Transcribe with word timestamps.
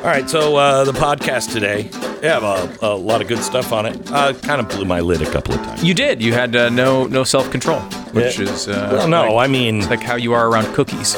All 0.00 0.06
right, 0.06 0.28
so 0.30 0.56
uh, 0.56 0.84
the 0.84 0.92
podcast 0.92 1.52
today, 1.52 1.82
have 2.26 2.42
a, 2.42 2.78
a 2.80 2.94
lot 2.96 3.20
of 3.20 3.28
good 3.28 3.40
stuff 3.40 3.70
on 3.70 3.84
it. 3.84 4.10
Uh, 4.10 4.32
kind 4.32 4.58
of 4.58 4.68
blew 4.70 4.86
my 4.86 5.00
lid 5.00 5.20
a 5.20 5.30
couple 5.30 5.52
of 5.54 5.60
times. 5.62 5.84
You 5.84 5.92
did. 5.92 6.22
You 6.22 6.32
had 6.32 6.56
uh, 6.56 6.70
no 6.70 7.04
no 7.06 7.22
self 7.22 7.50
control, 7.50 7.80
which 8.12 8.38
Yeah. 8.38 8.48
is 8.48 8.66
uh, 8.66 8.88
Well, 8.92 9.08
no, 9.08 9.34
like, 9.34 9.48
I 9.48 9.52
mean, 9.52 9.86
like 9.90 10.00
how 10.02 10.14
you 10.16 10.32
are 10.32 10.48
around 10.48 10.72
cookies. 10.74 11.14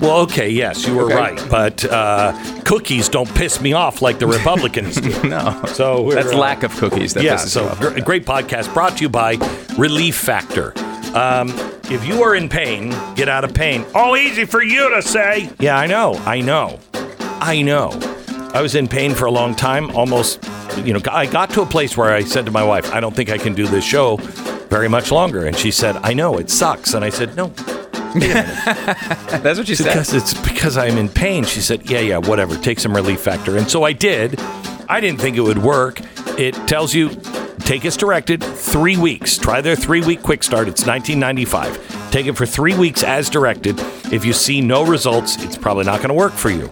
well, 0.00 0.20
okay, 0.20 0.48
yes, 0.48 0.86
you 0.86 0.94
were 0.94 1.04
Okay. 1.04 1.14
right, 1.16 1.46
but 1.50 1.84
uh, 1.84 2.32
cookies 2.64 3.10
don't 3.10 3.32
piss 3.34 3.60
me 3.60 3.74
off 3.74 4.00
like 4.00 4.18
the 4.18 4.26
Republicans 4.38 4.96
do. 4.96 5.10
No, 5.28 5.62
So 5.66 6.10
that's 6.10 6.32
uh, 6.32 6.38
lack 6.38 6.62
of 6.62 6.74
cookies. 6.76 7.12
That 7.12 7.24
yeah, 7.24 7.36
so 7.36 7.68
off. 7.68 7.78
great 8.04 8.24
podcast 8.24 8.72
brought 8.72 8.96
to 8.96 9.02
you 9.02 9.10
by 9.10 9.36
Relief 9.76 10.16
Factor. 10.16 10.72
Um, 11.14 11.50
if 11.90 12.06
you 12.06 12.22
are 12.22 12.34
in 12.34 12.48
pain, 12.48 12.90
get 13.16 13.28
out 13.28 13.44
of 13.44 13.52
pain. 13.52 13.84
Oh, 13.94 14.16
easy 14.16 14.44
for 14.46 14.62
you 14.62 14.94
to 14.94 15.02
say. 15.02 15.50
Yeah, 15.58 15.78
I 15.78 15.86
know, 15.86 16.14
I 16.26 16.40
know, 16.42 16.78
I 17.40 17.62
know. 17.62 17.90
I 18.54 18.62
was 18.62 18.74
in 18.74 18.88
pain 18.88 19.14
for 19.14 19.26
a 19.26 19.30
long 19.30 19.54
time. 19.54 19.90
Almost, 19.94 20.44
you 20.84 20.92
know, 20.92 21.00
I 21.10 21.26
got 21.26 21.50
to 21.50 21.62
a 21.62 21.66
place 21.66 21.96
where 21.96 22.12
I 22.12 22.22
said 22.22 22.46
to 22.46 22.52
my 22.52 22.64
wife, 22.64 22.92
"I 22.92 23.00
don't 23.00 23.14
think 23.14 23.30
I 23.30 23.38
can 23.38 23.54
do 23.54 23.66
this 23.66 23.84
show 23.84 24.16
very 24.68 24.88
much 24.88 25.10
longer." 25.12 25.46
And 25.46 25.56
she 25.56 25.70
said, 25.70 25.96
"I 26.02 26.14
know 26.14 26.38
it 26.38 26.50
sucks." 26.50 26.94
And 26.94 27.04
I 27.04 27.10
said, 27.10 27.36
"No, 27.36 27.48
That's 28.14 29.58
what 29.58 29.66
she 29.66 29.74
said. 29.74 29.84
because 29.84 30.14
it's 30.14 30.34
because 30.34 30.76
I'm 30.78 30.96
in 30.96 31.08
pain. 31.08 31.44
She 31.44 31.60
said, 31.60 31.88
"Yeah, 31.90 32.00
yeah, 32.00 32.18
whatever. 32.18 32.56
Take 32.56 32.80
some 32.80 32.94
relief 32.94 33.20
factor." 33.20 33.56
And 33.56 33.70
so 33.70 33.84
I 33.84 33.92
did. 33.92 34.40
I 34.88 35.00
didn't 35.00 35.20
think 35.20 35.36
it 35.36 35.42
would 35.42 35.58
work. 35.58 36.00
It 36.38 36.54
tells 36.66 36.94
you 36.94 37.10
take 37.60 37.84
as 37.84 37.98
directed, 37.98 38.42
3 38.42 38.96
weeks. 38.96 39.36
Try 39.36 39.60
their 39.60 39.76
3-week 39.76 40.22
quick 40.22 40.42
start. 40.42 40.68
It's 40.68 40.86
1995. 40.86 42.10
Take 42.10 42.24
it 42.26 42.32
for 42.34 42.46
3 42.46 42.74
weeks 42.78 43.02
as 43.02 43.28
directed. 43.28 43.78
If 44.10 44.24
you 44.24 44.32
see 44.32 44.62
no 44.62 44.86
results, 44.86 45.36
it's 45.44 45.58
probably 45.58 45.84
not 45.84 45.98
going 45.98 46.08
to 46.08 46.14
work 46.14 46.32
for 46.32 46.48
you. 46.48 46.70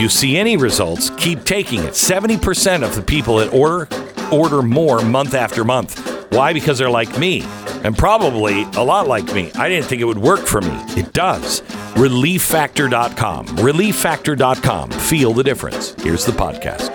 You 0.00 0.08
see 0.08 0.38
any 0.38 0.56
results, 0.56 1.10
keep 1.18 1.44
taking 1.44 1.80
it. 1.80 1.92
70% 1.92 2.82
of 2.82 2.94
the 2.94 3.02
people 3.02 3.36
that 3.36 3.52
order 3.52 3.86
order 4.32 4.62
more 4.62 5.02
month 5.02 5.34
after 5.34 5.62
month. 5.62 6.32
Why? 6.32 6.54
Because 6.54 6.78
they're 6.78 6.88
like 6.88 7.18
me. 7.18 7.42
And 7.84 7.98
probably 7.98 8.62
a 8.76 8.82
lot 8.82 9.08
like 9.08 9.34
me. 9.34 9.52
I 9.56 9.68
didn't 9.68 9.84
think 9.86 10.00
it 10.00 10.06
would 10.06 10.16
work 10.16 10.46
for 10.46 10.62
me. 10.62 10.72
It 10.96 11.12
does. 11.12 11.60
ReliefFactor.com. 11.96 13.46
ReliefFactor.com. 13.48 14.90
Feel 14.90 15.34
the 15.34 15.44
difference. 15.44 15.94
Here's 16.02 16.24
the 16.24 16.32
podcast. 16.32 16.88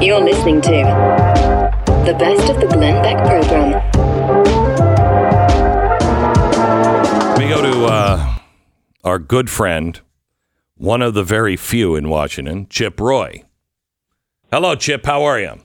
You're 0.00 0.20
listening 0.20 0.60
to 0.60 0.70
the 2.06 2.14
best 2.16 2.48
of 2.48 2.60
the 2.60 2.68
Glenn 2.68 3.02
Beck 3.02 3.26
program. 3.26 4.05
To 7.76 7.84
uh, 7.84 8.38
our 9.04 9.18
good 9.18 9.50
friend, 9.50 10.00
one 10.76 11.02
of 11.02 11.12
the 11.14 11.22
very 11.22 11.56
few 11.56 11.94
in 11.94 12.08
Washington, 12.08 12.66
Chip 12.70 12.98
Roy. 12.98 13.42
Hello, 14.50 14.74
Chip. 14.74 15.04
How 15.04 15.24
are 15.24 15.38
you? 15.38 15.60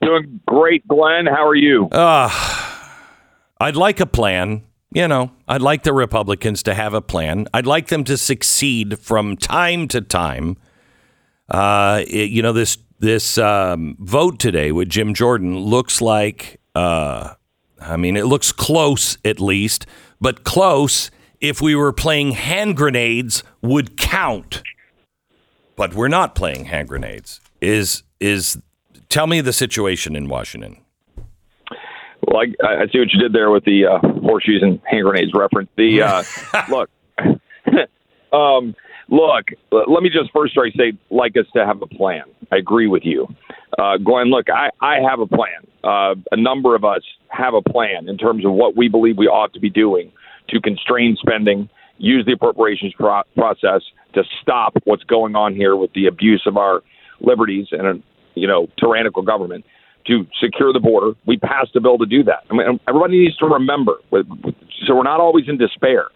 Doing 0.00 0.40
great, 0.46 0.86
Glenn. 0.88 1.26
How 1.26 1.46
are 1.46 1.54
you? 1.54 1.88
I'd 1.92 3.76
like 3.76 4.00
a 4.00 4.06
plan. 4.06 4.62
You 4.92 5.06
know, 5.08 5.30
I'd 5.46 5.60
like 5.62 5.82
the 5.82 5.92
Republicans 5.92 6.62
to 6.64 6.74
have 6.74 6.94
a 6.94 7.02
plan. 7.02 7.46
I'd 7.52 7.66
like 7.66 7.88
them 7.88 8.02
to 8.04 8.16
succeed 8.16 8.98
from 8.98 9.36
time 9.36 9.86
to 9.88 10.00
time. 10.00 10.56
Uh, 11.50 12.02
it- 12.08 12.30
you 12.30 12.40
know, 12.42 12.52
this 12.54 12.78
this 12.98 13.36
um, 13.38 13.96
vote 14.00 14.38
today 14.38 14.72
with 14.72 14.88
Jim 14.88 15.12
Jordan 15.14 15.58
looks 15.58 16.00
like, 16.02 16.60
uh, 16.74 17.34
I 17.80 17.96
mean, 17.96 18.16
it 18.16 18.26
looks 18.26 18.52
close 18.52 19.16
at 19.24 19.40
least, 19.40 19.86
but 20.20 20.44
close 20.44 21.10
if 21.40 21.60
we 21.60 21.74
were 21.74 21.92
playing 21.92 22.32
hand 22.32 22.76
grenades 22.76 23.42
would 23.62 23.96
count. 23.96 24.62
But 25.76 25.94
we're 25.94 26.08
not 26.08 26.34
playing 26.34 26.66
hand 26.66 26.88
grenades. 26.88 27.40
Is 27.60 28.02
is 28.20 28.58
tell 29.08 29.26
me 29.26 29.40
the 29.40 29.52
situation 29.52 30.14
in 30.14 30.28
Washington. 30.28 30.78
Well, 32.26 32.42
I, 32.62 32.66
I 32.66 32.86
see 32.92 32.98
what 32.98 33.12
you 33.12 33.20
did 33.20 33.32
there 33.32 33.50
with 33.50 33.64
the 33.64 33.86
uh, 33.86 33.98
horseshoes 34.20 34.62
and 34.62 34.80
hand 34.84 35.04
grenades 35.04 35.32
reference. 35.34 35.70
The 35.76 36.02
uh, 36.02 36.22
look, 36.68 36.90
um, 38.32 38.74
look. 39.10 39.46
Let 39.70 40.02
me 40.02 40.08
just 40.08 40.30
first 40.32 40.52
start 40.52 40.70
say, 40.76 40.92
like 41.10 41.36
us 41.36 41.46
to 41.54 41.66
have 41.66 41.82
a 41.82 41.86
plan. 41.86 42.22
I 42.50 42.56
agree 42.56 42.86
with 42.86 43.02
you, 43.04 43.26
uh, 43.78 43.98
Glenn. 43.98 44.30
Look, 44.30 44.46
I, 44.50 44.70
I 44.80 44.96
have 45.08 45.20
a 45.20 45.26
plan. 45.26 45.66
Uh, 45.84 46.14
a 46.32 46.36
number 46.36 46.74
of 46.74 46.84
us 46.84 47.02
have 47.28 47.54
a 47.54 47.62
plan 47.62 48.08
in 48.08 48.16
terms 48.16 48.44
of 48.44 48.52
what 48.52 48.76
we 48.76 48.88
believe 48.88 49.16
we 49.18 49.26
ought 49.26 49.52
to 49.54 49.60
be 49.60 49.70
doing 49.70 50.10
to 50.48 50.60
constrain 50.60 51.16
spending, 51.20 51.68
use 51.98 52.24
the 52.26 52.32
appropriations 52.32 52.92
pro- 52.96 53.22
process 53.36 53.82
to 54.14 54.22
stop 54.42 54.74
what's 54.84 55.04
going 55.04 55.36
on 55.36 55.54
here 55.54 55.76
with 55.76 55.92
the 55.94 56.06
abuse 56.06 56.42
of 56.46 56.56
our 56.56 56.82
liberties 57.20 57.68
and 57.72 57.86
a 57.86 57.94
you 58.34 58.46
know 58.46 58.66
tyrannical 58.78 59.22
government 59.22 59.64
to 60.06 60.26
secure 60.40 60.72
the 60.72 60.80
border. 60.80 61.12
We 61.26 61.36
passed 61.36 61.76
a 61.76 61.80
bill 61.80 61.98
to 61.98 62.06
do 62.06 62.22
that. 62.24 62.44
I 62.50 62.54
mean, 62.54 62.80
everybody 62.88 63.18
needs 63.18 63.36
to 63.36 63.46
remember, 63.46 63.94
so 64.10 64.96
we're 64.96 65.02
not 65.02 65.20
always 65.20 65.44
in 65.48 65.58
despair. 65.58 66.08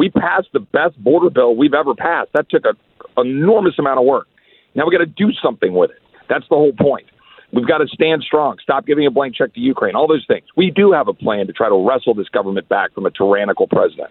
We 0.00 0.08
passed 0.08 0.48
the 0.54 0.60
best 0.60 0.96
border 1.04 1.28
bill 1.28 1.54
we've 1.54 1.74
ever 1.74 1.94
passed. 1.94 2.30
That 2.32 2.48
took 2.48 2.64
an 2.64 2.74
enormous 3.18 3.74
amount 3.78 3.98
of 4.00 4.06
work. 4.06 4.28
Now 4.74 4.86
we 4.86 4.92
got 4.96 5.04
to 5.04 5.12
do 5.24 5.30
something 5.42 5.74
with 5.74 5.90
it. 5.90 5.98
That's 6.26 6.46
the 6.48 6.56
whole 6.56 6.72
point. 6.72 7.04
We've 7.52 7.68
got 7.68 7.78
to 7.78 7.86
stand 7.88 8.22
strong. 8.22 8.56
Stop 8.62 8.86
giving 8.86 9.04
a 9.04 9.10
blank 9.10 9.36
check 9.36 9.52
to 9.52 9.60
Ukraine. 9.60 9.94
All 9.94 10.08
those 10.08 10.24
things. 10.26 10.46
We 10.56 10.70
do 10.70 10.92
have 10.92 11.08
a 11.08 11.12
plan 11.12 11.48
to 11.48 11.52
try 11.52 11.68
to 11.68 11.86
wrestle 11.86 12.14
this 12.14 12.30
government 12.30 12.66
back 12.66 12.94
from 12.94 13.04
a 13.04 13.10
tyrannical 13.10 13.66
president. 13.66 14.08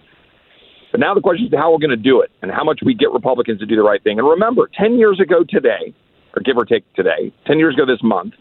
But 0.91 0.99
now 0.99 1.15
the 1.15 1.21
question 1.21 1.47
is 1.47 1.53
how 1.57 1.71
we're 1.71 1.79
going 1.79 1.89
to 1.89 1.95
do 1.95 2.21
it 2.21 2.29
and 2.43 2.51
how 2.51 2.63
much 2.63 2.81
we 2.85 2.93
get 2.93 3.09
Republicans 3.09 3.59
to 3.61 3.65
do 3.65 3.75
the 3.75 3.81
right 3.81 4.03
thing. 4.03 4.19
And 4.19 4.27
remember, 4.27 4.69
10 4.79 4.99
years 4.99 5.19
ago 5.19 5.43
today, 5.43 5.91
or 6.35 6.43
give 6.43 6.55
or 6.55 6.65
take 6.65 6.85
today, 6.93 7.33
10 7.47 7.57
years 7.57 7.73
ago 7.73 7.87
this 7.87 8.03
month, 8.03 8.35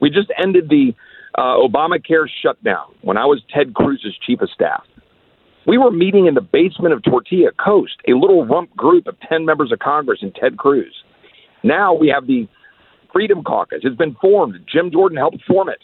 we 0.00 0.08
just 0.08 0.30
ended 0.40 0.68
the 0.68 0.94
uh, 1.36 1.66
Obamacare 1.66 2.28
shutdown 2.44 2.94
when 3.00 3.16
I 3.16 3.24
was 3.24 3.42
Ted 3.52 3.74
Cruz's 3.74 4.16
chief 4.24 4.40
of 4.40 4.50
staff. 4.50 4.84
We 5.66 5.78
were 5.78 5.90
meeting 5.90 6.26
in 6.26 6.34
the 6.34 6.40
basement 6.40 6.92
of 6.92 7.02
Tortilla 7.02 7.50
Coast, 7.52 7.94
a 8.08 8.14
little 8.14 8.44
rump 8.44 8.74
group 8.76 9.06
of 9.06 9.16
10 9.28 9.44
members 9.44 9.70
of 9.70 9.78
Congress 9.78 10.18
and 10.22 10.34
Ted 10.34 10.56
Cruz. 10.56 10.94
Now 11.62 11.94
we 11.94 12.08
have 12.08 12.26
the 12.26 12.48
Freedom 13.12 13.44
Caucus. 13.44 13.80
It's 13.82 13.96
been 13.96 14.16
formed. 14.20 14.56
Jim 14.70 14.90
Jordan 14.90 15.18
helped 15.18 15.42
form 15.46 15.68
it. 15.68 15.78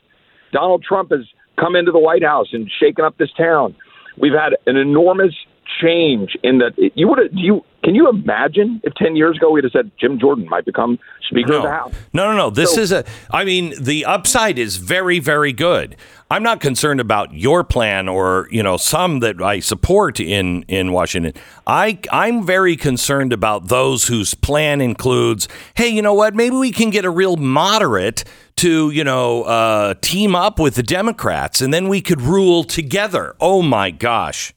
Donald 0.53 0.83
Trump 0.83 1.11
has 1.11 1.27
come 1.61 1.77
into 1.77 1.93
the 1.93 1.99
White 1.99 2.25
House 2.25 2.49
and 2.53 2.71
shaken 2.81 3.05
up 3.05 3.19
this 3.19 3.31
town. 3.37 3.77
We've 4.21 4.33
had 4.33 4.55
an 4.66 4.77
enormous 4.77 5.34
change 5.81 6.37
in 6.43 6.59
that. 6.59 6.72
You 6.94 7.09
would 7.09 7.19
do 7.34 7.41
you 7.41 7.65
can 7.84 7.94
you 7.94 8.09
imagine 8.09 8.81
if 8.84 8.93
ten 8.94 9.16
years 9.16 9.37
ago 9.37 9.50
we'd 9.50 9.65
have 9.65 9.72
said 9.72 9.91
Jim 10.00 10.19
Jordan 10.19 10.49
might 10.49 10.65
become 10.65 10.99
Speaker 11.28 11.55
of 11.55 11.62
the 11.62 11.71
House? 11.71 11.94
No, 12.12 12.31
no, 12.31 12.37
no. 12.37 12.50
This 12.50 12.75
So- 12.75 12.81
is 12.81 12.93
a. 12.93 13.05
I 13.31 13.44
mean, 13.44 13.72
the 13.81 14.05
upside 14.05 14.59
is 14.59 14.77
very, 14.78 15.19
very 15.21 15.53
good. 15.53 15.97
I'm 16.31 16.43
not 16.43 16.61
concerned 16.61 17.00
about 17.00 17.33
your 17.33 17.65
plan 17.65 18.09
or 18.09 18.49
you 18.50 18.62
know 18.62 18.77
some 18.77 19.21
that 19.21 19.41
I 19.41 19.61
support 19.61 20.21
in 20.21 20.62
in 20.69 20.93
Washington. 20.93 21.33
I 21.66 21.99
I'm 22.12 22.45
very 22.45 22.77
concerned 22.77 23.33
about 23.33 23.69
those 23.69 24.09
whose 24.09 24.34
plan 24.34 24.81
includes, 24.81 25.49
hey, 25.75 25.89
you 25.89 26.03
know 26.03 26.15
what? 26.15 26.34
Maybe 26.34 26.56
we 26.56 26.72
can 26.72 26.91
get 26.91 27.05
a 27.05 27.10
real 27.10 27.37
moderate 27.37 28.25
to 28.56 28.91
you 28.91 29.05
know 29.05 29.45
uh, 29.45 29.95
team 30.03 30.34
up 30.34 30.59
with 30.59 30.75
the 30.75 30.83
Democrats, 30.83 31.60
and 31.62 31.72
then 31.72 31.89
we 31.89 32.00
could 32.03 32.21
rule 32.21 32.65
together. 32.65 33.34
Oh 33.41 33.62
my 33.62 33.91
gosh. 33.91 34.53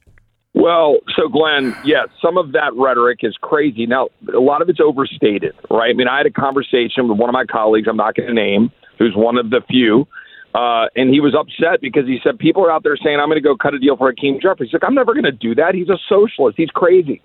Well, 0.62 0.98
so 1.16 1.28
Glenn, 1.28 1.76
yes, 1.84 2.10
some 2.22 2.38
of 2.38 2.52
that 2.52 2.72
rhetoric 2.76 3.22
is 3.24 3.36
crazy. 3.42 3.88
Now, 3.88 4.10
a 4.32 4.40
lot 4.40 4.62
of 4.62 4.70
it's 4.70 4.80
overstated, 4.80 5.56
right? 5.72 5.90
I 5.90 5.94
mean, 5.94 6.08
I 6.08 6.18
had 6.18 6.28
a 6.28 6.32
conversation 6.32 7.08
with 7.10 7.18
one 7.18 7.30
of 7.30 7.34
my 7.34 7.46
colleagues, 7.46 7.88
I'm 7.90 7.98
not 7.98 8.14
going 8.14 8.28
to 8.28 8.34
name, 8.36 8.72
who's 9.00 9.14
one 9.16 9.40
of 9.40 9.50
the 9.50 9.62
few, 9.68 10.08
uh, 10.54 10.86
and 10.96 11.10
he 11.10 11.20
was 11.20 11.34
upset 11.34 11.82
because 11.82 12.06
he 12.06 12.20
said 12.24 12.38
people 12.38 12.64
are 12.64 12.72
out 12.72 12.84
there 12.84 12.96
saying, 12.96 13.20
I'm 13.20 13.28
going 13.28 13.42
to 13.42 13.44
go 13.44 13.58
cut 13.58 13.74
a 13.74 13.80
deal 13.80 13.98
for 13.98 14.10
Hakeem 14.10 14.40
Jeffries. 14.40 14.70
He's 14.70 14.74
like, 14.74 14.84
I'm 14.88 14.94
never 14.94 15.14
going 15.14 15.24
to 15.24 15.32
do 15.32 15.56
that. 15.56 15.74
He's 15.74 15.90
a 15.90 15.98
socialist. 16.08 16.58
He's 16.58 16.70
crazy. 16.70 17.24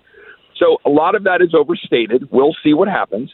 So 0.55 0.77
a 0.83 0.89
lot 0.89 1.13
of 1.13 1.23
that 1.25 1.43
is 1.43 1.53
overstated. 1.53 2.29
We'll 2.31 2.55
see 2.63 2.73
what 2.73 2.87
happens. 2.87 3.31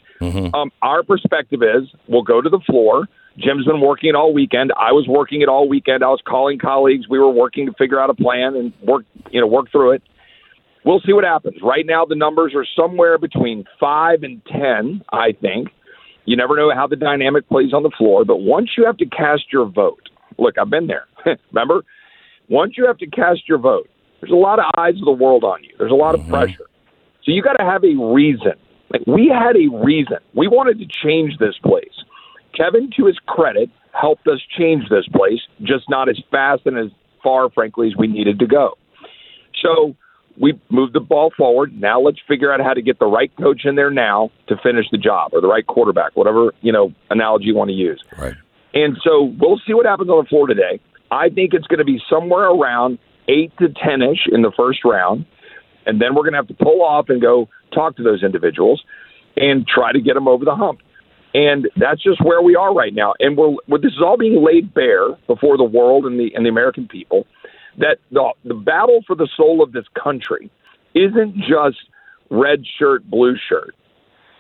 Um, 0.54 0.70
our 0.82 1.04
perspective 1.04 1.64
is 1.64 1.88
we'll 2.10 2.24
go 2.24 2.42
to 2.42 2.50
the 2.50 2.60
floor. 2.66 3.08
Jim's 3.38 3.66
been 3.66 3.82
working 3.82 4.10
it 4.10 4.16
all 4.16 4.34
weekend. 4.34 4.72
I 4.78 4.92
was 4.92 5.08
working 5.08 5.42
it 5.42 5.50
all 5.50 5.68
weekend. 5.68 6.04
I 6.04 6.08
was 6.08 6.22
calling 6.26 6.60
colleagues. 6.60 7.08
We 7.10 7.18
were 7.18 7.32
working 7.32 7.66
to 7.66 7.74
figure 7.74 8.00
out 8.00 8.10
a 8.10 8.14
plan 8.14 8.56
and 8.56 8.74
work, 8.84 9.06
you 9.32 9.42
know, 9.42 9.48
work 9.48 9.72
through 9.72 9.94
it. 9.94 10.04
We'll 10.86 11.02
see 11.06 11.14
what 11.14 11.24
happens. 11.24 11.56
Right 11.64 11.86
now, 11.86 12.06
the 12.06 12.16
numbers 12.16 12.54
are 12.56 12.66
somewhere 12.76 13.18
between 13.18 13.66
five 13.80 14.24
and 14.24 14.42
ten. 14.46 15.04
I 15.12 15.32
think. 15.32 15.70
You 16.26 16.38
never 16.38 16.56
know 16.56 16.72
how 16.74 16.88
the 16.88 16.96
dynamic 16.96 17.50
plays 17.50 17.74
on 17.74 17.84
the 17.84 17.92
floor, 17.98 18.24
but 18.24 18.38
once 18.38 18.72
you 18.78 18.86
have 18.86 18.96
to 18.98 19.06
cast 19.06 19.52
your 19.52 19.66
vote, 19.66 20.10
look, 20.38 20.58
I've 20.58 20.70
been 20.70 20.88
there. 20.88 21.06
Remember, 21.52 21.84
once 22.48 22.78
you 22.78 22.86
have 22.88 22.98
to 23.00 23.08
cast 23.08 23.42
your 23.48 23.58
vote, 23.58 23.90
there's 24.22 24.32
a 24.32 24.36
lot 24.36 24.60
of 24.60 24.66
eyes 24.78 24.96
of 24.96 25.06
the 25.06 25.12
world 25.12 25.44
on 25.44 25.64
you. 25.64 25.72
There's 25.78 25.92
a 25.92 25.96
lot 25.96 26.16
of 26.16 26.22
mm-hmm. 26.22 26.32
pressure. 26.32 26.66
So 27.26 27.32
you 27.32 27.42
got 27.42 27.54
to 27.54 27.66
have 27.66 27.84
a 27.84 27.96
reason. 28.14 28.54
Like 28.90 29.02
we 29.08 29.28
had 29.28 29.56
a 29.58 29.68
reason. 29.84 30.18
We 30.34 30.48
wanted 30.48 30.80
to 30.80 30.86
change 30.86 31.38
this 31.40 31.56
place. 31.62 32.04
Kevin, 32.56 32.90
to 32.98 33.06
his 33.06 33.18
credit, 33.26 33.70
helped 33.94 34.28
us 34.28 34.40
change 34.58 34.90
this 34.90 35.08
place, 35.08 35.40
just 35.62 35.90
not 35.90 36.10
as 36.10 36.20
fast 36.32 36.62
and 36.66 36.78
as 36.78 36.92
far, 37.22 37.50
frankly, 37.50 37.88
as 37.88 37.94
we 37.98 38.08
needed 38.08 38.40
to 38.40 38.48
go. 38.48 38.78
So 39.62 39.96
we 40.40 40.60
moved 40.70 40.94
the 40.94 41.00
ball 41.00 41.32
forward. 41.38 41.80
Now 41.80 42.00
let's 42.02 42.20
figure 42.28 42.52
out 42.52 42.60
how 42.60 42.74
to 42.74 42.82
get 42.82 43.00
the 43.00 43.06
right 43.06 43.32
coach 43.38 43.66
in 43.66 43.76
there 43.76 43.92
now 43.92 44.32
to 44.48 44.56
finish 44.62 44.86
the 44.92 44.98
job, 44.98 45.32
or 45.34 45.42
the 45.42 45.48
right 45.48 45.66
quarterback, 45.66 46.16
whatever 46.16 46.54
you 46.62 46.72
know 46.72 46.94
analogy 47.10 47.46
you 47.46 47.56
want 47.56 47.70
to 47.70 47.76
use. 47.76 48.02
Right. 48.18 48.34
And 48.74 48.98
so 49.04 49.34
we'll 49.40 49.62
see 49.66 49.74
what 49.74 49.86
happens 49.86 50.10
on 50.10 50.24
the 50.24 50.28
floor 50.28 50.48
today. 50.48 50.80
I 51.12 51.30
think 51.30 51.54
it's 51.54 51.68
going 51.68 51.80
to 51.80 51.86
be 51.86 52.02
somewhere 52.10 52.46
around 52.46 52.98
eight 53.28 53.56
to 53.60 53.70
ten 53.70 54.02
ish 54.02 54.28
in 54.32 54.42
the 54.42 54.52
first 54.58 54.84
round, 54.84 55.26
and 55.86 56.02
then 56.02 56.16
we're 56.16 56.24
going 56.24 56.34
to 56.34 56.40
have 56.40 56.48
to 56.48 56.56
pull 56.56 56.82
off 56.82 57.10
and 57.10 57.22
go 57.22 57.48
talk 57.72 57.96
to 57.98 58.04
those 58.04 58.24
individuals 58.24 58.84
and 59.38 59.68
try 59.68 59.92
to 59.92 60.02
get 60.02 60.16
them 60.16 60.28
over 60.28 60.46
the 60.46 60.56
hump. 60.56 60.80
And 61.34 61.68
that's 61.78 62.02
just 62.02 62.24
where 62.24 62.42
we 62.42 62.56
are 62.56 62.74
right 62.74 62.94
now. 62.94 63.14
And 63.20 63.36
we're, 63.36 63.56
we're 63.68 63.80
this 63.80 63.94
is 63.94 64.02
all 64.06 64.18
being 64.18 64.44
laid 64.44 64.74
bare 64.74 65.16
before 65.28 65.58
the 65.58 65.64
world 65.64 66.06
and 66.06 66.20
the 66.20 66.32
and 66.36 66.46
the 66.46 66.50
American 66.50 66.88
people 66.88 67.26
that 67.80 67.98
the 68.12 68.32
the 68.46 68.54
battle 68.54 69.04
for 69.08 69.16
the 69.16 69.28
soul 69.36 69.64
of 69.64 69.72
this 69.72 69.86
country 70.02 70.52
isn't 70.94 71.36
just 71.38 71.78
red 72.30 72.64
shirt, 72.80 73.10
blue 73.10 73.36
shirt. 73.50 73.76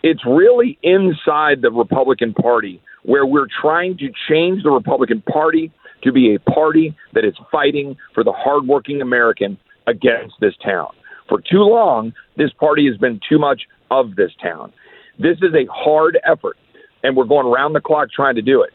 It's 0.04 0.26
really 0.26 0.78
inside 0.84 1.62
the 1.62 1.72
Republican 1.72 2.34
Party 2.34 2.82
where 3.04 3.26
we're 3.26 3.48
trying 3.62 3.98
to 3.98 4.10
change 4.30 4.64
the 4.64 4.70
Republican 4.72 5.22
Party 5.22 5.72
to 6.04 6.12
be 6.12 6.36
a 6.36 6.40
party 6.52 6.96
that 7.14 7.26
is 7.26 7.34
fighting 7.52 7.96
for 8.14 8.24
the 8.24 8.32
hardworking 8.32 9.02
American 9.02 9.58
against 9.88 10.36
this 10.40 10.54
town. 10.64 10.90
For 11.30 11.40
too 11.40 11.64
long, 11.64 12.14
this 12.38 12.52
party 12.60 12.86
has 12.88 12.98
been 12.98 13.20
too 13.28 13.40
much 13.40 13.64
of 13.92 14.16
this 14.16 14.32
town. 14.42 14.74
This 15.20 15.38
is 15.38 15.54
a 15.54 15.72
hard 15.72 16.20
effort, 16.26 16.58
and 17.04 17.16
we're 17.16 17.26
going 17.26 17.46
around 17.46 17.74
the 17.74 17.82
clock 17.82 18.10
trying 18.12 18.36
to 18.36 18.42
do 18.42 18.62
it. 18.64 18.74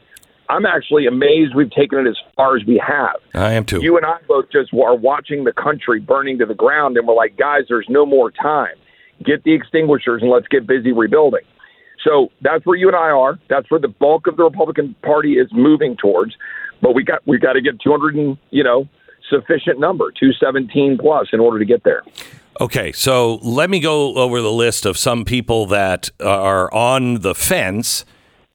I'm 0.51 0.65
actually 0.65 1.07
amazed 1.07 1.55
we've 1.55 1.71
taken 1.71 1.99
it 1.99 2.09
as 2.09 2.17
far 2.35 2.57
as 2.57 2.65
we 2.65 2.83
have. 2.85 3.17
I 3.35 3.53
am 3.53 3.65
too. 3.65 3.83
You 3.83 3.97
and 3.97 4.07
I 4.07 4.19
both 4.27 4.47
just 4.51 4.73
are 4.73 4.97
watching 4.97 5.45
the 5.45 5.53
country 5.53 6.01
burning 6.01 6.39
to 6.39 6.47
the 6.47 6.55
ground, 6.55 6.97
and 6.97 7.07
we're 7.07 7.15
like, 7.15 7.37
guys, 7.37 7.63
there's 7.69 7.87
no 7.89 8.07
more 8.07 8.31
time. 8.31 8.75
Get 9.23 9.45
the 9.45 9.53
extinguishers 9.53 10.23
and 10.23 10.31
let's 10.31 10.49
get 10.49 10.67
busy 10.67 10.93
rebuilding. 10.93 11.43
So 12.05 12.29
that's 12.41 12.65
where 12.65 12.77
you 12.77 12.87
and 12.87 12.97
I 12.97 13.11
are. 13.11 13.39
That's 13.51 13.71
where 13.71 13.81
the 13.81 13.89
bulk 13.89 14.27
of 14.27 14.37
the 14.37 14.45
Republican 14.45 14.95
Party 15.03 15.35
is 15.35 15.49
moving 15.53 15.97
towards. 15.97 16.35
But 16.81 16.95
we 16.95 17.03
got 17.05 17.27
we 17.27 17.39
got 17.39 17.55
to 17.55 17.61
get 17.61 17.81
200 17.81 18.15
and 18.15 18.39
you 18.51 18.65
know 18.65 18.89
sufficient 19.29 19.79
number 19.79 20.11
217 20.13 20.97
plus 20.99 21.29
in 21.33 21.41
order 21.41 21.59
to 21.59 21.65
get 21.65 21.85
there. 21.85 22.03
Okay, 22.61 22.93
so 22.93 23.37
let 23.37 23.69
me 23.69 23.81
go 23.81 24.15
over 24.15 24.41
the 24.41 24.53
list 24.53 24.87
of 24.87 24.97
some 24.97 25.25
people 25.25 25.67
that 25.67 26.11
are 26.21 26.73
on 26.73 27.21
the 27.21 27.35
fence 27.35 28.05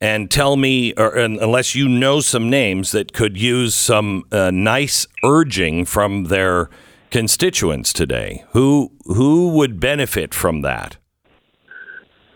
and 0.03 0.29
tell 0.29 0.57
me, 0.57 0.93
or 0.97 1.15
unless 1.15 1.75
you 1.75 1.87
know 1.87 2.19
some 2.19 2.49
names 2.49 2.91
that 2.91 3.13
could 3.13 3.39
use 3.39 3.73
some 3.73 4.25
uh, 4.33 4.51
nice 4.51 5.07
urging 5.23 5.85
from 5.85 6.25
their 6.25 6.69
constituents 7.09 7.93
today. 7.93 8.43
Who 8.51 8.91
who 9.05 9.51
would 9.51 9.79
benefit 9.79 10.33
from 10.33 10.61
that? 10.61 10.97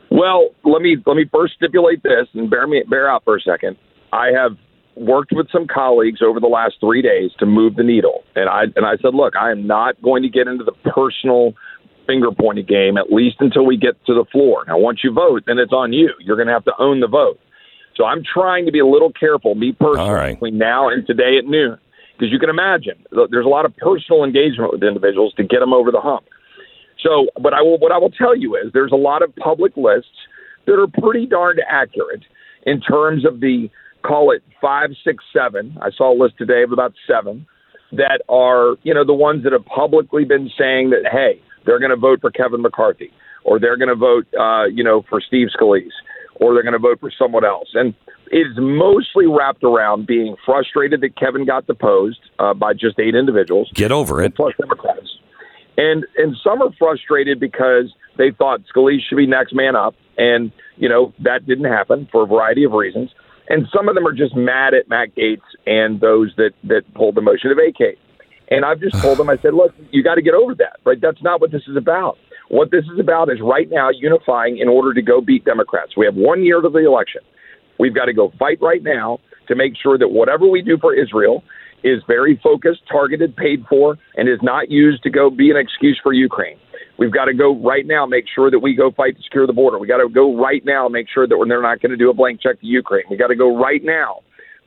Well, 0.10 0.52
let 0.64 0.82
me 0.82 0.96
let 1.06 1.18
me 1.18 1.26
first 1.30 1.56
stipulate 1.56 2.02
this 2.04 2.30
and 2.34 2.50
bear 2.50 2.66
me 2.68 2.84
bear 2.90 3.12
out 3.12 3.26
for 3.26 3.36
a 3.36 3.42
second. 3.42 3.76
I 4.14 4.28
have 4.28 4.54
worked 4.96 5.34
with 5.34 5.52
some 5.52 5.68
colleagues 5.68 6.22
over 6.22 6.40
the 6.40 6.48
last 6.48 6.76
three 6.80 7.02
days 7.02 7.32
to 7.40 7.46
move 7.46 7.76
the 7.76 7.84
needle, 7.84 8.24
and 8.38 8.48
I 8.48 8.64
and 8.78 8.86
I 8.86 8.96
said, 9.02 9.14
look, 9.14 9.36
I 9.36 9.52
am 9.52 9.68
not 9.68 10.02
going 10.02 10.24
to 10.24 10.30
get 10.30 10.48
into 10.48 10.64
the 10.64 10.72
personal 10.90 11.54
finger 12.08 12.30
pointing 12.32 12.66
game 12.66 12.96
at 12.96 13.12
least 13.12 13.36
until 13.42 13.66
we 13.66 13.76
get 13.76 13.94
to 14.06 14.14
the 14.14 14.24
floor. 14.32 14.64
Now, 14.66 14.78
once 14.78 15.02
you 15.04 15.12
vote, 15.12 15.44
then 15.46 15.60
it's 15.60 15.74
on 15.74 15.92
you. 15.92 16.14
You're 16.22 16.38
going 16.38 16.48
to 16.48 16.54
have 16.54 16.64
to 16.64 16.74
own 16.80 17.02
the 17.02 17.08
vote. 17.10 17.38
So 17.98 18.06
I'm 18.06 18.24
trying 18.24 18.68
to 18.68 18.72
be 18.72 18.80
a 18.80 18.86
little 18.86 19.12
careful, 19.12 19.56
me 19.56 19.74
personally, 19.74 20.12
right. 20.12 20.34
between 20.36 20.58
now 20.60 20.88
and 20.88 21.06
today 21.06 21.38
at 21.40 21.46
noon, 21.46 21.78
because 22.14 22.32
you 22.32 22.38
can 22.38 22.50
imagine 22.50 23.04
there's 23.32 23.46
a 23.46 23.50
lot 23.50 23.66
of 23.66 23.76
personal 23.78 24.24
engagement 24.24 24.72
with 24.72 24.84
individuals 24.84 25.34
to 25.38 25.44
get 25.44 25.60
them 25.60 25.74
over 25.74 25.92
the 25.92 26.00
hump. 26.00 26.26
So, 27.04 27.28
but 27.42 27.54
I 27.54 27.62
will, 27.62 27.80
what 27.80 27.92
I 27.92 27.98
will 27.98 28.12
tell 28.12 28.36
you 28.36 28.56
is 28.56 28.72
there's 28.74 28.92
a 28.92 28.98
lot 28.98 29.24
of 29.24 29.36
public 29.36 29.76
lists 29.76 30.10
that 30.68 30.80
are 30.80 30.88
pretty 31.02 31.26
darned 31.26 31.60
accurate 31.68 32.24
in 32.68 32.82
terms 32.82 33.26
of 33.26 33.40
the 33.40 33.70
call 34.04 34.32
it 34.32 34.44
five, 34.62 34.92
six, 35.04 35.24
seven. 35.34 35.76
I 35.82 35.90
saw 35.92 36.14
a 36.14 36.18
list 36.18 36.38
today 36.38 36.62
of 36.64 36.72
about 36.72 36.94
seven 37.08 37.48
that 37.94 38.22
are, 38.30 38.76
you 38.84 38.94
know, 38.94 39.06
the 39.06 39.14
ones 39.14 39.44
that 39.44 39.54
have 39.54 39.66
publicly 39.66 40.24
been 40.24 40.52
saying 40.58 40.92
that, 40.92 41.10
hey, 41.12 41.42
they're 41.66 41.80
going 41.80 41.92
to 41.92 41.98
vote 41.98 42.22
for 42.22 42.30
Kevin 42.30 42.62
McCarthy 42.62 43.12
or 43.44 43.60
they're 43.60 43.78
going 43.78 43.90
to 43.90 43.96
vote, 43.96 44.28
uh, 44.40 44.66
you 44.66 44.84
know, 44.84 45.04
for 45.10 45.22
Steve 45.22 45.48
Scalise 45.58 45.90
or 46.40 46.54
they're 46.54 46.64
going 46.64 46.74
to 46.74 46.80
vote 46.80 47.00
for 47.00 47.12
someone 47.18 47.46
else. 47.46 47.70
And 47.74 47.94
it 48.32 48.48
is 48.48 48.58
mostly 48.58 49.26
wrapped 49.28 49.64
around 49.64 50.08
being 50.08 50.36
frustrated 50.46 51.02
that 51.02 51.16
Kevin 51.18 51.46
got 51.46 51.68
deposed 51.68 52.20
uh, 52.40 52.54
by 52.54 52.74
just 52.74 53.00
eight 53.00 53.16
individuals. 53.16 53.72
Get 53.74 53.92
over 53.92 54.22
it. 54.22 54.36
Plus 54.36 54.54
Democrats. 54.60 55.18
And 55.78 56.06
and 56.18 56.36
some 56.44 56.62
are 56.62 56.72
frustrated 56.78 57.40
because 57.40 57.94
they 58.18 58.32
thought 58.32 58.62
Scalise 58.74 59.02
should 59.08 59.18
be 59.18 59.28
next 59.28 59.54
man 59.54 59.76
up, 59.76 59.94
and 60.18 60.52
you 60.76 60.90
know 60.90 61.14
that 61.20 61.46
didn't 61.46 61.66
happen 61.66 62.08
for 62.12 62.24
a 62.24 62.26
variety 62.26 62.64
of 62.64 62.72
reasons. 62.72 63.12
And 63.50 63.68
some 63.74 63.88
of 63.88 63.96
them 63.96 64.06
are 64.06 64.12
just 64.12 64.36
mad 64.36 64.74
at 64.74 64.90
Matt 64.90 65.16
Gaetz 65.16 65.42
and 65.66 66.02
those 66.02 66.34
that 66.38 66.52
that 66.64 66.92
pulled 66.96 67.16
the 67.16 67.22
motion 67.22 67.50
to 67.50 67.56
vacate. 67.56 68.00
And 68.50 68.66
I've 68.66 68.80
just 68.80 69.00
told 69.02 69.18
them, 69.18 69.30
I 69.30 69.38
said, 69.38 69.54
look, 69.54 69.74
you 69.92 70.04
got 70.04 70.16
to 70.16 70.22
get 70.22 70.34
over 70.34 70.56
that, 70.56 70.78
right? 70.86 71.00
That's 71.00 71.22
not 71.22 71.42
what 71.42 71.52
this 71.52 71.64
is 71.68 71.76
about. 71.76 72.18
What 72.50 72.72
this 72.72 72.86
is 72.94 73.00
about 73.00 73.30
is 73.30 73.40
right 73.42 73.68
now 73.70 73.90
unifying 73.90 74.58
in 74.60 74.68
order 74.68 74.94
to 74.94 75.02
go 75.02 75.20
beat 75.20 75.44
Democrats. 75.44 75.98
We 75.98 76.06
have 76.06 76.16
one 76.16 76.44
year 76.44 76.62
to 76.62 76.70
the 76.70 76.86
election. 76.86 77.22
We've 77.80 77.94
got 77.94 78.06
to 78.06 78.14
go 78.14 78.32
fight 78.40 78.60
right 78.62 78.82
now 78.82 79.20
to 79.48 79.56
make 79.56 79.74
sure 79.82 79.98
that 79.98 80.10
whatever 80.10 80.48
we 80.48 80.62
do 80.62 80.78
for 80.80 80.94
Israel 80.94 81.44
is 81.84 82.02
very 82.08 82.40
focused, 82.42 82.82
targeted, 82.92 83.36
paid 83.36 83.66
for, 83.70 83.98
and 84.16 84.28
is 84.28 84.40
not 84.42 84.72
used 84.72 85.04
to 85.04 85.10
go 85.10 85.30
be 85.30 85.52
an 85.52 85.58
excuse 85.58 86.00
for 86.02 86.14
Ukraine. 86.14 86.58
We've 86.98 87.14
got 87.14 87.26
to 87.26 87.34
go 87.34 87.56
right 87.56 87.86
now, 87.86 88.06
make 88.06 88.26
sure 88.34 88.50
that 88.50 88.60
we 88.60 88.76
go 88.76 88.92
fight 88.92 89.16
to 89.18 89.24
secure 89.24 89.46
the 89.46 89.54
border. 89.54 89.78
We 89.78 89.88
got 89.88 89.98
to 89.98 90.10
go 90.10 90.36
right 90.36 90.64
now, 90.66 90.88
make 90.88 91.08
sure 91.14 91.28
that 91.28 91.46
they're 91.48 91.62
not 91.62 91.82
going 91.82 91.92
to 91.92 91.98
do 91.98 92.10
a 92.10 92.14
blank 92.14 92.42
check 92.42 92.60
to 92.60 92.66
Ukraine. 92.66 93.04
We 93.10 93.18
got 93.18 93.28
to 93.28 93.36
go 93.36 93.56
right 93.56 93.84
now, 93.84 94.22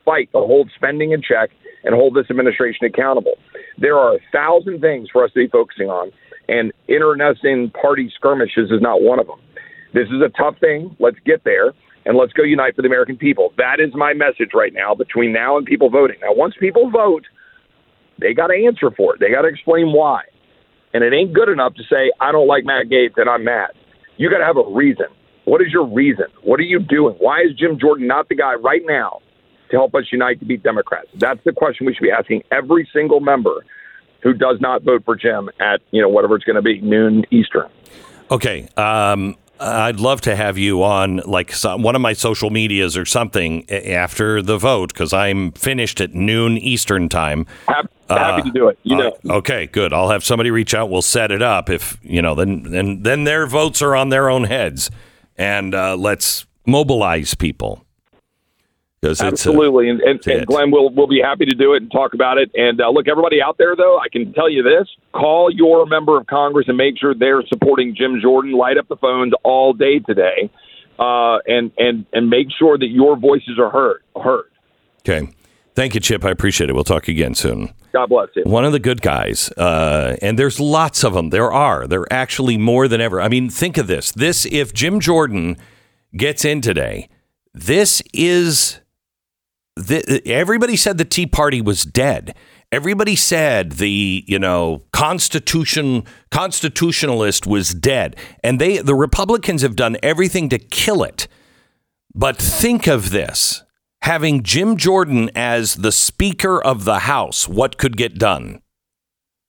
fight 0.04 0.30
to 0.32 0.38
hold 0.38 0.70
spending 0.76 1.10
in 1.10 1.22
check 1.22 1.50
and 1.82 1.94
hold 1.94 2.14
this 2.14 2.26
administration 2.30 2.86
accountable. 2.86 3.34
There 3.78 3.96
are 3.98 4.14
a 4.14 4.18
thousand 4.32 4.80
things 4.80 5.08
for 5.12 5.24
us 5.24 5.32
to 5.32 5.40
be 5.40 5.48
focusing 5.48 5.88
on, 5.88 6.12
and 6.50 6.72
internecine 6.88 7.70
party 7.70 8.12
skirmishes 8.16 8.72
is 8.72 8.80
not 8.80 9.02
one 9.02 9.20
of 9.20 9.28
them. 9.28 9.38
This 9.94 10.08
is 10.08 10.20
a 10.20 10.28
tough 10.30 10.58
thing. 10.58 10.96
Let's 10.98 11.18
get 11.24 11.44
there 11.44 11.72
and 12.04 12.16
let's 12.16 12.32
go 12.32 12.42
unite 12.42 12.74
for 12.74 12.82
the 12.82 12.88
American 12.88 13.16
people. 13.16 13.52
That 13.56 13.78
is 13.78 13.94
my 13.94 14.14
message 14.14 14.50
right 14.52 14.72
now 14.74 14.94
between 14.94 15.32
now 15.32 15.56
and 15.56 15.64
people 15.64 15.90
voting. 15.90 16.16
Now, 16.20 16.34
once 16.34 16.54
people 16.58 16.90
vote, 16.90 17.24
they 18.18 18.34
got 18.34 18.48
to 18.48 18.66
answer 18.66 18.90
for 18.90 19.14
it. 19.14 19.20
They 19.20 19.30
got 19.30 19.42
to 19.42 19.48
explain 19.48 19.92
why. 19.92 20.22
And 20.92 21.04
it 21.04 21.12
ain't 21.12 21.32
good 21.32 21.48
enough 21.48 21.74
to 21.74 21.84
say, 21.84 22.10
I 22.20 22.32
don't 22.32 22.48
like 22.48 22.64
Matt 22.64 22.86
Gaetz 22.88 23.16
and 23.16 23.30
I'm 23.30 23.44
mad. 23.44 23.70
You 24.16 24.28
got 24.28 24.38
to 24.38 24.44
have 24.44 24.56
a 24.56 24.68
reason. 24.74 25.06
What 25.44 25.62
is 25.62 25.68
your 25.72 25.86
reason? 25.86 26.26
What 26.42 26.58
are 26.58 26.64
you 26.64 26.80
doing? 26.80 27.14
Why 27.18 27.42
is 27.42 27.54
Jim 27.56 27.78
Jordan 27.78 28.08
not 28.08 28.28
the 28.28 28.34
guy 28.34 28.54
right 28.54 28.82
now 28.84 29.20
to 29.70 29.76
help 29.76 29.94
us 29.94 30.04
unite 30.10 30.40
to 30.40 30.46
beat 30.46 30.64
Democrats? 30.64 31.08
That's 31.14 31.42
the 31.44 31.52
question 31.52 31.86
we 31.86 31.94
should 31.94 32.02
be 32.02 32.10
asking 32.10 32.42
every 32.50 32.88
single 32.92 33.20
member 33.20 33.64
who 34.22 34.32
does 34.32 34.60
not 34.60 34.82
vote 34.82 35.04
for 35.04 35.16
Jim 35.16 35.50
at, 35.60 35.80
you 35.90 36.00
know, 36.02 36.08
whatever 36.08 36.36
it's 36.36 36.44
going 36.44 36.56
to 36.56 36.62
be, 36.62 36.80
noon 36.80 37.24
Eastern. 37.30 37.68
Okay. 38.30 38.68
Um, 38.76 39.36
I'd 39.60 40.00
love 40.00 40.22
to 40.22 40.34
have 40.34 40.56
you 40.56 40.82
on 40.82 41.18
like 41.26 41.52
some, 41.52 41.82
one 41.82 41.94
of 41.94 42.00
my 42.00 42.14
social 42.14 42.48
medias 42.48 42.96
or 42.96 43.04
something 43.04 43.70
after 43.70 44.40
the 44.40 44.56
vote 44.56 44.92
because 44.92 45.12
I'm 45.12 45.52
finished 45.52 46.00
at 46.00 46.14
noon 46.14 46.56
Eastern 46.56 47.10
time. 47.10 47.46
Happy, 47.68 47.88
happy 48.08 48.40
uh, 48.40 48.44
to 48.44 48.50
do 48.52 48.68
it. 48.68 48.78
You 48.84 48.96
know. 48.96 49.16
Uh, 49.28 49.34
okay, 49.34 49.66
good. 49.66 49.92
I'll 49.92 50.08
have 50.08 50.24
somebody 50.24 50.50
reach 50.50 50.72
out. 50.72 50.88
We'll 50.88 51.02
set 51.02 51.30
it 51.30 51.42
up. 51.42 51.68
If 51.68 51.98
you 52.02 52.22
know, 52.22 52.34
then 52.34 52.62
then 52.62 53.02
then 53.02 53.24
their 53.24 53.46
votes 53.46 53.82
are 53.82 53.94
on 53.94 54.08
their 54.08 54.30
own 54.30 54.44
heads, 54.44 54.90
and 55.36 55.74
uh, 55.74 55.94
let's 55.94 56.46
mobilize 56.66 57.34
people. 57.34 57.84
Absolutely, 59.02 59.88
and, 59.88 60.00
and, 60.02 60.26
and, 60.26 60.46
Glenn, 60.46 60.70
we'll 60.70 60.90
we'll 60.90 61.06
be 61.06 61.22
happy 61.24 61.46
to 61.46 61.54
do 61.54 61.72
it 61.72 61.80
and 61.80 61.90
talk 61.90 62.12
about 62.12 62.36
it. 62.36 62.50
And 62.54 62.82
uh, 62.82 62.90
look, 62.90 63.08
everybody 63.08 63.40
out 63.40 63.56
there, 63.56 63.74
though, 63.74 63.98
I 63.98 64.10
can 64.12 64.34
tell 64.34 64.50
you 64.50 64.62
this: 64.62 64.88
call 65.12 65.50
your 65.50 65.86
member 65.86 66.18
of 66.18 66.26
Congress 66.26 66.66
and 66.68 66.76
make 66.76 66.98
sure 66.98 67.14
they're 67.14 67.42
supporting 67.48 67.94
Jim 67.96 68.20
Jordan. 68.20 68.52
Light 68.52 68.76
up 68.76 68.88
the 68.88 68.96
phones 68.96 69.32
all 69.42 69.72
day 69.72 70.00
today, 70.00 70.50
uh, 70.98 71.38
and 71.46 71.72
and 71.78 72.04
and 72.12 72.28
make 72.28 72.48
sure 72.58 72.76
that 72.76 72.88
your 72.88 73.16
voices 73.16 73.58
are 73.58 73.70
heard. 73.70 74.02
Heard. 74.22 74.50
Okay. 74.98 75.32
Thank 75.74 75.94
you, 75.94 76.00
Chip. 76.00 76.22
I 76.26 76.30
appreciate 76.30 76.68
it. 76.68 76.74
We'll 76.74 76.84
talk 76.84 77.08
again 77.08 77.34
soon. 77.34 77.72
God 77.94 78.10
bless 78.10 78.28
you. 78.36 78.42
One 78.42 78.66
of 78.66 78.72
the 78.72 78.78
good 78.78 79.00
guys, 79.00 79.50
uh, 79.52 80.16
and 80.20 80.38
there's 80.38 80.60
lots 80.60 81.04
of 81.04 81.14
them. 81.14 81.30
There 81.30 81.50
are. 81.50 81.86
There 81.86 82.00
are 82.00 82.12
actually 82.12 82.58
more 82.58 82.86
than 82.86 83.00
ever. 83.00 83.18
I 83.18 83.28
mean, 83.28 83.48
think 83.48 83.78
of 83.78 83.86
this. 83.86 84.12
This, 84.12 84.44
if 84.44 84.74
Jim 84.74 85.00
Jordan 85.00 85.56
gets 86.14 86.44
in 86.44 86.60
today, 86.60 87.08
this 87.54 88.02
is 88.12 88.80
the, 89.80 90.22
everybody 90.26 90.76
said 90.76 90.98
the 90.98 91.04
Tea 91.04 91.26
Party 91.26 91.60
was 91.60 91.84
dead. 91.84 92.34
Everybody 92.72 93.16
said 93.16 93.72
the 93.72 94.24
you 94.26 94.38
know 94.38 94.82
constitution 94.92 96.04
constitutionalist 96.30 97.46
was 97.46 97.74
dead, 97.74 98.16
and 98.44 98.60
they 98.60 98.78
the 98.78 98.94
Republicans 98.94 99.62
have 99.62 99.76
done 99.76 99.96
everything 100.02 100.48
to 100.50 100.58
kill 100.58 101.02
it. 101.02 101.26
But 102.14 102.36
think 102.36 102.86
of 102.86 103.10
this: 103.10 103.62
having 104.02 104.42
Jim 104.42 104.76
Jordan 104.76 105.30
as 105.34 105.76
the 105.76 105.92
Speaker 105.92 106.62
of 106.62 106.84
the 106.84 107.00
House, 107.00 107.48
what 107.48 107.76
could 107.76 107.96
get 107.96 108.18
done? 108.18 108.60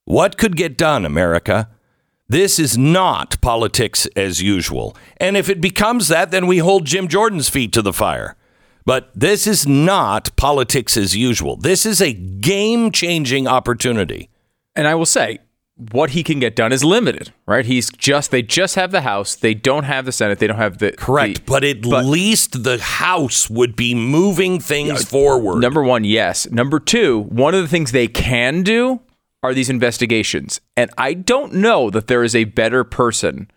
What 0.06 0.38
could 0.38 0.56
get 0.56 0.78
done, 0.78 1.06
America? 1.06 1.70
This 2.28 2.60
is 2.60 2.78
not 2.78 3.40
politics 3.42 4.08
as 4.16 4.42
usual. 4.42 4.96
And 5.18 5.36
if 5.36 5.50
it 5.50 5.60
becomes 5.60 6.08
that, 6.08 6.32
then 6.32 6.48
we 6.48 6.60
hold 6.60 6.86
Jim 6.86 7.08
Jordan's 7.10 7.50
feet 7.50 7.74
to 7.74 7.82
the 7.82 7.92
fire. 7.94 8.38
But 8.86 9.12
this 9.16 9.46
is 9.48 9.68
not 9.68 10.36
politics 10.36 10.98
as 10.98 11.16
usual. 11.16 11.56
This 11.56 11.86
is 11.86 12.02
a 12.02 12.14
game 12.14 12.92
changing 12.92 13.48
opportunity. 13.48 14.30
And 14.76 14.88
I 14.88 14.96
will 14.96 15.06
say, 15.06 15.40
what 15.92 16.12
he 16.12 16.24
can 16.24 16.40
get 16.40 16.56
done 16.56 16.72
is 16.72 16.84
limited, 16.84 17.34
right? 17.48 17.66
He's 17.66 17.90
just 17.90 18.30
they 18.32 18.42
just 18.44 18.76
have 18.76 18.92
the 18.92 19.02
House, 19.02 19.36
they 19.36 19.54
don't 19.54 19.84
have 19.84 20.06
the 20.06 20.12
Senate, 20.12 20.38
they 20.40 20.46
don't 20.48 20.58
have 20.58 20.78
the 20.78 20.92
Correct. 20.92 21.38
the- 21.38 21.42
but 21.46 21.64
at 21.64 21.86
least 21.86 22.64
the 22.64 22.78
House 22.80 23.50
would 23.50 23.76
be 23.76 23.96
moving 23.96 24.60
things 24.60 25.04
forward. 25.04 25.60
Number 25.60 25.82
one, 25.84 26.04
yes. 26.04 26.50
Number 26.52 26.80
two, 26.80 27.22
one 27.30 27.56
of 27.56 27.62
the 27.62 27.68
things 27.68 27.92
they 27.92 28.08
can 28.08 28.62
do 28.62 29.02
are 29.42 29.54
these 29.56 29.70
investigations. 29.72 30.62
And 30.78 30.92
I 31.00 31.16
don't 31.16 31.54
know 31.54 31.90
that 31.90 32.06
there 32.08 32.24
is 32.24 32.36
a 32.36 32.44
better 32.44 32.84
person 32.84 33.50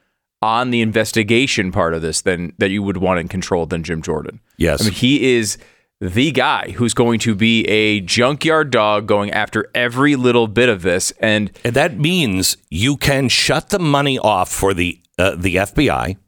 on 0.45 0.71
the 0.71 0.83
investigation 0.83 1.73
part 1.73 1.95
of 1.95 2.03
this 2.03 2.21
than 2.21 2.53
that 2.59 2.71
you 2.71 2.83
would 2.83 2.99
want 2.99 3.19
in 3.19 3.29
control 3.29 3.65
than 3.65 3.83
Jim 3.83 4.03
Jordan. 4.03 4.41
Yes. 4.59 4.83
I 4.83 4.85
mean, 4.85 4.93
he 4.93 5.35
is 5.37 5.57
the 6.01 6.33
guy 6.33 6.73
who's 6.73 6.93
going 6.93 7.19
to 7.21 7.35
be 7.35 7.65
a 7.67 8.01
junkyard 8.01 8.71
dog 8.71 9.07
going 9.07 9.31
after 9.31 9.71
every 9.75 10.17
little 10.17 10.47
bit 10.47 10.69
of 10.69 10.83
this. 10.83 11.13
And 11.19 11.51
And 11.65 11.75
that 11.75 11.99
means 11.99 12.59
you 12.69 12.99
can 12.99 13.31
shut 13.31 13.71
the 13.71 13.79
money 13.79 14.19
off 14.19 14.53
for 14.53 14.75
the 14.75 15.01
uh, 15.19 15.35
the 15.37 15.57
FBI. 15.57 16.19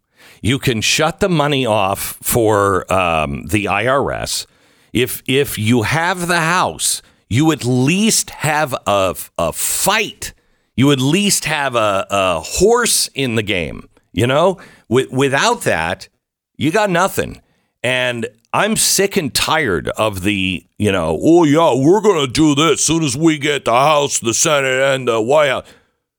You 0.41 0.59
can 0.59 0.81
shut 0.81 1.21
the 1.21 1.29
money 1.29 1.67
off 1.67 2.19
for 2.23 2.91
um, 2.91 3.47
the 3.47 3.67
IRS. 3.67 4.47
If 4.95 5.23
if 5.27 5.59
you 5.59 5.83
have 5.83 6.27
the 6.27 6.41
House, 6.41 7.03
you 7.29 7.53
at 7.53 7.67
least 7.67 8.31
have 8.31 8.75
a 8.87 9.15
a 9.37 9.53
fight. 9.53 10.33
You 10.75 10.93
at 10.93 11.01
least 11.01 11.47
have 11.47 11.75
a, 11.75 12.07
a 12.11 12.41
horse 12.41 13.09
in 13.15 13.35
the 13.35 13.43
game. 13.43 13.89
You 14.17 14.27
know, 14.27 14.59
Wi- 14.89 15.09
without 15.13 15.61
that, 15.63 16.09
you 16.57 16.73
got 16.73 16.91
nothing. 16.91 17.43
And 17.83 18.27
I'm 18.53 18.75
sick 18.75 19.17
and 19.17 19.33
tired 19.33 19.89
of 19.91 20.23
the, 20.23 20.67
you 20.79 20.91
know, 20.91 21.19
oh 21.23 21.45
yeah, 21.45 21.75
we're 21.75 22.01
gonna 22.01 22.27
do 22.27 22.55
this 22.55 22.81
as 22.81 22.85
soon 22.85 23.05
as 23.05 23.17
we 23.17 23.39
get 23.39 23.67
the 23.67 23.73
House, 23.73 24.19
the 24.19 24.35
Senate, 24.35 24.95
and 24.95 25.07
the 25.07 25.21
White 25.21 25.51
House. 25.51 25.67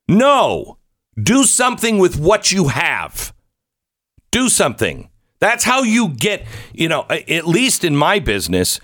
No, 0.07 0.77
do 1.21 1.43
something 1.43 1.97
with 1.97 2.19
what 2.19 2.51
you 2.51 2.67
have. 2.67 3.33
Do 4.31 4.47
something. 4.47 5.09
That's 5.39 5.63
how 5.63 5.81
you 5.81 6.09
get, 6.09 6.45
you 6.73 6.87
know, 6.87 7.05
at 7.09 7.47
least 7.47 7.83
in 7.83 7.95
my 7.95 8.19
business, 8.19 8.79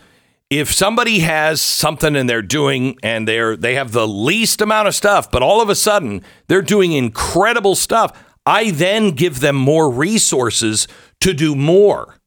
if 0.49 0.71
somebody 0.71 1.19
has 1.19 1.61
something 1.61 2.15
and 2.15 2.29
they're 2.29 2.41
doing 2.41 2.97
and 3.03 3.27
they're 3.27 3.55
they 3.55 3.75
have 3.75 3.91
the 3.91 4.07
least 4.07 4.61
amount 4.61 4.87
of 4.87 4.95
stuff, 4.95 5.29
but 5.31 5.43
all 5.43 5.61
of 5.61 5.69
a 5.69 5.75
sudden 5.75 6.23
they're 6.47 6.61
doing 6.61 6.91
incredible 6.91 7.75
stuff, 7.75 8.11
I 8.45 8.71
then 8.71 9.11
give 9.11 9.39
them 9.39 9.55
more 9.55 9.89
resources 9.89 10.87
to 11.21 11.33
do 11.33 11.55
more. 11.55 12.17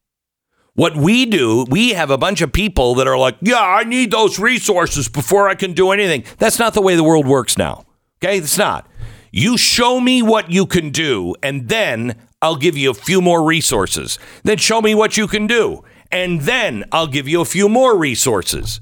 What 0.73 0.95
we 0.95 1.25
do, 1.25 1.65
we 1.69 1.93
have 1.93 2.11
a 2.11 2.17
bunch 2.17 2.41
of 2.41 2.53
people 2.53 2.95
that 2.95 3.07
are 3.07 3.17
like, 3.17 3.35
yeah, 3.41 3.61
I 3.61 3.83
need 3.83 4.11
those 4.11 4.37
resources 4.37 5.09
before 5.09 5.49
I 5.49 5.55
can 5.55 5.73
do 5.73 5.91
anything. 5.91 6.23
That's 6.37 6.59
not 6.59 6.75
the 6.75 6.81
way 6.81 6.95
the 6.95 7.03
world 7.03 7.25
works 7.25 7.57
now. 7.57 7.85
Okay? 8.23 8.37
It's 8.37 8.57
not. 8.57 8.87
You 9.31 9.57
show 9.57 9.99
me 9.99 10.21
what 10.21 10.51
you 10.51 10.65
can 10.65 10.91
do, 10.91 11.35
and 11.43 11.67
then 11.67 12.15
I'll 12.41 12.55
give 12.55 12.77
you 12.77 12.91
a 12.91 12.95
few 12.95 13.21
more 13.21 13.43
resources. 13.43 14.19
Then 14.43 14.57
show 14.57 14.81
me 14.81 14.95
what 14.95 15.17
you 15.17 15.27
can 15.27 15.47
do, 15.47 15.83
and 16.11 16.41
then 16.41 16.85
I'll 16.91 17.07
give 17.07 17.27
you 17.27 17.41
a 17.41 17.45
few 17.45 17.67
more 17.67 17.97
resources. 17.97 18.79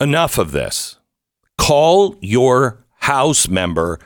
Enough 0.00 0.38
of 0.38 0.52
this. 0.52 0.98
Call 1.58 2.16
your 2.20 2.84
House 3.00 3.48
member 3.48 4.00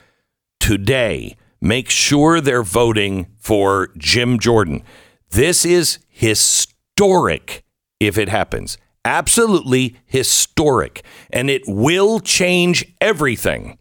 today. 0.58 1.36
Make 1.60 1.90
sure 1.90 2.40
they're 2.40 2.62
voting 2.62 3.26
for 3.38 3.90
Jim 3.98 4.38
Jordan. 4.38 4.82
This 5.30 5.64
is 5.64 5.98
historic 6.08 7.64
if 7.98 8.16
it 8.16 8.28
happens. 8.28 8.78
Absolutely 9.04 9.96
historic. 10.06 11.04
And 11.30 11.50
it 11.50 11.62
will 11.66 12.20
change 12.20 12.94
everything. 13.00 13.78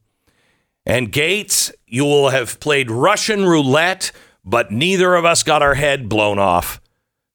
And 0.85 1.11
Gaetz, 1.11 1.71
you 1.87 2.03
will 2.03 2.29
have 2.29 2.59
played 2.59 2.91
Russian 2.91 3.45
roulette, 3.45 4.11
but 4.43 4.71
neither 4.71 5.15
of 5.15 5.25
us 5.25 5.43
got 5.43 5.61
our 5.61 5.75
head 5.75 6.09
blown 6.09 6.39
off. 6.39 6.81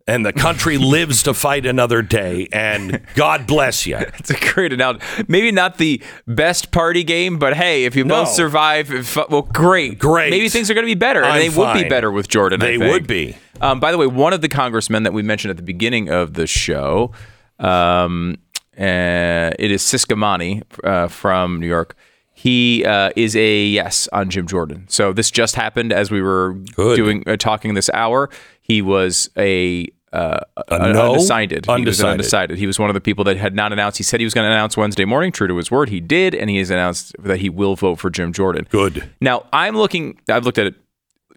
And 0.07 0.25
the 0.25 0.33
country 0.35 0.77
lives 0.97 1.23
to 1.23 1.33
fight 1.35 1.65
another 1.65 2.03
day. 2.03 2.49
And 2.53 3.01
God 3.15 3.47
bless 3.47 3.87
you. 3.87 3.97
it's 4.19 4.31
a 4.31 4.39
great 4.53 4.73
analogy. 4.73 5.01
Maybe 5.29 5.51
not 5.51 5.79
the 5.79 6.03
best 6.27 6.71
party 6.73 7.05
game, 7.05 7.39
but 7.39 7.55
hey, 7.55 7.85
if 7.85 7.97
you 7.97 8.05
No. 8.05 8.25
both 8.25 8.29
survive, 8.35 8.93
if, 8.93 9.17
well, 9.31 9.43
great. 9.43 9.99
Great. 9.99 10.31
Maybe 10.31 10.49
things 10.49 10.71
are 10.71 10.75
going 10.75 10.85
to 10.87 10.91
be 10.91 10.99
better. 10.99 11.25
I'm 11.25 11.39
they 11.39 11.49
would 11.49 11.73
be 11.75 11.89
better 11.89 12.11
with 12.11 12.29
Jordan. 12.29 12.63
I 12.63 12.67
They 12.67 12.79
would 12.79 13.07
be. 13.07 13.37
Um, 13.61 13.81
by 13.81 13.93
the 13.93 13.99
way, 13.99 14.07
one 14.07 14.33
of 14.35 14.41
the 14.43 14.49
congressmen 14.49 15.05
that 15.05 15.13
we 15.13 15.23
mentioned 15.23 15.51
at 15.51 15.57
the 15.57 15.63
beginning 15.63 16.11
of 16.11 16.35
the 16.35 16.47
show, 16.47 17.13
um, 17.59 18.37
uh, 18.79 19.51
it 19.59 19.71
is 19.71 19.83
Siskamani 19.83 20.63
uh, 20.83 21.09
from 21.09 21.61
New 21.61 21.67
York. 21.69 21.97
He 22.37 22.85
uh, 22.85 23.11
is 23.17 23.37
a 23.37 23.65
yes 23.67 24.09
on 24.13 24.29
Jim 24.29 24.47
Jordan. 24.49 24.87
So 24.89 25.13
this 25.13 25.31
just 25.31 25.55
happened 25.55 25.93
as 25.93 26.11
we 26.11 26.21
were 26.21 26.55
Good. 26.75 26.97
doing 26.97 27.23
uh, 27.29 27.37
talking 27.37 27.75
this 27.75 27.89
hour. 27.95 28.29
He 28.65 28.81
was 28.81 29.29
a 29.37 29.87
uh, 30.13 30.41
A 30.69 30.93
no? 30.93 31.13
undecided. 31.13 31.67
He 31.67 31.73
Undecided. 31.73 32.11
undecided. 32.13 32.59
He 32.59 32.67
was 32.67 32.79
one 32.79 32.89
of 32.89 32.95
the 32.95 33.01
people 33.01 33.25
that 33.25 33.37
had 33.37 33.55
not 33.55 33.73
announced. 33.73 33.99
He 33.99 34.05
said 34.05 34.21
he 34.21 34.25
was 34.25 34.33
going 34.33 34.49
to 34.49 34.53
announce 34.53 34.77
Wednesday 34.77 35.05
morning. 35.05 35.33
True 35.33 35.49
to 35.49 35.57
his 35.57 35.71
word, 35.71 35.89
he 35.91 36.01
did, 36.01 36.35
and 36.35 36.49
he 36.49 36.57
has 36.59 36.71
announced 36.71 37.15
that 37.19 37.41
he 37.41 37.51
will 37.51 37.77
vote 37.77 37.97
for 37.97 38.11
Jim 38.11 38.33
Jordan. 38.33 38.67
Good. 38.71 39.09
Now 39.21 39.45
I'm 39.53 39.77
looking. 39.77 40.19
I've 40.29 40.45
looked 40.45 40.59
at 40.59 40.67
it. 40.67 40.75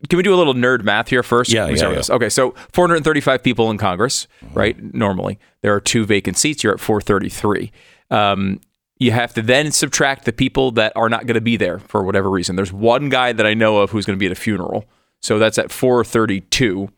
Can 0.10 0.18
we 0.18 0.24
do 0.24 0.34
a 0.34 0.38
little 0.38 0.54
nerd 0.54 0.84
math 0.84 1.10
here 1.10 1.24
first? 1.24 1.52
Yeah, 1.52 1.68
yeah, 1.70 1.90
yeah. 1.92 2.02
Okay, 2.08 2.30
so 2.30 2.52
435 2.72 3.42
people 3.44 3.72
in 3.72 3.80
Congress, 3.80 4.28
right? 4.54 4.78
Normally, 4.94 5.40
there 5.62 5.74
are 5.74 5.82
two 5.82 6.06
vacant 6.06 6.38
seats. 6.38 6.64
You're 6.64 6.74
at 6.74 6.80
433. 6.80 7.72
Um, 8.12 8.62
you 9.00 9.10
have 9.12 9.34
to 9.34 9.42
then 9.42 9.72
subtract 9.72 10.26
the 10.26 10.34
people 10.34 10.70
that 10.74 10.94
are 10.96 11.10
not 11.10 11.26
going 11.26 11.34
to 11.36 11.42
be 11.42 11.58
there 11.58 11.80
for 11.80 12.04
whatever 12.04 12.30
reason. 12.30 12.56
There's 12.56 12.72
one 12.72 13.10
guy 13.10 13.34
that 13.34 13.46
I 13.48 13.56
know 13.56 13.78
of 13.80 13.90
who's 13.90 14.06
going 14.06 14.18
to 14.18 14.20
be 14.20 14.28
at 14.28 14.32
a 14.32 14.36
funeral, 14.36 14.86
so 15.20 15.40
that's 15.40 15.58
at 15.58 15.72
432. 15.72 16.90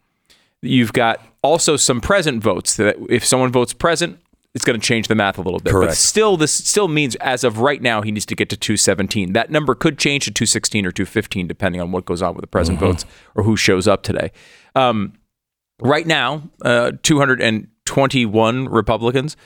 You've 0.62 0.94
got 0.94 1.22
also 1.42 1.78
some 1.78 2.02
present 2.02 2.44
votes. 2.44 2.76
That 2.76 2.98
if 3.10 3.24
someone 3.26 3.52
votes 3.52 3.74
present, 3.74 4.20
it's 4.54 4.66
going 4.66 4.80
to 4.80 4.86
change 4.86 5.08
the 5.08 5.16
math 5.16 5.38
a 5.38 5.42
little 5.42 5.60
bit. 5.60 5.72
But 5.72 5.80
Correct. 5.80 5.96
still, 5.98 6.36
this 6.38 6.52
still 6.52 6.88
means 6.88 7.16
as 7.18 7.44
of 7.44 7.60
right 7.60 7.82
now, 7.82 8.02
he 8.02 8.12
needs 8.12 8.26
to 8.26 8.36
get 8.36 8.50
to 8.50 8.58
217. 8.58 9.34
That 9.34 9.52
number 9.52 9.76
could 9.76 9.98
change 9.98 10.26
to 10.26 10.32
216 10.32 10.86
or 10.86 10.92
215 10.92 11.48
depending 11.48 11.80
on 11.82 11.92
what 11.92 12.06
goes 12.06 12.22
on 12.22 12.34
with 12.34 12.42
the 12.42 12.48
present 12.48 12.78
Mm-hmm. 12.80 12.88
votes 12.88 13.06
or 13.36 13.44
who 13.44 13.56
shows 13.56 13.88
up 13.88 14.04
today. 14.04 14.32
Um, 14.76 15.14
right 15.82 16.06
now, 16.08 16.50
uh, 16.64 16.92
221 17.04 18.68
Republicans. 18.70 19.38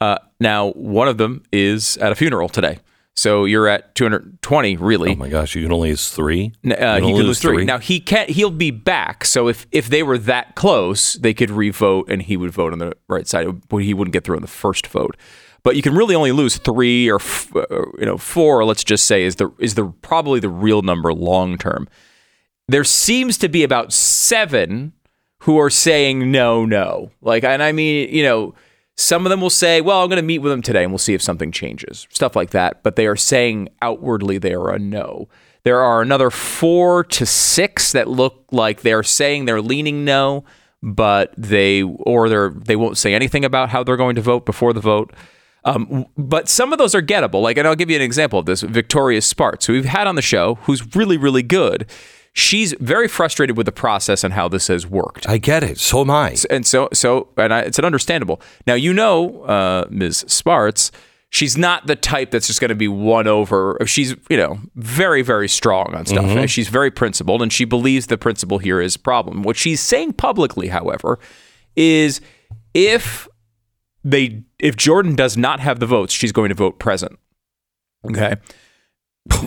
Uh, 0.00 0.18
now, 0.40 0.70
one 0.72 1.08
of 1.08 1.18
them 1.18 1.42
is 1.52 1.96
at 1.98 2.12
a 2.12 2.14
funeral 2.14 2.48
today. 2.48 2.78
So 3.14 3.44
you're 3.44 3.68
at 3.68 3.94
220, 3.94 4.76
really. 4.78 5.10
Oh 5.12 5.16
my 5.16 5.28
gosh, 5.28 5.54
you 5.54 5.62
can 5.62 5.72
only 5.72 5.90
lose 5.90 6.08
three. 6.10 6.52
Uh, 6.64 6.68
You 6.68 6.74
can 6.74 7.04
he 7.04 7.12
could 7.12 7.26
lose 7.26 7.40
three. 7.40 7.64
Now 7.64 7.78
he 7.78 8.00
can't. 8.00 8.30
He'll 8.30 8.50
be 8.50 8.70
back. 8.70 9.24
So 9.26 9.48
if 9.48 9.66
if 9.70 9.88
they 9.88 10.02
were 10.02 10.16
that 10.18 10.54
close, 10.54 11.14
they 11.14 11.34
could 11.34 11.50
revote, 11.50 12.08
and 12.10 12.22
he 12.22 12.36
would 12.38 12.50
vote 12.50 12.72
on 12.72 12.78
the 12.78 12.94
right 13.08 13.26
side. 13.26 13.68
But 13.68 13.78
he 13.78 13.92
wouldn't 13.92 14.12
get 14.14 14.24
through 14.24 14.36
on 14.36 14.42
the 14.42 14.48
first 14.48 14.86
vote. 14.86 15.16
But 15.62 15.76
you 15.76 15.82
can 15.82 15.94
really 15.94 16.14
only 16.14 16.32
lose 16.32 16.56
three 16.56 17.08
or 17.10 17.16
f- 17.16 17.54
uh, 17.54 17.66
you 17.98 18.06
know 18.06 18.16
four. 18.16 18.64
Let's 18.64 18.82
just 18.82 19.06
say 19.06 19.24
is 19.24 19.36
the 19.36 19.50
is 19.58 19.74
the 19.74 19.92
probably 20.00 20.40
the 20.40 20.48
real 20.48 20.80
number 20.82 21.12
long 21.12 21.58
term. 21.58 21.88
There 22.68 22.84
seems 22.84 23.36
to 23.38 23.48
be 23.48 23.62
about 23.62 23.92
seven 23.92 24.92
who 25.40 25.58
are 25.58 25.68
saying 25.70 26.30
no, 26.30 26.64
no. 26.64 27.10
Like, 27.20 27.44
and 27.44 27.62
I 27.62 27.72
mean, 27.72 28.08
you 28.14 28.22
know, 28.22 28.54
some 28.96 29.24
of 29.26 29.30
them 29.30 29.40
will 29.40 29.50
say, 29.50 29.80
well, 29.80 30.02
I'm 30.02 30.08
going 30.08 30.16
to 30.16 30.22
meet 30.22 30.40
with 30.40 30.52
them 30.52 30.62
today 30.62 30.82
and 30.82 30.92
we'll 30.92 30.98
see 30.98 31.14
if 31.14 31.22
something 31.22 31.50
changes, 31.50 32.06
stuff 32.10 32.36
like 32.36 32.50
that. 32.50 32.82
But 32.82 32.96
they 32.96 33.06
are 33.06 33.16
saying 33.16 33.70
outwardly 33.80 34.38
they 34.38 34.54
are 34.54 34.70
a 34.70 34.78
no. 34.78 35.28
There 35.64 35.80
are 35.80 36.02
another 36.02 36.30
four 36.30 37.04
to 37.04 37.24
six 37.24 37.92
that 37.92 38.08
look 38.08 38.44
like 38.50 38.82
they're 38.82 39.02
saying 39.02 39.44
they're 39.44 39.62
leaning 39.62 40.04
no, 40.04 40.44
but 40.82 41.32
they 41.38 41.82
or 41.82 42.28
they're 42.28 42.50
they 42.50 42.74
won't 42.74 42.98
say 42.98 43.14
anything 43.14 43.44
about 43.44 43.68
how 43.68 43.84
they're 43.84 43.96
going 43.96 44.16
to 44.16 44.22
vote 44.22 44.44
before 44.44 44.72
the 44.72 44.80
vote. 44.80 45.12
Um, 45.64 46.06
but 46.18 46.48
some 46.48 46.72
of 46.72 46.78
those 46.78 46.94
are 46.94 47.02
gettable. 47.02 47.40
Like, 47.40 47.56
and 47.56 47.68
I'll 47.68 47.76
give 47.76 47.90
you 47.90 47.96
an 47.96 48.02
example 48.02 48.40
of 48.40 48.46
this: 48.46 48.62
Victoria 48.62 49.22
Spartz, 49.22 49.66
who 49.66 49.74
we've 49.74 49.84
had 49.84 50.08
on 50.08 50.16
the 50.16 50.22
show, 50.22 50.56
who's 50.62 50.96
really, 50.96 51.16
really 51.16 51.44
good. 51.44 51.88
She's 52.34 52.74
very 52.80 53.08
frustrated 53.08 53.58
with 53.58 53.66
the 53.66 53.72
process 53.72 54.24
and 54.24 54.32
how 54.32 54.48
this 54.48 54.68
has 54.68 54.86
worked 54.86 55.28
I 55.28 55.36
get 55.36 55.62
it. 55.62 55.78
So 55.78 56.00
am 56.00 56.10
I. 56.10 56.34
and 56.48 56.66
so 56.66 56.88
so 56.92 57.28
and 57.36 57.52
I, 57.52 57.60
it's 57.60 57.78
an 57.78 57.84
understandable. 57.84 58.40
Now 58.66 58.74
you 58.74 58.94
know, 58.94 59.42
uh, 59.42 59.86
Ms. 59.90 60.24
Spartz, 60.28 60.90
she's 61.28 61.58
not 61.58 61.86
the 61.86 61.96
type 61.96 62.30
that's 62.30 62.46
just 62.46 62.58
going 62.60 62.70
to 62.70 62.74
be 62.74 62.88
won 62.88 63.26
over. 63.26 63.76
She's 63.84 64.14
you 64.30 64.38
know 64.38 64.60
very 64.76 65.20
very 65.20 65.48
strong 65.48 65.94
on 65.94 66.06
stuff. 66.06 66.48
She's 66.48 66.68
very 66.68 66.90
principled, 66.90 67.42
and 67.42 67.52
she 67.52 67.66
believes 67.66 68.06
the 68.06 68.16
principle 68.18 68.58
here 68.58 68.80
is 68.80 68.96
a 68.96 68.98
problem. 69.00 69.42
What 69.42 69.56
she's 69.56 69.80
saying 69.82 70.14
publicly, 70.14 70.68
however, 70.68 71.18
is 71.76 72.22
if 72.72 73.28
they 74.04 74.42
if 74.58 74.76
Jordan 74.76 75.14
does 75.16 75.36
not 75.36 75.60
have 75.60 75.80
the 75.80 75.86
votes, 75.86 76.14
she's 76.14 76.32
going 76.32 76.48
to 76.48 76.54
vote 76.54 76.78
present. 76.78 77.18
Okay. 78.06 78.36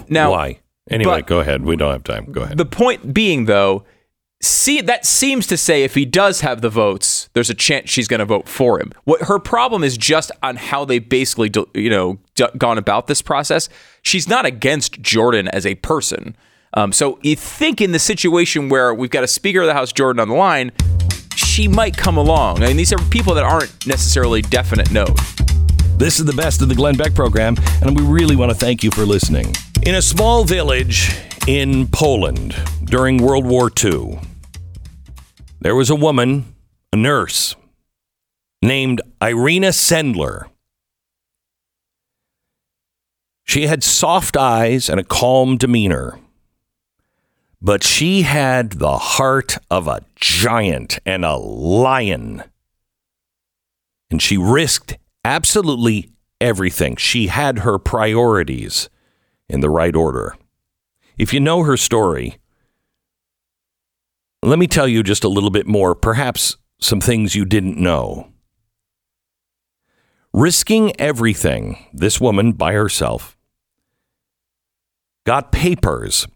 Now, 0.08 0.32
Why? 0.32 0.60
Anyway, 0.89 1.22
but- 1.22 1.27
go 1.27 1.39
ahead. 1.39 1.63
We 1.63 1.75
don't 1.75 1.92
have 1.92 2.04
time. 2.04 2.32
Go 2.32 2.42
ahead. 2.44 2.58
The 2.58 2.65
point 2.65 3.13
being, 3.13 3.46
though, 3.46 3.84
see 4.42 4.82
that 4.82 5.06
seems 5.06 5.48
to 5.48 5.58
say 5.58 5.84
if 5.84 5.96
he 5.96 6.06
does 6.06 6.42
have 6.42 6.62
the 6.62 6.70
votes, 6.70 7.30
there's 7.34 7.50
a 7.50 7.56
chance 7.56 7.89
she's 7.89 8.08
going 8.08 8.20
to 8.20 8.25
vote 8.25 8.48
for 8.48 8.80
him. 8.80 8.92
What 9.04 9.24
her 9.24 9.39
problem 9.39 9.84
is 9.84 9.98
just 9.98 10.32
on 10.44 10.58
how 10.58 10.86
they 10.86 11.00
basically, 11.00 11.51
you 11.74 11.89
know, 11.89 12.20
gone 12.58 12.77
about 12.77 13.08
this 13.08 13.22
process. 13.22 13.70
She's 14.04 14.27
not 14.27 14.46
against 14.46 15.01
Jordan 15.01 15.48
as 15.48 15.65
a 15.65 15.75
person. 15.75 16.36
Um, 16.75 16.92
so 16.92 17.20
you 17.24 17.36
think 17.36 17.82
in 17.82 17.94
the 17.94 18.00
situation 18.00 18.70
where 18.70 18.94
we've 18.94 19.10
got 19.10 19.24
a 19.24 19.27
Speaker 19.27 19.62
of 19.62 19.68
the 19.68 19.74
House, 19.74 19.92
Jordan, 19.94 20.20
on 20.20 20.27
the 20.27 20.36
line, 20.36 20.72
she 21.36 21.68
might 21.68 21.96
come 21.96 22.18
along. 22.18 22.62
I 22.63 22.68
mean, 22.68 22.77
these 22.77 22.92
are 22.94 23.00
people 23.10 23.34
that 23.36 23.46
aren't 23.46 23.88
necessarily 23.88 24.42
definite 24.42 24.92
no's. 24.92 25.15
This 25.98 26.20
is 26.20 26.25
the 26.25 26.34
best 26.34 26.62
of 26.62 26.68
the 26.68 26.75
Glenn 26.75 26.98
Beck 26.98 27.16
program, 27.16 27.56
and 27.82 27.98
we 27.98 28.04
really 28.04 28.36
want 28.36 28.52
to 28.52 28.58
thank 28.58 28.84
you 28.84 28.92
for 28.92 29.06
listening. 29.06 29.56
In 29.84 29.96
a 29.96 30.02
small 30.02 30.44
village 30.44 31.18
in 31.48 31.88
Poland 31.88 32.54
during 32.84 33.24
World 33.24 33.46
War 33.46 33.72
II, 33.82 34.20
there 35.62 35.74
was 35.74 35.90
a 35.90 35.96
woman, 35.96 36.54
a 36.92 36.98
nurse, 36.98 37.56
named 38.62 39.02
Irena 39.24 39.70
Sendler. 39.70 40.50
She 43.46 43.68
had 43.68 43.82
soft 43.82 44.36
eyes 44.36 44.90
and 44.90 45.00
a 45.00 45.04
calm 45.04 45.56
demeanor, 45.56 46.20
but 47.62 47.86
she 47.86 48.24
had 48.24 48.74
the 48.74 48.98
heart 48.98 49.58
of 49.72 49.88
a 49.88 50.02
giant 50.16 51.00
and 51.06 51.24
a 51.24 51.38
lion. 51.38 52.44
And 54.12 54.22
she 54.22 54.38
risked 54.38 54.98
absolutely 55.25 56.12
everything. 56.39 56.96
She 56.96 57.27
had 57.27 57.60
her 57.60 57.79
priorities 57.79 58.89
in 59.50 59.60
the 59.60 59.72
right 59.72 59.96
order. 59.96 60.36
If 61.17 61.34
you 61.34 61.39
know 61.39 61.63
her 61.63 61.77
story, 61.77 62.38
let 64.44 64.60
me 64.60 64.67
tell 64.67 64.88
you 64.88 65.01
just 65.01 65.24
a 65.24 65.29
little 65.29 65.50
bit 65.50 65.65
more, 65.65 65.96
perhaps 65.96 66.58
some 66.79 67.01
things 67.01 67.34
you 67.34 67.44
didn't 67.44 67.77
know. 67.77 68.32
Risking 70.32 70.94
everything, 71.01 71.88
this 71.91 72.22
woman 72.22 72.51
by 72.51 72.74
herself 72.74 73.36
got 75.25 75.51
papers 75.51 76.27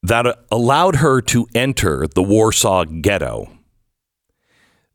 that 0.00 0.38
allowed 0.52 0.96
her 0.96 1.20
to 1.22 1.48
enter 1.56 2.06
the 2.06 2.22
Warsaw 2.22 2.84
Ghetto. 2.84 3.50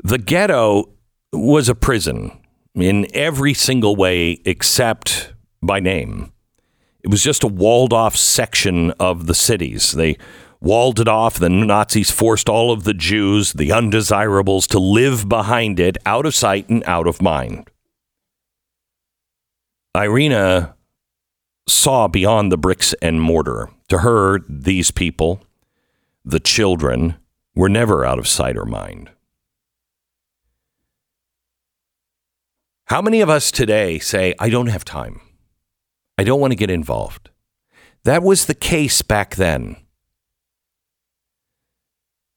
The 0.02 0.18
ghetto 0.18 0.94
was 1.34 1.68
a 1.68 1.76
prison 1.76 2.32
in 2.82 3.08
every 3.14 3.54
single 3.54 3.96
way 3.96 4.42
except 4.46 5.34
by 5.62 5.80
name. 5.80 6.32
It 7.04 7.10
was 7.10 7.24
just 7.24 7.44
a 7.44 7.48
walled 7.48 7.94
off 7.94 8.16
section 8.16 8.92
of 8.92 9.28
the 9.28 9.34
cities. 9.34 9.94
They 9.94 10.18
walled 10.60 11.00
it 11.00 11.08
off. 11.08 11.40
The 11.40 11.50
Nazis 11.50 12.12
forced 12.12 12.50
all 12.50 12.72
of 12.72 12.84
the 12.84 12.94
Jews, 12.94 13.54
the 13.54 13.72
undesirables, 13.72 14.68
to 14.68 14.80
live 14.80 15.30
behind 15.30 15.80
it, 15.80 15.98
out 16.06 16.26
of 16.26 16.36
sight 16.36 16.70
and 16.70 16.84
out 16.86 17.08
of 17.08 17.22
mind. 17.22 17.70
Irena 19.96 20.76
saw 21.68 22.08
beyond 22.08 22.52
the 22.52 22.58
bricks 22.58 22.94
and 23.02 23.22
mortar. 23.22 23.70
To 23.90 24.00
her, 24.00 24.40
these 24.48 24.92
people, 24.92 25.42
the 26.26 26.40
children, 26.40 27.16
were 27.56 27.70
never 27.70 28.06
out 28.06 28.20
of 28.20 28.28
sight 28.28 28.58
or 28.58 28.66
mind. 28.66 29.10
How 32.88 33.02
many 33.02 33.20
of 33.20 33.30
us 33.30 33.52
today 33.52 34.00
say, 34.00 34.34
I 34.40 34.50
don't 34.50 34.68
have 34.68 34.86
time? 34.86 35.20
I 36.18 36.24
don't 36.24 36.40
want 36.40 36.52
to 36.52 36.58
get 36.58 36.70
involved. 36.70 37.30
That 38.06 38.24
was 38.24 38.46
the 38.46 38.56
case 38.56 39.02
back 39.02 39.36
then. 39.36 39.76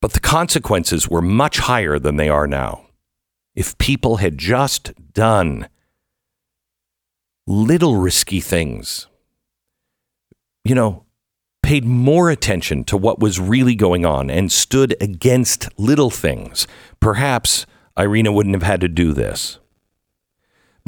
But 0.02 0.12
the 0.12 0.19
consequences 0.19 1.09
were 1.09 1.22
much 1.22 1.61
higher 1.61 2.01
than 2.01 2.16
they 2.16 2.29
are 2.29 2.48
now. 2.48 2.87
If 3.55 3.79
people 3.79 4.16
had 4.16 4.38
just 4.38 4.90
done 5.12 5.68
little 7.46 7.94
risky 7.94 8.40
things, 8.40 9.07
you 10.64 10.75
know, 10.75 11.05
paid 11.62 11.85
more 11.85 12.29
attention 12.29 12.83
to 12.87 12.96
what 12.96 13.20
was 13.20 13.38
really 13.38 13.77
going 13.77 14.05
on 14.05 14.29
and 14.29 14.51
stood 14.51 14.96
against 15.01 15.68
little 15.79 16.11
things, 16.11 16.66
perhaps 16.98 17.66
Irena 17.96 18.33
wouldn't 18.33 18.57
have 18.57 18.64
had 18.64 18.81
to 18.81 18.88
do 18.88 19.12
this. 19.12 19.60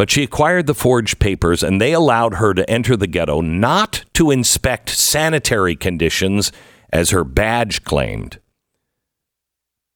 But 0.03 0.11
she 0.11 0.25
acquired 0.25 0.67
the 0.67 0.75
forged 0.75 1.21
papers 1.21 1.63
and 1.63 1.81
they 1.81 1.93
allowed 1.93 2.35
her 2.35 2.55
to 2.55 2.69
enter 2.69 2.97
the 2.97 3.07
ghetto 3.07 3.41
not 3.41 4.05
to 4.15 4.33
inspect 4.33 4.89
sanitary 4.89 5.77
conditions 5.77 6.51
as 6.93 7.11
her 7.11 7.23
badge 7.23 7.85
claimed. 7.85 8.41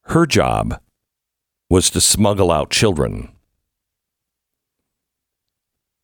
Her 0.02 0.24
job 0.24 0.80
was 1.68 1.90
to 1.90 2.00
smuggle 2.00 2.52
out 2.52 2.70
children. 2.70 3.32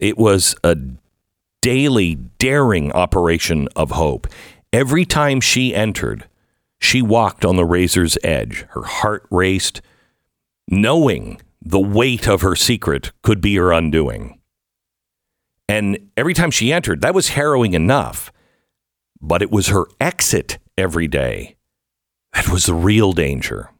It 0.00 0.18
was 0.18 0.56
a 0.64 0.76
daily, 1.60 2.16
daring 2.38 2.90
operation 2.90 3.68
of 3.76 3.92
hope. 3.92 4.26
Every 4.72 5.04
time 5.04 5.40
she 5.40 5.76
entered, 5.76 6.24
she 6.80 7.02
walked 7.02 7.44
on 7.44 7.54
the 7.54 7.64
razor's 7.64 8.18
edge. 8.24 8.66
Her 8.70 8.82
heart 8.82 9.24
raced, 9.30 9.80
knowing 10.66 11.40
the 11.64 11.80
weight 11.80 12.28
of 12.28 12.42
her 12.42 12.56
secret 12.56 13.12
could 13.22 13.40
be 13.40 13.56
her 13.56 13.72
undoing. 13.72 14.40
And 15.68 16.10
every 16.16 16.34
time 16.34 16.50
she 16.50 16.72
entered, 16.72 17.00
that 17.00 17.14
was 17.14 17.30
harrowing 17.30 17.74
enough. 17.74 18.32
But 19.20 19.42
it 19.42 19.50
was 19.50 19.68
her 19.68 19.86
exit 20.00 20.58
every 20.76 21.06
day 21.06 21.56
that 22.32 22.48
was 22.48 22.66
the 22.66 22.74
real 22.74 23.12
danger. 23.12 23.70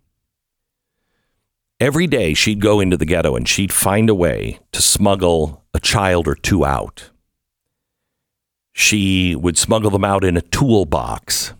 Every 1.81 2.07
day 2.07 2.35
she'd 2.35 2.61
go 2.61 2.81
into 2.81 2.97
the 2.97 3.07
ghetto 3.07 3.35
and 3.35 3.49
she'd 3.49 3.73
find 3.73 4.09
a 4.09 4.15
way 4.15 4.61
to 4.73 4.81
smuggle 4.81 5.65
a 5.75 5.81
child 5.81 6.29
or 6.29 6.35
two 6.35 6.65
out. 6.65 7.11
She 8.73 9.35
would 9.35 9.59
smuggle 9.59 9.91
them 9.91 10.05
out 10.05 10.25
in 10.25 10.37
a 10.37 10.43
toolbox, 10.43 11.55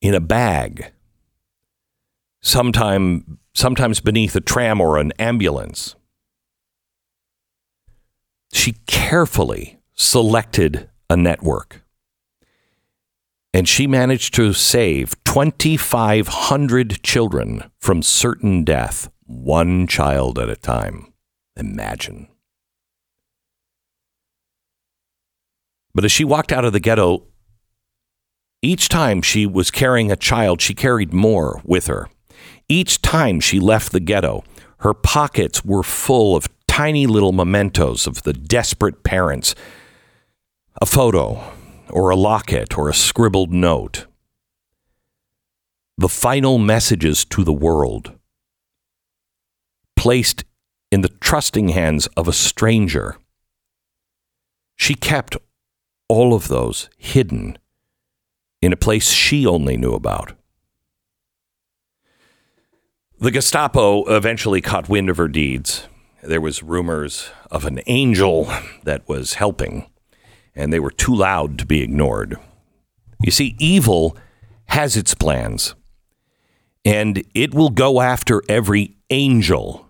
in 0.00 0.14
a 0.14 0.20
bag, 0.20 0.92
sometime, 2.40 3.38
sometimes 3.54 4.00
beneath 4.00 4.34
a 4.36 4.40
tram 4.40 4.80
or 4.80 4.98
an 4.98 5.12
ambulance. 5.18 5.94
She 8.52 8.76
carefully 8.86 9.78
selected 9.94 10.88
a 11.08 11.16
network. 11.16 11.82
And 13.52 13.68
she 13.68 13.86
managed 13.86 14.34
to 14.34 14.52
save 14.52 15.22
2,500 15.24 17.02
children 17.02 17.70
from 17.78 18.02
certain 18.02 18.64
death, 18.64 19.08
one 19.26 19.86
child 19.86 20.38
at 20.40 20.48
a 20.48 20.56
time. 20.56 21.12
Imagine. 21.56 22.28
But 25.94 26.04
as 26.04 26.10
she 26.10 26.24
walked 26.24 26.50
out 26.50 26.64
of 26.64 26.72
the 26.72 26.80
ghetto, 26.80 27.28
each 28.60 28.88
time 28.88 29.22
she 29.22 29.46
was 29.46 29.70
carrying 29.70 30.10
a 30.10 30.16
child, 30.16 30.60
she 30.60 30.74
carried 30.74 31.12
more 31.12 31.60
with 31.64 31.86
her. 31.86 32.08
Each 32.68 33.02
time 33.02 33.40
she 33.40 33.60
left 33.60 33.92
the 33.92 34.00
ghetto, 34.00 34.44
her 34.78 34.94
pockets 34.94 35.64
were 35.64 35.82
full 35.82 36.34
of 36.34 36.48
tiny 36.66 37.06
little 37.06 37.32
mementos 37.32 38.06
of 38.06 38.22
the 38.22 38.32
desperate 38.32 39.02
parents. 39.04 39.54
A 40.80 40.86
photo, 40.86 41.52
or 41.90 42.10
a 42.10 42.16
locket, 42.16 42.76
or 42.76 42.88
a 42.88 42.94
scribbled 42.94 43.52
note. 43.52 44.06
The 45.96 46.08
final 46.08 46.58
messages 46.58 47.24
to 47.26 47.44
the 47.44 47.52
world, 47.52 48.12
placed 49.94 50.44
in 50.90 51.02
the 51.02 51.08
trusting 51.08 51.68
hands 51.68 52.08
of 52.16 52.26
a 52.26 52.32
stranger. 52.32 53.16
She 54.76 54.94
kept 54.94 55.36
all 56.08 56.34
of 56.34 56.48
those 56.48 56.88
hidden 56.98 57.58
in 58.60 58.72
a 58.72 58.76
place 58.76 59.10
she 59.10 59.46
only 59.46 59.76
knew 59.76 59.92
about. 59.92 60.32
The 63.18 63.30
Gestapo 63.30 64.04
eventually 64.06 64.60
caught 64.60 64.88
wind 64.88 65.08
of 65.08 65.18
her 65.18 65.28
deeds. 65.28 65.86
There 66.22 66.40
was 66.40 66.64
rumors 66.64 67.30
of 67.50 67.64
an 67.64 67.80
angel 67.86 68.52
that 68.82 69.08
was 69.08 69.34
helping, 69.34 69.86
and 70.54 70.72
they 70.72 70.80
were 70.80 70.90
too 70.90 71.14
loud 71.14 71.56
to 71.58 71.66
be 71.66 71.80
ignored. 71.80 72.36
You 73.22 73.30
see, 73.30 73.54
evil 73.60 74.16
has 74.66 74.96
its 74.96 75.14
plans, 75.14 75.76
and 76.84 77.22
it 77.34 77.54
will 77.54 77.70
go 77.70 78.00
after 78.00 78.42
every 78.48 78.96
angel 79.10 79.88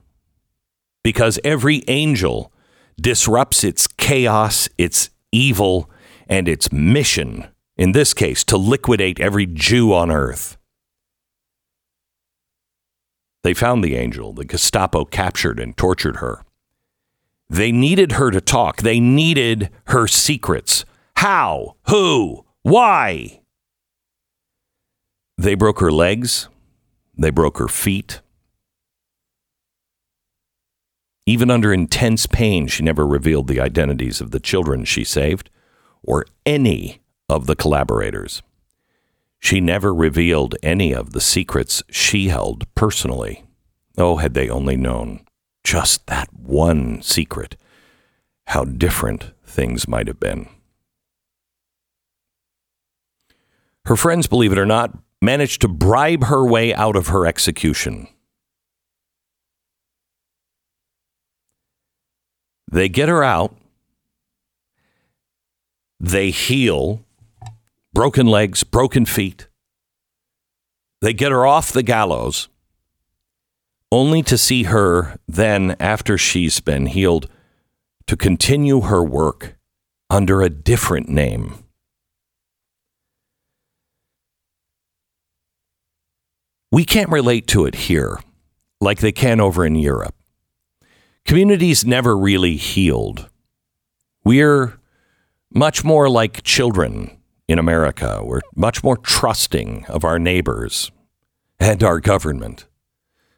because 1.02 1.40
every 1.42 1.82
angel 1.88 2.52
disrupts 3.00 3.64
its 3.64 3.86
chaos, 3.86 4.68
its 4.76 5.10
evil, 5.32 5.90
and 6.28 6.46
its 6.46 6.70
mission, 6.70 7.48
in 7.76 7.92
this 7.92 8.12
case, 8.12 8.44
to 8.44 8.58
liquidate 8.58 9.18
every 9.18 9.46
Jew 9.46 9.94
on 9.94 10.10
earth. 10.10 10.58
They 13.44 13.54
found 13.54 13.84
the 13.84 13.94
angel. 13.94 14.32
The 14.32 14.46
Gestapo 14.46 15.04
captured 15.04 15.60
and 15.60 15.76
tortured 15.76 16.16
her. 16.16 16.42
They 17.50 17.70
needed 17.70 18.12
her 18.12 18.30
to 18.30 18.40
talk. 18.40 18.78
They 18.78 18.98
needed 18.98 19.68
her 19.88 20.08
secrets. 20.08 20.86
How? 21.16 21.76
Who? 21.88 22.46
Why? 22.62 23.42
They 25.36 25.54
broke 25.54 25.80
her 25.80 25.92
legs. 25.92 26.48
They 27.18 27.28
broke 27.28 27.58
her 27.58 27.68
feet. 27.68 28.22
Even 31.26 31.50
under 31.50 31.72
intense 31.72 32.26
pain, 32.26 32.66
she 32.66 32.82
never 32.82 33.06
revealed 33.06 33.48
the 33.48 33.60
identities 33.60 34.22
of 34.22 34.30
the 34.30 34.40
children 34.40 34.86
she 34.86 35.04
saved 35.04 35.50
or 36.02 36.24
any 36.46 37.02
of 37.28 37.46
the 37.46 37.56
collaborators. 37.56 38.42
She 39.44 39.60
never 39.60 39.92
revealed 39.92 40.56
any 40.62 40.94
of 40.94 41.12
the 41.12 41.20
secrets 41.20 41.82
she 41.90 42.28
held 42.28 42.64
personally. 42.74 43.44
Oh, 43.98 44.16
had 44.16 44.32
they 44.32 44.48
only 44.48 44.74
known 44.74 45.20
just 45.62 46.06
that 46.06 46.32
one 46.32 47.02
secret, 47.02 47.54
how 48.46 48.64
different 48.64 49.32
things 49.44 49.86
might 49.86 50.06
have 50.06 50.18
been. 50.18 50.48
Her 53.84 53.96
friends, 53.96 54.26
believe 54.26 54.50
it 54.50 54.58
or 54.58 54.64
not, 54.64 54.96
managed 55.20 55.60
to 55.60 55.68
bribe 55.68 56.24
her 56.24 56.42
way 56.42 56.74
out 56.74 56.96
of 56.96 57.08
her 57.08 57.26
execution. 57.26 58.08
They 62.72 62.88
get 62.88 63.10
her 63.10 63.22
out. 63.22 63.54
They 66.00 66.30
heal 66.30 67.03
broken 67.94 68.26
legs, 68.26 68.64
broken 68.64 69.06
feet. 69.06 69.48
They 71.00 71.12
get 71.12 71.30
her 71.30 71.46
off 71.46 71.72
the 71.72 71.84
gallows, 71.84 72.48
only 73.92 74.22
to 74.24 74.36
see 74.36 74.64
her 74.64 75.18
then, 75.28 75.76
after 75.78 76.18
she's 76.18 76.58
been 76.60 76.86
healed, 76.86 77.28
to 78.08 78.16
continue 78.16 78.80
her 78.82 79.02
work 79.02 79.56
under 80.10 80.42
a 80.42 80.50
different 80.50 81.08
name. 81.08 81.54
We 86.72 86.84
can't 86.84 87.10
relate 87.10 87.46
to 87.48 87.66
it 87.66 87.76
here 87.76 88.18
like 88.80 88.98
they 88.98 89.12
can 89.12 89.40
over 89.40 89.64
in 89.64 89.76
Europe. 89.76 90.16
Communities 91.24 91.86
never 91.86 92.18
really 92.18 92.56
healed. 92.56 93.30
We're 94.24 94.80
much 95.52 95.84
more 95.84 96.10
like 96.10 96.42
children 96.42 97.16
in 97.48 97.58
America. 97.58 98.20
We're 98.22 98.40
much 98.54 98.82
more 98.82 98.96
trusting 98.96 99.86
of 99.88 100.04
our 100.04 100.18
neighbors 100.18 100.90
and 101.60 101.82
our 101.82 102.00
government 102.00 102.66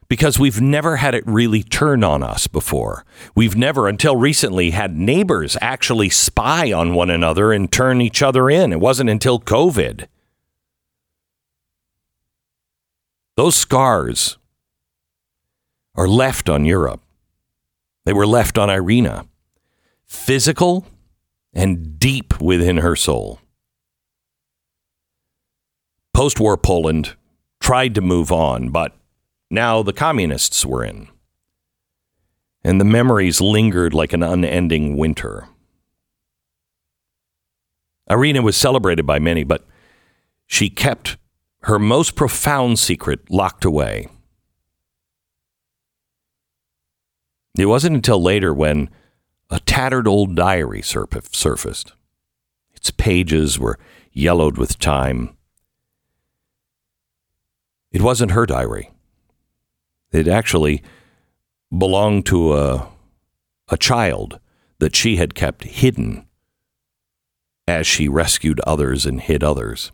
because 0.09 0.39
we've 0.39 0.61
never 0.61 0.97
had 0.97 1.13
it 1.13 1.23
really 1.27 1.61
turn 1.61 2.03
on 2.03 2.23
us 2.23 2.47
before. 2.47 3.05
We've 3.35 3.55
never, 3.55 3.87
until 3.87 4.15
recently, 4.15 4.71
had 4.71 4.97
neighbors 4.97 5.57
actually 5.61 6.09
spy 6.09 6.71
on 6.71 6.93
one 6.93 7.09
another 7.09 7.51
and 7.51 7.71
turn 7.71 8.01
each 8.01 8.21
other 8.21 8.49
in. 8.49 8.71
It 8.71 8.79
wasn't 8.79 9.09
until 9.09 9.39
COVID. 9.39 10.07
Those 13.35 13.55
scars 13.55 14.37
are 15.95 16.07
left 16.07 16.49
on 16.49 16.65
Europe. 16.65 17.01
They 18.05 18.13
were 18.13 18.25
left 18.25 18.57
on 18.57 18.69
Irena, 18.69 19.25
physical 20.05 20.87
and 21.53 21.99
deep 21.99 22.39
within 22.39 22.77
her 22.77 22.95
soul. 22.95 23.39
Post 26.17 26.39
war 26.39 26.57
Poland 26.57 27.15
tried 27.59 27.93
to 27.93 28.01
move 28.01 28.31
on, 28.31 28.69
but 28.69 28.97
now 29.51 29.83
the 29.83 29.93
communists 29.93 30.65
were 30.65 30.83
in. 30.83 31.09
And 32.63 32.81
the 32.81 32.85
memories 32.85 33.39
lingered 33.39 33.93
like 33.93 34.13
an 34.13 34.23
unending 34.23 34.97
winter. 34.97 35.47
Irena 38.09 38.41
was 38.41 38.57
celebrated 38.57 39.05
by 39.05 39.19
many, 39.19 39.43
but 39.43 39.67
she 40.47 40.71
kept 40.71 41.17
her 41.65 41.77
most 41.77 42.15
profound 42.15 42.79
secret 42.79 43.29
locked 43.29 43.63
away. 43.63 44.07
It 47.55 47.67
wasn't 47.67 47.95
until 47.95 48.19
later 48.19 48.55
when 48.55 48.89
a 49.51 49.59
tattered 49.59 50.07
old 50.07 50.35
diary 50.35 50.81
surfaced. 50.81 51.93
Its 52.73 52.89
pages 52.89 53.59
were 53.59 53.77
yellowed 54.11 54.57
with 54.57 54.79
time. 54.79 55.36
It 57.97 58.03
wasn't 58.03 58.33
her 58.33 58.45
diary. 58.45 58.91
It 60.11 60.27
actually 60.27 60.83
belonged 61.75 62.27
to 62.27 62.53
a, 62.53 62.87
a 63.69 63.77
child 63.77 64.39
that 64.77 64.95
she 64.95 65.15
had 65.15 65.33
kept 65.33 65.63
hidden 65.63 66.27
as 67.67 67.87
she 67.87 68.07
rescued 68.07 68.59
others 68.59 69.07
and 69.07 69.19
hid 69.19 69.43
others. 69.43 69.91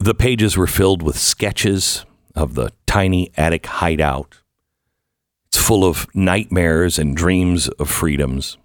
The 0.00 0.12
pages 0.12 0.56
were 0.56 0.66
filled 0.66 1.02
with 1.02 1.16
sketches 1.16 2.04
of 2.34 2.56
the 2.56 2.72
tiny 2.84 3.30
attic 3.36 3.66
hideout 3.66 4.42
it's 5.46 5.56
full 5.56 5.84
of 5.84 6.08
nightmares 6.16 6.98
and 6.98 7.16
dreams 7.16 7.68
of 7.68 7.88
freedoms. 7.88 8.58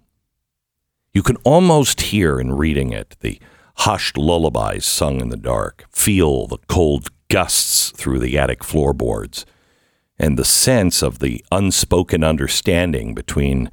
You 1.12 1.22
can 1.22 1.36
almost 1.44 2.00
hear 2.00 2.40
in 2.40 2.54
reading 2.54 2.92
it 2.92 3.14
the 3.20 3.38
hushed 3.76 4.18
lullabies 4.18 4.84
sung 4.84 5.20
in 5.20 5.28
the 5.28 5.36
dark, 5.36 5.86
feel 5.92 6.48
the 6.48 6.58
cold 6.66 7.10
gusts 7.28 7.90
through 7.90 8.18
the 8.18 8.38
attic 8.38 8.62
floorboards, 8.62 9.46
and 10.18 10.38
the 10.38 10.44
sense 10.44 11.02
of 11.02 11.18
the 11.18 11.44
unspoken 11.52 12.24
understanding 12.24 13.14
between 13.14 13.70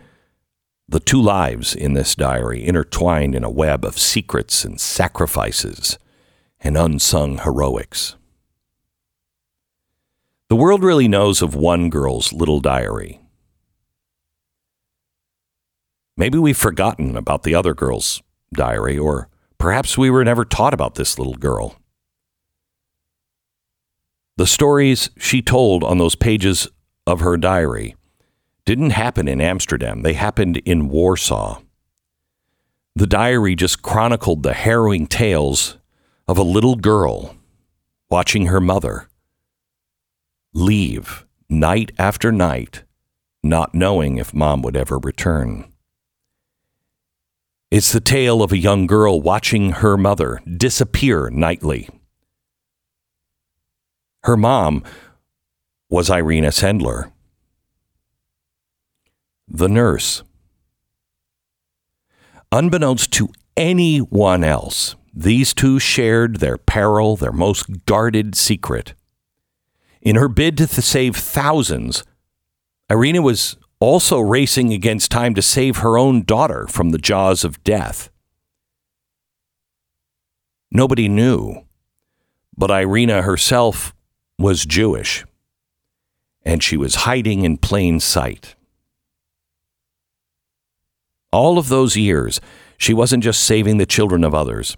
the 0.87 0.99
two 0.99 1.21
lives 1.21 1.73
in 1.73 1.93
this 1.93 2.15
diary 2.15 2.65
intertwined 2.65 3.33
in 3.33 3.43
a 3.43 3.49
web 3.49 3.85
of 3.85 3.97
secrets 3.97 4.65
and 4.65 4.79
sacrifices 4.79 5.97
and 6.59 6.77
unsung 6.77 7.39
heroics. 7.39 8.15
The 10.49 10.55
world 10.55 10.83
really 10.83 11.07
knows 11.07 11.41
of 11.41 11.55
one 11.55 11.89
girl's 11.89 12.31
little 12.31 12.59
diary. 12.59 13.21
Maybe 16.15 16.37
we've 16.37 16.57
forgotten 16.57 17.17
about 17.17 17.43
the 17.43 17.55
other 17.55 17.73
girl's 17.73 18.21
diary, 18.53 18.97
or 18.97 19.29
perhaps 19.57 19.97
we 19.97 20.11
were 20.11 20.23
never 20.23 20.45
taught 20.45 20.73
about 20.73 20.95
this 20.95 21.17
little 21.17 21.33
girl. 21.33 21.75
The 24.35 24.47
stories 24.47 25.09
she 25.17 25.41
told 25.41 25.83
on 25.83 25.99
those 25.99 26.15
pages 26.15 26.67
of 27.05 27.19
her 27.19 27.37
diary 27.37 27.95
didn't 28.65 28.91
happen 28.91 29.27
in 29.27 29.41
Amsterdam, 29.41 30.01
they 30.01 30.13
happened 30.13 30.57
in 30.65 30.89
Warsaw. 30.89 31.61
The 32.95 33.07
diary 33.07 33.55
just 33.55 33.81
chronicled 33.81 34.43
the 34.43 34.53
harrowing 34.53 35.07
tales 35.07 35.77
of 36.27 36.37
a 36.37 36.43
little 36.43 36.75
girl 36.75 37.35
watching 38.09 38.47
her 38.47 38.61
mother 38.61 39.07
leave 40.53 41.25
night 41.49 41.91
after 41.97 42.31
night, 42.31 42.83
not 43.43 43.75
knowing 43.75 44.17
if 44.17 44.33
mom 44.33 44.61
would 44.61 44.77
ever 44.77 44.97
return. 44.99 45.71
It's 47.71 47.91
the 47.91 47.99
tale 47.99 48.43
of 48.43 48.51
a 48.51 48.57
young 48.57 48.85
girl 48.85 49.19
watching 49.19 49.71
her 49.71 49.97
mother 49.97 50.41
disappear 50.45 51.29
nightly. 51.31 51.89
Her 54.23 54.37
mom 54.37 54.83
was 55.89 56.09
Irena 56.09 56.47
Sendler, 56.47 57.11
the 59.49 59.67
nurse. 59.67 60.23
Unbeknownst 62.49 63.11
to 63.13 63.29
anyone 63.57 64.43
else, 64.43 64.95
these 65.13 65.53
two 65.53 65.77
shared 65.77 66.37
their 66.37 66.57
peril, 66.57 67.17
their 67.17 67.33
most 67.33 67.85
guarded 67.85 68.33
secret. 68.33 68.93
In 70.01 70.15
her 70.15 70.29
bid 70.29 70.57
to 70.59 70.67
save 70.67 71.17
thousands, 71.17 72.03
Irena 72.89 73.21
was 73.21 73.57
also 73.81 74.21
racing 74.21 74.71
against 74.71 75.11
time 75.11 75.35
to 75.35 75.41
save 75.41 75.77
her 75.77 75.97
own 75.97 76.23
daughter 76.23 76.65
from 76.67 76.91
the 76.91 76.97
jaws 76.97 77.43
of 77.43 77.61
death. 77.65 78.09
Nobody 80.71 81.09
knew, 81.09 81.65
but 82.55 82.71
Irena 82.71 83.23
herself 83.23 83.93
was 84.37 84.65
Jewish, 84.65 85.25
and 86.43 86.63
she 86.63 86.77
was 86.77 86.95
hiding 86.95 87.43
in 87.43 87.57
plain 87.57 87.99
sight. 87.99 88.55
All 91.31 91.57
of 91.57 91.69
those 91.69 91.97
years, 91.97 92.39
she 92.77 92.93
wasn't 92.93 93.23
just 93.23 93.43
saving 93.43 93.77
the 93.77 93.85
children 93.85 94.23
of 94.23 94.35
others 94.35 94.75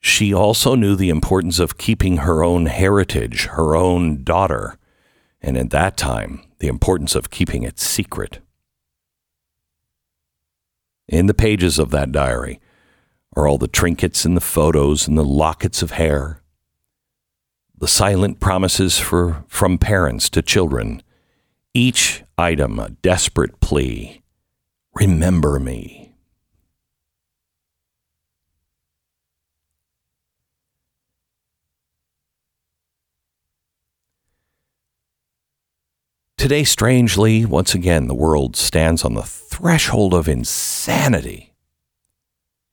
she 0.00 0.32
also 0.32 0.74
knew 0.74 0.96
the 0.96 1.10
importance 1.10 1.58
of 1.58 1.76
keeping 1.76 2.18
her 2.18 2.42
own 2.42 2.66
heritage, 2.66 3.46
her 3.46 3.76
own 3.76 4.24
daughter, 4.24 4.78
and 5.42 5.58
at 5.58 5.70
that 5.70 5.98
time, 5.98 6.42
the 6.58 6.68
importance 6.68 7.14
of 7.14 7.30
keeping 7.30 7.62
it 7.62 7.78
secret. 7.78 8.40
In 11.06 11.26
the 11.26 11.34
pages 11.34 11.78
of 11.78 11.90
that 11.90 12.12
diary 12.12 12.60
are 13.36 13.46
all 13.46 13.58
the 13.58 13.68
trinkets 13.68 14.24
and 14.24 14.36
the 14.36 14.40
photos 14.40 15.06
and 15.06 15.18
the 15.18 15.24
lockets 15.24 15.82
of 15.82 15.92
hair, 15.92 16.39
the 17.80 17.88
silent 17.88 18.38
promises 18.38 18.98
for, 18.98 19.44
from 19.48 19.78
parents 19.78 20.30
to 20.30 20.42
children, 20.42 21.02
each 21.74 22.22
item 22.38 22.78
a 22.78 22.90
desperate 22.90 23.60
plea 23.60 24.20
Remember 24.94 25.60
me. 25.60 26.12
Today, 36.36 36.64
strangely, 36.64 37.44
once 37.44 37.74
again, 37.74 38.08
the 38.08 38.14
world 38.14 38.56
stands 38.56 39.04
on 39.04 39.14
the 39.14 39.22
threshold 39.22 40.14
of 40.14 40.26
insanity. 40.26 41.54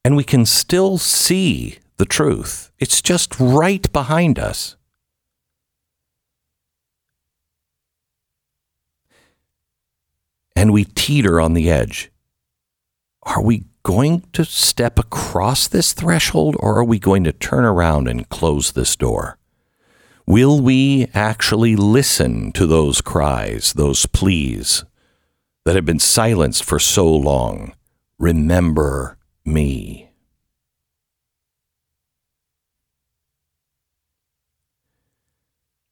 And 0.05 0.15
we 0.15 0.23
can 0.23 0.45
still 0.45 0.97
see 0.97 1.79
the 1.97 2.05
truth. 2.05 2.71
It's 2.79 3.01
just 3.01 3.37
right 3.39 3.91
behind 3.91 4.39
us. 4.39 4.76
And 10.57 10.73
we 10.73 10.85
teeter 10.85 11.39
on 11.39 11.53
the 11.53 11.69
edge. 11.69 12.09
Are 13.21 13.43
we 13.43 13.65
going 13.83 14.23
to 14.33 14.43
step 14.43 14.97
across 14.97 15.67
this 15.67 15.93
threshold 15.93 16.55
or 16.59 16.79
are 16.79 16.83
we 16.83 16.97
going 16.97 17.23
to 17.25 17.31
turn 17.31 17.63
around 17.63 18.07
and 18.07 18.27
close 18.29 18.71
this 18.71 18.95
door? 18.95 19.37
Will 20.25 20.59
we 20.59 21.09
actually 21.13 21.75
listen 21.75 22.51
to 22.53 22.65
those 22.65 23.01
cries, 23.01 23.73
those 23.73 24.07
pleas 24.07 24.83
that 25.63 25.75
have 25.75 25.85
been 25.85 25.99
silenced 25.99 26.63
for 26.63 26.79
so 26.79 27.07
long? 27.07 27.75
Remember 28.17 29.19
me. 29.45 30.09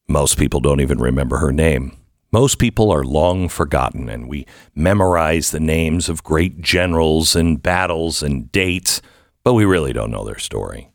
Most 0.08 0.36
people 0.36 0.58
don't 0.58 0.80
even 0.80 0.98
remember 0.98 1.36
her 1.36 1.52
name. 1.52 1.96
Most 2.32 2.58
people 2.58 2.90
are 2.90 3.04
long 3.04 3.48
forgotten, 3.48 4.08
and 4.08 4.28
we 4.28 4.46
memorize 4.74 5.50
the 5.50 5.60
names 5.60 6.08
of 6.08 6.24
great 6.24 6.60
generals 6.60 7.36
and 7.36 7.62
battles 7.62 8.22
and 8.22 8.50
dates, 8.50 9.00
but 9.44 9.54
we 9.54 9.64
really 9.64 9.92
don't 9.92 10.10
know 10.10 10.24
their 10.24 10.38
story. 10.38 10.90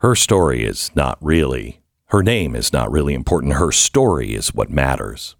Her 0.00 0.14
story 0.14 0.64
is 0.64 0.90
not 0.94 1.18
really, 1.20 1.80
her 2.06 2.22
name 2.22 2.56
is 2.56 2.72
not 2.72 2.90
really 2.90 3.14
important. 3.14 3.54
Her 3.54 3.72
story 3.72 4.34
is 4.34 4.54
what 4.54 4.70
matters. 4.70 5.36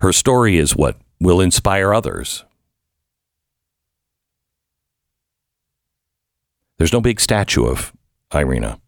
Her 0.00 0.12
story 0.12 0.58
is 0.58 0.76
what 0.76 0.98
will 1.18 1.40
inspire 1.40 1.92
others. 1.92 2.44
There's 6.78 6.92
no 6.92 7.00
big 7.00 7.20
statue 7.20 7.66
of 7.66 7.92
Irena. 8.34 8.78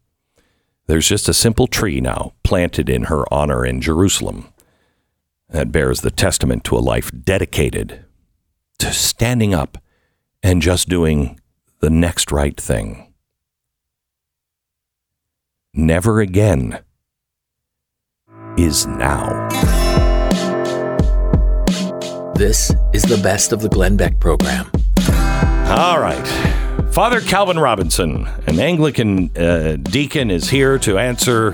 There's 0.89 1.07
just 1.07 1.29
a 1.29 1.35
simple 1.35 1.67
tree 1.67 2.01
now 2.01 2.33
planted 2.43 2.89
in 2.89 3.05
her 3.05 3.23
honor 3.33 3.65
in 3.65 3.83
Jerusalem 3.83 4.49
that 5.51 5.71
bears 5.71 6.01
the 6.01 6.11
testament 6.11 6.65
to 6.65 6.77
a 6.77 6.81
life 6.81 7.11
dedicated 7.25 8.07
to 8.79 8.93
standing 8.93 9.53
up 9.53 9.77
and 10.43 10.63
just 10.63 10.89
doing 10.89 11.39
the 11.81 11.91
next 11.91 12.33
right 12.33 12.59
thing. 12.59 13.13
Never 15.75 16.23
again 16.23 16.81
is 18.57 18.87
now. 18.87 19.49
This 22.35 22.73
is 22.95 23.03
the 23.03 23.21
best 23.23 23.53
of 23.53 23.61
the 23.61 23.69
Glenn 23.69 23.99
Beck 23.99 24.19
program. 24.21 24.71
All 25.69 26.01
right. 26.01 26.68
Father 26.99 27.21
Calvin 27.21 27.61
Robinson, 27.61 28.27
an 28.49 28.59
Anglican 28.59 29.31
uh, 29.37 29.77
deacon, 29.81 30.33
is 30.33 30.51
here 30.51 30.81
to 30.81 30.99
answer 30.99 31.53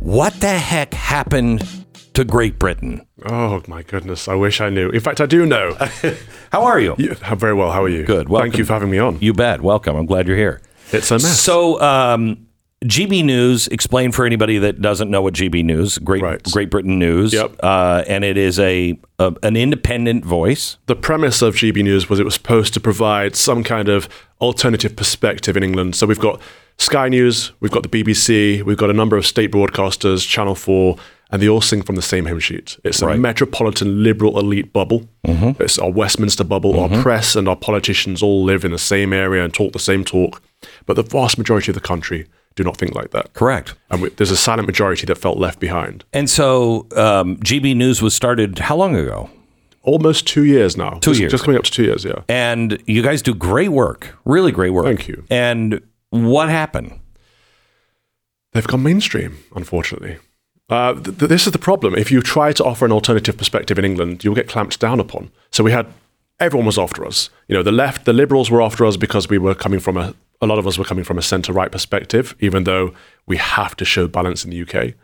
what 0.00 0.32
the 0.40 0.58
heck 0.58 0.94
happened 0.94 1.68
to 2.14 2.24
Great 2.24 2.58
Britain. 2.58 3.06
Oh 3.26 3.62
my 3.68 3.82
goodness! 3.82 4.26
I 4.26 4.36
wish 4.36 4.62
I 4.62 4.70
knew. 4.70 4.88
In 4.88 5.00
fact, 5.00 5.20
I 5.20 5.26
do 5.26 5.44
know. 5.44 5.74
How 6.50 6.64
are 6.64 6.80
you? 6.80 6.94
You- 6.96 7.12
very 7.12 7.52
well. 7.52 7.72
How 7.72 7.84
are 7.84 7.90
you? 7.90 8.04
Good. 8.04 8.26
Thank 8.28 8.56
you 8.56 8.64
for 8.64 8.72
having 8.72 8.88
me 8.88 8.96
on. 8.96 9.18
You 9.20 9.34
bet. 9.34 9.60
Welcome. 9.60 9.96
I'm 9.96 10.06
glad 10.06 10.26
you're 10.26 10.38
here. 10.38 10.62
It's 10.92 11.10
a 11.10 11.16
mess. 11.16 11.42
So, 11.42 11.78
um, 11.82 12.43
GB 12.84 13.24
News, 13.24 13.66
explain 13.68 14.12
for 14.12 14.26
anybody 14.26 14.58
that 14.58 14.82
doesn't 14.82 15.10
know 15.10 15.22
what 15.22 15.34
GB 15.34 15.64
News, 15.64 15.96
Great 15.98 16.22
Right. 16.22 16.42
Great 16.52 16.70
Britain 16.70 16.98
News, 16.98 17.32
Yep. 17.32 17.56
uh, 17.62 18.04
and 18.06 18.24
it 18.24 18.36
is 18.36 18.58
a, 18.60 18.98
a 19.18 19.32
an 19.42 19.56
independent 19.56 20.24
voice. 20.24 20.76
the 20.86 20.94
premise 20.96 21.40
of 21.40 21.54
GB 21.54 21.82
News 21.82 22.10
was 22.10 22.20
it 22.20 22.24
was 22.24 22.34
supposed 22.34 22.74
to 22.74 22.80
provide 22.80 23.36
some 23.36 23.64
kind 23.64 23.88
of 23.88 24.08
alternative 24.40 24.96
perspective 24.96 25.56
in 25.56 25.62
England. 25.62 25.96
So 25.96 26.06
we've 26.06 26.18
got 26.20 26.40
Sky 26.78 27.08
News, 27.08 27.52
we've 27.60 27.70
got 27.72 27.84
the 27.84 27.88
BBC, 27.88 28.62
we've 28.62 28.76
got 28.76 28.90
a 28.90 28.94
number 28.94 29.16
of 29.16 29.24
state 29.24 29.50
broadcasters, 29.50 30.28
Channel 30.28 30.54
4, 30.54 30.96
and 31.30 31.40
they 31.40 31.48
all 31.48 31.62
sing 31.62 31.80
from 31.82 31.94
the 31.96 32.02
same 32.02 32.26
hymn 32.26 32.38
sheet. 32.40 32.76
It's 32.84 33.00
a 33.00 33.06
Right. 33.06 33.18
metropolitan 33.18 34.02
liberal 34.02 34.38
elite 34.38 34.72
bubble. 34.74 35.08
It's 35.24 35.78
our 35.78 35.90
Westminster 35.90 36.44
bubble. 36.44 36.78
Our 36.78 37.00
press 37.02 37.34
and 37.34 37.48
our 37.48 37.56
politicians 37.56 38.22
all 38.22 38.44
live 38.44 38.62
in 38.64 38.72
the 38.72 38.78
same 38.78 39.12
area 39.14 39.42
and 39.42 39.54
talk 39.54 39.72
the 39.72 39.78
same 39.78 40.04
talk. 40.04 40.42
But 40.84 40.96
the 40.96 41.02
vast 41.02 41.38
majority 41.38 41.70
of 41.70 41.74
the 41.74 41.80
country 41.80 42.26
do 42.56 42.62
not 42.64 42.76
think 42.76 42.94
like 42.94 43.10
that. 43.10 43.32
Correct. 43.32 43.74
And 43.90 44.02
we, 44.02 44.10
there's 44.10 44.30
a 44.30 44.36
silent 44.36 44.66
majority 44.66 45.06
that 45.06 45.16
felt 45.16 45.38
left 45.38 45.58
behind. 45.60 46.04
And 46.12 46.30
so, 46.30 46.86
um, 46.96 47.36
GB 47.38 47.74
News 47.76 48.00
was 48.00 48.14
started 48.14 48.58
how 48.60 48.76
long 48.76 48.94
ago? 48.96 49.28
Almost 49.82 50.26
two 50.26 50.44
years 50.44 50.76
now. 50.76 50.90
Two 51.00 51.10
Just- 51.10 51.20
years. 51.20 51.30
Just 51.32 51.44
coming 51.44 51.58
up 51.58 51.64
to 51.64 51.70
two 51.70 51.84
years, 51.84 52.04
yeah. 52.04 52.22
And 52.28 52.80
you 52.86 53.02
guys 53.02 53.22
do 53.22 53.34
great 53.34 53.70
work, 53.70 54.16
really 54.24 54.52
great 54.52 54.70
work. 54.70 54.86
Thank 54.86 55.08
you. 55.08 55.24
And 55.30 55.80
what 56.10 56.48
happened? 56.48 56.98
They've 58.52 58.66
gone 58.66 58.82
mainstream, 58.82 59.38
unfortunately. 59.54 60.18
Uh, 60.70 60.94
th- 60.94 61.18
th- 61.18 61.28
this 61.28 61.46
is 61.46 61.52
the 61.52 61.58
problem. 61.58 61.94
If 61.96 62.10
you 62.10 62.22
try 62.22 62.52
to 62.52 62.64
offer 62.64 62.84
an 62.86 62.92
alternative 62.92 63.36
perspective 63.36 63.78
in 63.78 63.84
England, 63.84 64.24
you'll 64.24 64.34
get 64.34 64.48
clamped 64.48 64.78
down 64.80 65.00
upon. 65.00 65.30
So 65.50 65.62
we 65.64 65.72
had 65.72 65.86
everyone 66.40 66.66
was 66.66 66.78
after 66.78 67.04
us. 67.04 67.30
You 67.48 67.54
know, 67.56 67.62
the 67.62 67.72
left, 67.72 68.04
the 68.06 68.12
liberals 68.12 68.50
were 68.50 68.62
after 68.62 68.86
us 68.86 68.96
because 68.96 69.28
we 69.28 69.38
were 69.38 69.54
coming 69.54 69.80
from 69.80 69.96
a. 69.96 70.14
A 70.44 70.46
lot 70.46 70.58
of 70.58 70.66
us 70.66 70.76
were 70.76 70.84
coming 70.84 71.04
from 71.04 71.16
a 71.16 71.22
centre-right 71.22 71.72
perspective, 71.72 72.36
even 72.38 72.64
though 72.64 72.94
we 73.26 73.38
have 73.38 73.74
to 73.76 73.84
show 73.84 74.06
balance 74.06 74.44
in 74.44 74.50
the 74.50 74.60
UK. 74.62 74.94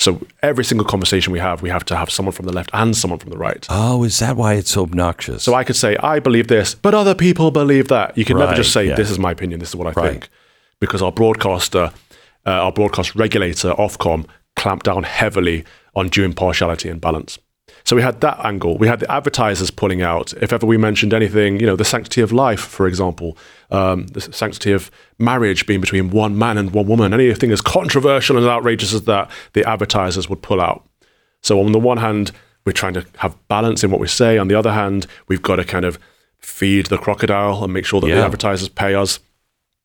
So 0.00 0.20
every 0.42 0.64
single 0.64 0.84
conversation 0.86 1.32
we 1.32 1.38
have, 1.38 1.62
we 1.62 1.70
have 1.70 1.84
to 1.86 1.96
have 1.96 2.10
someone 2.10 2.32
from 2.32 2.46
the 2.46 2.52
left 2.52 2.70
and 2.72 2.96
someone 2.96 3.18
from 3.20 3.30
the 3.30 3.38
right. 3.38 3.64
Oh, 3.70 4.02
is 4.02 4.18
that 4.18 4.36
why 4.36 4.54
it's 4.54 4.70
so 4.70 4.82
obnoxious? 4.82 5.44
So 5.44 5.54
I 5.54 5.62
could 5.64 5.76
say, 5.76 5.96
I 5.98 6.18
believe 6.18 6.48
this, 6.48 6.74
but 6.74 6.94
other 6.94 7.14
people 7.14 7.50
believe 7.52 7.88
that. 7.88 8.18
You 8.18 8.24
can 8.24 8.38
never 8.38 8.54
just 8.54 8.72
say, 8.72 8.88
yeah. 8.88 8.96
this 8.96 9.10
is 9.10 9.18
my 9.18 9.30
opinion, 9.30 9.60
this 9.60 9.70
is 9.70 9.76
what 9.76 9.86
I 9.86 10.00
Right. 10.00 10.10
think. 10.10 10.28
Because 10.80 11.00
our 11.00 11.12
broadcaster, 11.12 11.92
uh, 12.46 12.50
our 12.50 12.72
broadcast 12.72 13.14
regulator, 13.14 13.70
Ofcom, 13.74 14.26
clamped 14.56 14.86
down 14.86 15.04
heavily 15.04 15.64
on 15.94 16.08
due 16.08 16.24
impartiality 16.24 16.88
and 16.88 17.00
balance. 17.00 17.38
So 17.84 17.96
we 17.96 18.02
had 18.02 18.20
that 18.20 18.38
angle. 18.44 18.76
We 18.78 18.86
had 18.88 19.00
the 19.00 19.10
advertisers 19.10 19.70
pulling 19.70 20.02
out. 20.02 20.32
If 20.42 20.52
ever 20.52 20.66
we 20.66 20.76
mentioned 20.76 21.14
anything, 21.14 21.58
you 21.60 21.66
know, 21.66 21.76
the 21.76 21.84
sanctity 21.84 22.20
of 22.20 22.32
life, 22.32 22.60
for 22.60 22.86
example, 22.86 23.36
um, 23.70 24.06
the 24.08 24.20
sanctity 24.20 24.72
of 24.72 24.90
marriage 25.18 25.66
being 25.66 25.80
between 25.80 26.10
one 26.10 26.36
man 26.38 26.58
and 26.58 26.70
one 26.72 26.86
woman, 26.86 27.12
anything 27.14 27.50
as 27.50 27.60
controversial 27.60 28.36
and 28.36 28.46
outrageous 28.46 28.92
as 28.94 29.02
that, 29.04 29.30
the 29.54 29.64
advertisers 29.68 30.28
would 30.28 30.42
pull 30.42 30.60
out. 30.60 30.86
So 31.42 31.60
on 31.60 31.72
the 31.72 31.78
one 31.78 31.98
hand, 31.98 32.32
we're 32.66 32.72
trying 32.72 32.94
to 32.94 33.06
have 33.18 33.36
balance 33.48 33.82
in 33.84 33.90
what 33.90 34.00
we 34.00 34.08
say. 34.08 34.36
On 34.38 34.48
the 34.48 34.54
other 34.54 34.72
hand, 34.72 35.06
we've 35.28 35.42
got 35.42 35.56
to 35.56 35.64
kind 35.64 35.84
of 35.84 35.98
feed 36.38 36.86
the 36.86 36.98
crocodile 36.98 37.64
and 37.64 37.72
make 37.72 37.84
sure 37.86 38.00
that 38.00 38.08
Yeah. 38.08 38.16
the 38.16 38.24
advertisers 38.24 38.68
pay 38.68 38.94
us. 38.94 39.20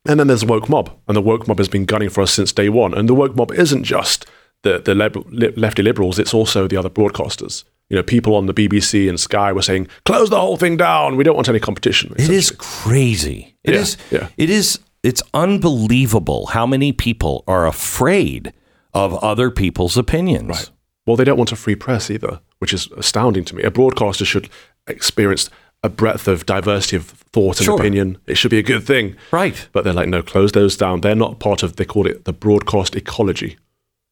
And 0.05 0.19
then 0.19 0.27
there's 0.27 0.41
the 0.41 0.47
woke 0.47 0.67
mob, 0.67 0.91
and 1.07 1.15
the 1.15 1.21
woke 1.21 1.47
mob 1.47 1.59
has 1.59 1.69
been 1.69 1.85
gunning 1.85 2.09
for 2.09 2.21
us 2.21 2.31
since 2.33 2.51
day 2.51 2.67
one. 2.67 2.93
And 2.93 3.07
the 3.07 3.13
woke 3.13 3.35
mob 3.37 3.51
isn't 3.53 3.83
just 3.85 4.25
the 4.63 4.79
the 4.79 4.93
lib- 4.95 5.57
lefty 5.57 5.81
liberals; 5.81 6.19
it's 6.19 6.33
also 6.33 6.67
the 6.67 6.75
other 6.75 6.89
broadcasters. 6.89 7.63
You 7.93 7.97
know, 7.99 8.03
people 8.03 8.35
on 8.35 8.47
the 8.47 8.55
BBC 8.55 9.07
and 9.07 9.19
Sky 9.19 9.53
were 9.53 9.61
saying, 9.61 9.87
"Close 10.03 10.31
the 10.31 10.39
whole 10.39 10.57
thing 10.57 10.77
down. 10.77 11.15
We 11.15 11.23
don't 11.23 11.35
want 11.35 11.47
any 11.47 11.59
competition." 11.59 12.15
It 12.17 12.31
is 12.31 12.49
crazy. 12.57 13.55
It 13.63 13.75
Yeah, 13.75 13.79
is. 13.81 13.97
yeah. 14.09 14.27
It 14.35 14.49
is. 14.49 14.79
It's 15.03 15.21
unbelievable 15.35 16.47
how 16.47 16.65
many 16.65 16.91
people 16.91 17.43
are 17.47 17.67
afraid 17.67 18.51
of 18.95 19.13
other 19.23 19.51
people's 19.51 19.95
opinions. 19.95 20.49
Right. 20.49 20.69
Well, 21.05 21.15
they 21.17 21.23
don't 21.23 21.37
want 21.37 21.51
a 21.51 21.55
free 21.55 21.75
press 21.75 22.09
either, 22.09 22.39
which 22.57 22.73
is 22.73 22.89
astounding 22.97 23.45
to 23.45 23.55
me. 23.55 23.61
A 23.61 23.69
broadcaster 23.69 24.25
should 24.25 24.49
experience 24.87 25.51
a 25.83 25.89
breadth 25.89 26.27
of 26.27 26.47
diversity 26.47 26.95
of 26.95 27.05
thought 27.31 27.59
and 27.59 27.65
Sure. 27.65 27.77
opinion. 27.79 28.17
It 28.25 28.39
should 28.39 28.49
be 28.49 28.57
a 28.57 28.63
good 28.63 28.87
thing. 28.87 29.15
Right. 29.31 29.67
But 29.71 29.83
they're 29.83 29.93
like, 29.93 30.09
no, 30.09 30.23
close 30.23 30.51
those 30.53 30.75
down. 30.77 31.01
They're 31.01 31.13
not 31.13 31.39
part 31.39 31.61
of, 31.61 31.75
they 31.75 31.85
call 31.85 32.07
it 32.07 32.25
the 32.25 32.33
broadcast 32.33 32.95
ecology. 32.95 33.57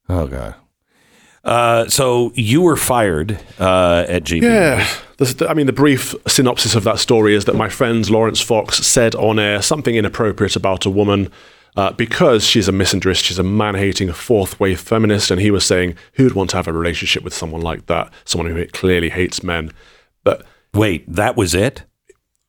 Oh 0.07 0.27
god. 0.27 0.53
Uh, 1.43 1.87
so 1.87 2.31
you 2.35 2.61
were 2.61 2.75
fired 2.75 3.39
uh, 3.59 4.05
at 4.07 4.23
GB. 4.23 4.43
Yeah. 4.43 4.87
This, 5.17 5.41
I 5.41 5.53
mean, 5.53 5.65
the 5.65 5.73
brief 5.73 6.15
synopsis 6.27 6.75
of 6.75 6.83
that 6.83 6.99
story 6.99 7.35
is 7.35 7.45
that 7.45 7.55
my 7.55 7.69
friend 7.69 8.07
Laurence 8.09 8.41
Fox 8.41 8.77
said 8.77 9.15
on 9.15 9.39
air 9.39 9.61
something 9.61 9.95
inappropriate 9.95 10.55
about 10.55 10.85
a 10.85 10.89
woman 10.89 11.29
uh, 11.75 11.91
because 11.93 12.45
she's 12.45 12.67
a 12.67 12.71
misandrist, 12.71 13.23
she's 13.23 13.39
a 13.39 13.43
man 13.43 13.75
hating 13.75 14.11
fourth 14.11 14.59
wave 14.59 14.79
feminist, 14.79 15.31
and 15.31 15.39
he 15.39 15.51
was 15.51 15.65
saying, 15.65 15.95
who'd 16.13 16.33
want 16.33 16.49
to 16.51 16.57
have 16.57 16.67
a 16.67 16.73
relationship 16.73 17.23
with 17.23 17.33
someone 17.33 17.61
like 17.61 17.85
that? 17.85 18.11
Someone 18.25 18.51
who 18.51 18.65
clearly 18.67 19.09
hates 19.09 19.41
men. 19.41 19.71
But 20.23 20.45
Wait, 20.73 21.11
that 21.11 21.35
was 21.35 21.53
it? 21.53 21.83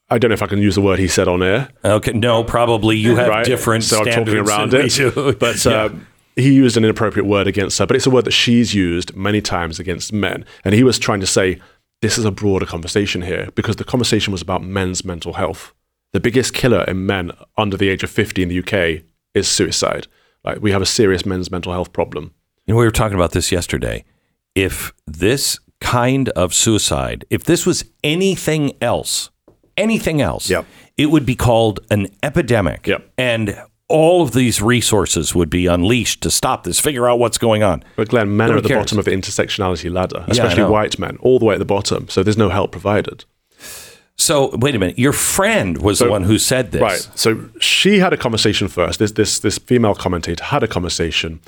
I 0.09 0.19
don't 0.19 0.29
know 0.29 0.35
if 0.35 0.43
I 0.43 0.47
can 0.47 0.61
use 0.61 0.75
the 0.75 0.81
word 0.81 0.99
he 0.99 1.09
said 1.09 1.27
on 1.27 1.43
air. 1.43 1.71
Okay. 1.85 2.13
No, 2.13 2.45
probably 2.45 2.97
you 2.97 3.17
have 3.17 3.29
right? 3.29 3.45
different 3.45 3.85
so 3.85 4.01
I'm 4.01 4.05
talking 4.05 4.37
around 4.37 4.75
it. 4.75 5.39
But 5.39 5.65
Yeah. 5.65 5.89
He 6.37 6.53
used 6.55 6.77
an 6.77 6.85
inappropriate 6.85 7.27
word 7.27 7.47
against 7.47 7.79
her, 7.79 7.87
but 7.87 7.97
it's 7.97 8.07
a 8.07 8.11
word 8.11 8.25
that 8.25 8.33
she's 8.33 8.75
used 8.75 9.15
many 9.17 9.41
times 9.41 9.79
against 9.79 10.13
men. 10.13 10.45
And 10.65 10.75
he 10.75 10.83
was 10.85 10.99
trying 10.99 11.21
to 11.21 11.27
say 11.27 11.61
this 12.01 12.19
is 12.19 12.25
a 12.25 12.31
broader 12.31 12.67
conversation 12.67 13.23
here 13.23 13.49
because 13.55 13.77
the 13.77 13.85
conversation 13.85 14.33
was 14.33 14.43
about 14.43 14.63
men's 14.63 15.05
mental 15.05 15.35
health. 15.35 15.73
The 16.13 16.21
biggest 16.21 16.53
killer 16.55 16.85
in 16.85 17.07
men 17.07 17.33
under 17.57 17.77
the 17.77 17.89
age 17.89 18.03
of 18.03 18.11
50 18.11 18.43
in 18.43 18.49
the 18.49 18.59
UK 18.59 19.05
is 19.35 19.49
suicide. 19.49 20.07
Like 20.45 20.61
we 20.61 20.73
have 20.73 20.83
a 20.83 20.87
serious 20.87 21.25
men's 21.25 21.51
mental 21.51 21.73
health 21.73 21.93
problem. 21.93 22.33
Know, 22.67 22.77
we 22.77 22.85
were 22.85 22.91
talking 22.91 23.15
about 23.17 23.33
this 23.33 23.51
yesterday. 23.53 24.05
if 24.55 24.93
this 25.07 25.59
kind 25.81 26.29
of 26.31 26.53
suicide, 26.53 27.25
if 27.31 27.45
this 27.45 27.65
was 27.67 27.85
anything 28.05 28.73
else, 28.83 29.31
anything 29.77 30.21
else, 30.21 30.51
Yep. 30.51 30.67
it 30.99 31.07
would 31.07 31.25
be 31.25 31.35
called 31.35 31.81
an 31.91 32.09
epidemic. 32.23 32.87
Yep. 32.87 33.13
And 33.17 33.57
all 33.93 34.23
of 34.23 34.33
these 34.33 34.63
resources 34.63 35.35
would 35.35 35.51
be 35.51 35.67
unleashed 35.67 36.23
to 36.23 36.31
stop 36.31 36.65
this, 36.65 36.81
figure 36.81 37.09
out 37.09 37.19
what's 37.19 37.39
going 37.39 37.63
on. 37.63 37.85
But 37.97 38.09
Glenn, 38.09 38.37
men 38.37 38.51
are 38.51 38.57
at 38.57 38.63
the 38.63 38.69
cares? 38.71 38.81
bottom 38.81 38.99
of 38.99 39.05
the 39.05 39.11
intersectionality 39.13 39.93
ladder, 39.93 40.25
especially 40.29 40.63
know. 40.63 40.71
white 40.71 40.99
men, 40.99 41.17
all 41.21 41.39
the 41.39 41.45
way 41.45 41.55
at 41.55 41.59
the 41.59 41.65
bottom. 41.65 42.09
So 42.09 42.23
there's 42.23 42.37
no 42.39 42.49
help 42.49 42.73
provided. 42.73 43.25
So 44.17 44.55
wait 44.57 44.75
a 44.75 44.79
minute, 44.79 44.99
your 44.99 45.13
friend 45.13 45.81
was 45.83 45.99
the 45.99 46.09
one 46.11 46.23
who 46.25 46.39
said 46.39 46.71
this. 46.73 46.83
Right. 46.83 47.09
So 47.15 47.49
she 47.61 47.99
had 47.99 48.13
a 48.13 48.17
conversation 48.17 48.69
first. 48.69 48.99
This 48.99 49.13
this 49.13 49.39
this 49.41 49.59
female 49.59 49.95
commentator 49.95 50.45
had 50.45 50.63
a 50.63 50.69
conversation 50.69 51.41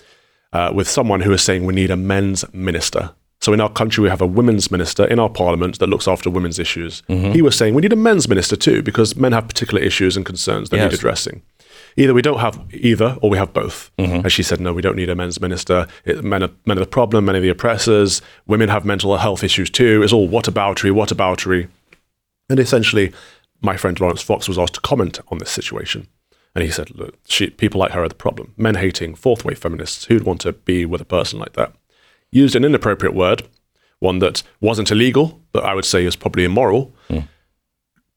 uh, 0.52 0.72
with 0.74 0.88
someone 0.88 1.20
who 1.20 1.30
was 1.30 1.42
saying 1.42 1.64
we 1.66 1.74
need 1.74 1.90
a 1.90 1.96
men's 1.96 2.44
minister. 2.54 3.12
So 3.40 3.52
in 3.52 3.61
our 3.61 3.68
country 3.70 4.02
we 4.02 4.09
have 4.09 4.22
a 4.22 4.26
women's 4.26 4.70
minister 4.70 5.04
in 5.04 5.18
our 5.18 5.28
parliament 5.28 5.78
that 5.78 5.88
looks 5.88 6.09
after 6.09 6.30
women's 6.30 6.59
issues. 6.59 7.02
Mm-hmm. 7.09 7.33
He 7.33 7.42
was 7.42 7.54
saying 7.57 7.74
we 7.74 7.83
need 7.83 7.92
a 7.92 7.96
men's 7.96 8.28
minister 8.28 8.57
too 8.57 8.83
because 8.83 9.14
men 9.16 9.33
have 9.33 9.46
particular 9.46 9.83
issues 9.83 10.16
and 10.16 10.24
concerns 10.24 10.70
that 10.70 10.76
Yes. 10.78 10.90
need 10.90 10.98
addressing. 10.98 11.42
Either 11.96 12.12
we 12.12 12.22
don't 12.22 12.40
have 12.40 12.61
either, 12.72 13.16
or 13.22 13.30
we 13.30 13.38
have 13.38 13.52
both. 13.52 13.90
Mm-hmm. 13.98 14.16
And 14.16 14.33
she 14.33 14.42
said, 14.42 14.61
no, 14.61 14.72
we 14.72 14.83
don't 14.83 14.96
need 14.96 15.11
a 15.11 15.14
men's 15.14 15.40
minister. 15.40 15.87
It, 16.04 16.24
men, 16.24 16.42
are, 16.42 16.50
men 16.66 16.76
are 16.76 16.80
the 16.80 16.87
problem, 16.87 17.26
men 17.26 17.37
are 17.37 17.40
the 17.40 17.48
oppressors. 17.48 18.20
Women 18.46 18.68
have 18.68 18.85
mental 18.85 19.16
health 19.16 19.44
issues 19.44 19.70
too. 19.70 20.02
It's 20.02 20.12
all 20.12 20.28
whataboutery, 20.28 20.90
whataboutery. 20.90 21.68
And 22.50 22.59
essentially, 22.59 23.12
my 23.61 23.76
friend 23.76 23.98
Laurence 24.00 24.22
Fox 24.22 24.48
was 24.48 24.59
asked 24.59 24.74
to 24.74 24.80
comment 24.80 25.20
on 25.28 25.38
this 25.38 25.50
situation. 25.50 26.09
And 26.54 26.62
he 26.62 26.70
said, 26.70 26.94
look, 26.94 27.16
she, 27.26 27.50
people 27.50 27.80
like 27.80 27.92
her 27.92 28.02
are 28.04 28.09
the 28.09 28.14
problem. 28.14 28.54
Men 28.57 28.76
hating 28.76 29.14
fourth 29.14 29.44
wave 29.44 29.59
feminists 29.59 30.04
who'd 30.04 30.24
want 30.24 30.40
to 30.42 30.52
be 30.52 30.85
with 30.85 31.00
a 31.00 31.04
person 31.04 31.38
like 31.38 31.54
that. 31.54 31.72
Used 32.30 32.57
an 32.57 32.64
inappropriate 32.64 33.14
word, 33.14 33.48
one 33.98 34.18
that 34.18 34.42
wasn't 34.61 34.90
illegal, 34.90 35.40
but 35.52 35.64
I 35.64 35.74
would 35.74 35.85
say 35.85 36.04
is 36.04 36.16
probably 36.16 36.44
immoral. 36.44 36.94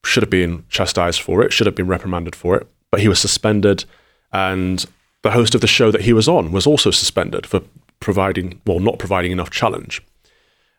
Should 0.06 0.24
have 0.24 0.30
been 0.30 0.66
chastised 0.70 1.22
for 1.22 1.44
it, 1.44 1.52
should 1.52 1.68
have 1.68 1.76
been 1.76 1.88
reprimanded 1.88 2.36
for 2.36 2.56
it. 2.58 2.68
But 2.92 3.02
he 3.02 3.08
was 3.08 3.20
suspended. 3.20 3.86
And 4.32 4.86
the 5.24 5.32
host 5.32 5.56
of 5.56 5.62
the 5.62 5.68
show 5.68 5.92
that 5.92 6.02
he 6.02 6.14
was 6.14 6.28
on 6.28 6.52
was 6.52 6.68
also 6.68 6.92
suspended 6.92 7.46
for 7.46 7.62
providing, 8.00 8.62
well, 8.66 8.80
not 8.80 9.00
providing 9.00 9.32
enough 9.32 9.50
challenge. 9.50 10.02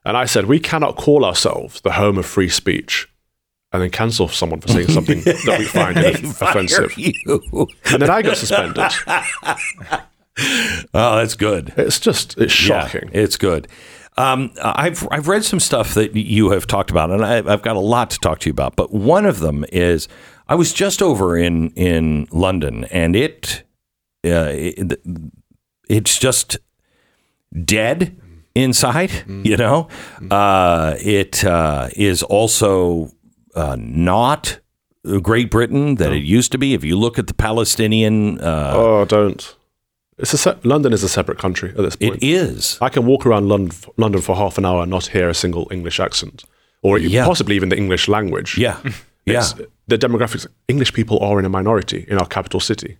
And 0.04 0.16
I 0.16 0.24
said, 0.24 0.46
we 0.46 0.60
cannot 0.60 0.96
call 0.96 1.24
ourselves 1.24 1.80
the 1.80 1.92
home 1.92 2.18
of 2.18 2.26
free 2.26 2.48
speech 2.48 3.08
and 3.72 3.82
then 3.82 3.90
cancel 3.90 4.28
someone 4.28 4.60
for 4.60 4.68
saying 4.68 4.88
something 4.88 5.20
that 5.22 5.56
we 5.58 5.64
find 5.66 5.98
offensive. 5.98 6.96
You. 6.96 7.68
And 7.92 8.02
then 8.02 8.10
I 8.10 8.22
got 8.22 8.36
suspended. 8.36 8.84
Oh, 10.94 11.16
that's 11.16 11.34
good. 11.34 11.74
It's 11.76 11.98
just, 11.98 12.38
it's 12.38 12.52
shocking. 12.52 13.10
Yeah, 13.12 13.22
it's 13.22 13.36
good. 13.36 13.68
Um, 14.16 14.52
I've 14.62 15.06
I've 15.12 15.28
read 15.28 15.44
some 15.44 15.60
stuff 15.60 15.94
that 15.94 16.16
you 16.16 16.50
have 16.50 16.66
talked 16.66 16.90
about, 16.90 17.10
and 17.10 17.24
I, 17.24 17.36
I've 17.38 17.62
got 17.62 17.76
a 17.76 17.80
lot 17.80 18.10
to 18.10 18.18
talk 18.18 18.40
to 18.40 18.48
you 18.48 18.52
about. 18.52 18.74
But 18.74 18.92
one 18.92 19.24
of 19.24 19.38
them 19.38 19.64
is 19.72 20.08
I 20.48 20.54
was 20.54 20.72
just 20.72 21.02
over 21.02 21.36
in 21.36 21.70
in 21.76 22.26
London, 22.30 22.84
and 22.84 23.14
it, 23.16 23.64
uh, 24.24 24.48
it 24.52 25.00
it's 25.88 26.18
just 26.18 26.58
dead 27.64 28.16
inside. 28.54 29.10
You 29.26 29.56
know, 29.56 29.88
uh, 30.30 30.94
it 31.00 31.44
uh, 31.44 31.88
is 31.96 32.22
also 32.22 33.10
uh, 33.54 33.76
not 33.78 34.58
Great 35.22 35.50
Britain 35.50 35.96
that 35.96 36.12
it 36.12 36.22
used 36.22 36.52
to 36.52 36.58
be. 36.58 36.74
If 36.74 36.84
you 36.84 36.96
look 36.98 37.18
at 37.18 37.26
the 37.26 37.34
Palestinian, 37.34 38.40
uh, 38.40 38.72
oh, 38.74 39.04
don't. 39.04 39.54
It's 40.18 40.32
a 40.34 40.38
se- 40.38 40.58
London 40.64 40.92
is 40.92 41.04
a 41.04 41.08
separate 41.08 41.38
country 41.38 41.70
at 41.70 41.76
this 41.76 41.94
point. 41.96 42.16
it 42.16 42.22
is. 42.26 42.76
I 42.80 42.88
can 42.88 43.06
walk 43.06 43.24
around 43.24 43.48
London, 43.48 43.76
London 43.96 44.20
for 44.20 44.34
half 44.34 44.58
an 44.58 44.64
hour 44.64 44.82
and 44.82 44.90
not 44.90 45.06
hear 45.06 45.28
a 45.28 45.34
single 45.34 45.68
English 45.70 46.00
accent, 46.00 46.44
or 46.82 46.98
Yeah. 46.98 47.24
possibly 47.24 47.54
even 47.54 47.68
the 47.68 47.76
English 47.76 48.08
language. 48.08 48.58
Yeah, 48.58 48.78
yeah. 49.32 49.38
It's- 49.40 49.54
the 49.86 49.96
demographics. 49.98 50.46
English 50.68 50.92
people 50.92 51.18
are 51.20 51.38
in 51.38 51.44
a 51.44 51.48
minority 51.48 52.04
in 52.08 52.18
our 52.18 52.26
capital 52.26 52.60
city. 52.60 52.98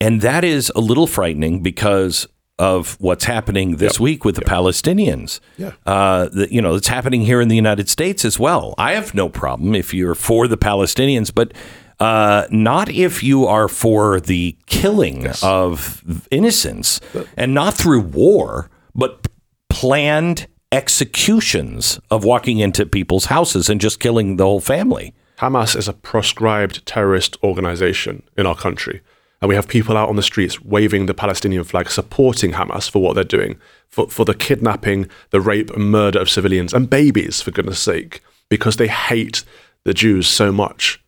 And 0.00 0.20
that 0.20 0.44
is 0.44 0.70
a 0.76 0.80
little 0.80 1.06
frightening 1.06 1.62
because 1.62 2.26
of 2.58 2.96
what's 3.00 3.24
happening 3.24 3.76
this 3.76 3.98
week 4.00 4.24
with 4.24 4.34
the 4.34 4.42
Palestinians. 4.42 5.40
Yeah. 5.56 5.72
Uh, 5.86 6.28
that, 6.32 6.52
you 6.52 6.60
know, 6.60 6.74
it's 6.74 6.88
happening 6.88 7.22
here 7.22 7.40
in 7.40 7.48
the 7.48 7.56
United 7.56 7.88
States 7.88 8.24
as 8.24 8.38
well. 8.38 8.74
I 8.78 8.92
have 8.94 9.14
no 9.14 9.28
problem 9.28 9.74
if 9.74 9.94
you're 9.94 10.14
for 10.14 10.46
the 10.48 10.56
Palestinians, 10.58 11.32
but 11.34 11.52
uh, 12.00 12.46
not 12.50 12.88
if 12.90 13.22
you 13.22 13.46
are 13.46 13.66
for 13.68 14.20
the 14.20 14.56
killing 14.66 15.26
of 15.42 16.26
innocents 16.30 17.00
and 17.36 17.54
not 17.54 17.74
through 17.74 18.00
war, 18.02 18.68
but 18.94 19.26
planned 19.70 20.46
executions 20.70 21.98
of 22.10 22.24
walking 22.24 22.58
into 22.58 22.84
people's 22.84 23.26
houses 23.26 23.70
and 23.70 23.80
just 23.80 24.00
killing 24.00 24.36
the 24.36 24.44
whole 24.44 24.60
family. 24.60 25.14
Hamas 25.38 25.76
is 25.76 25.86
a 25.86 25.92
proscribed 25.92 26.84
terrorist 26.84 27.36
organization 27.44 28.24
in 28.36 28.44
our 28.44 28.56
country. 28.56 29.02
And 29.40 29.48
we 29.48 29.54
have 29.54 29.68
people 29.68 29.96
out 29.96 30.08
on 30.08 30.16
the 30.16 30.22
streets 30.22 30.60
waving 30.60 31.06
the 31.06 31.14
Palestinian 31.14 31.62
flag, 31.62 31.90
supporting 31.90 32.52
Hamas 32.52 32.90
for 32.90 33.00
what 33.00 33.14
they're 33.14 33.22
doing, 33.22 33.56
for, 33.88 34.08
for 34.08 34.24
the 34.24 34.34
kidnapping, 34.34 35.08
the 35.30 35.40
rape, 35.40 35.70
and 35.70 35.92
murder 35.92 36.18
of 36.18 36.28
civilians 36.28 36.74
and 36.74 36.90
babies, 36.90 37.40
for 37.40 37.52
goodness 37.52 37.78
sake, 37.78 38.20
because 38.48 38.76
they 38.76 38.88
hate 38.88 39.44
the 39.84 39.94
Jews 39.94 40.26
so 40.26 40.50
much. 40.50 41.00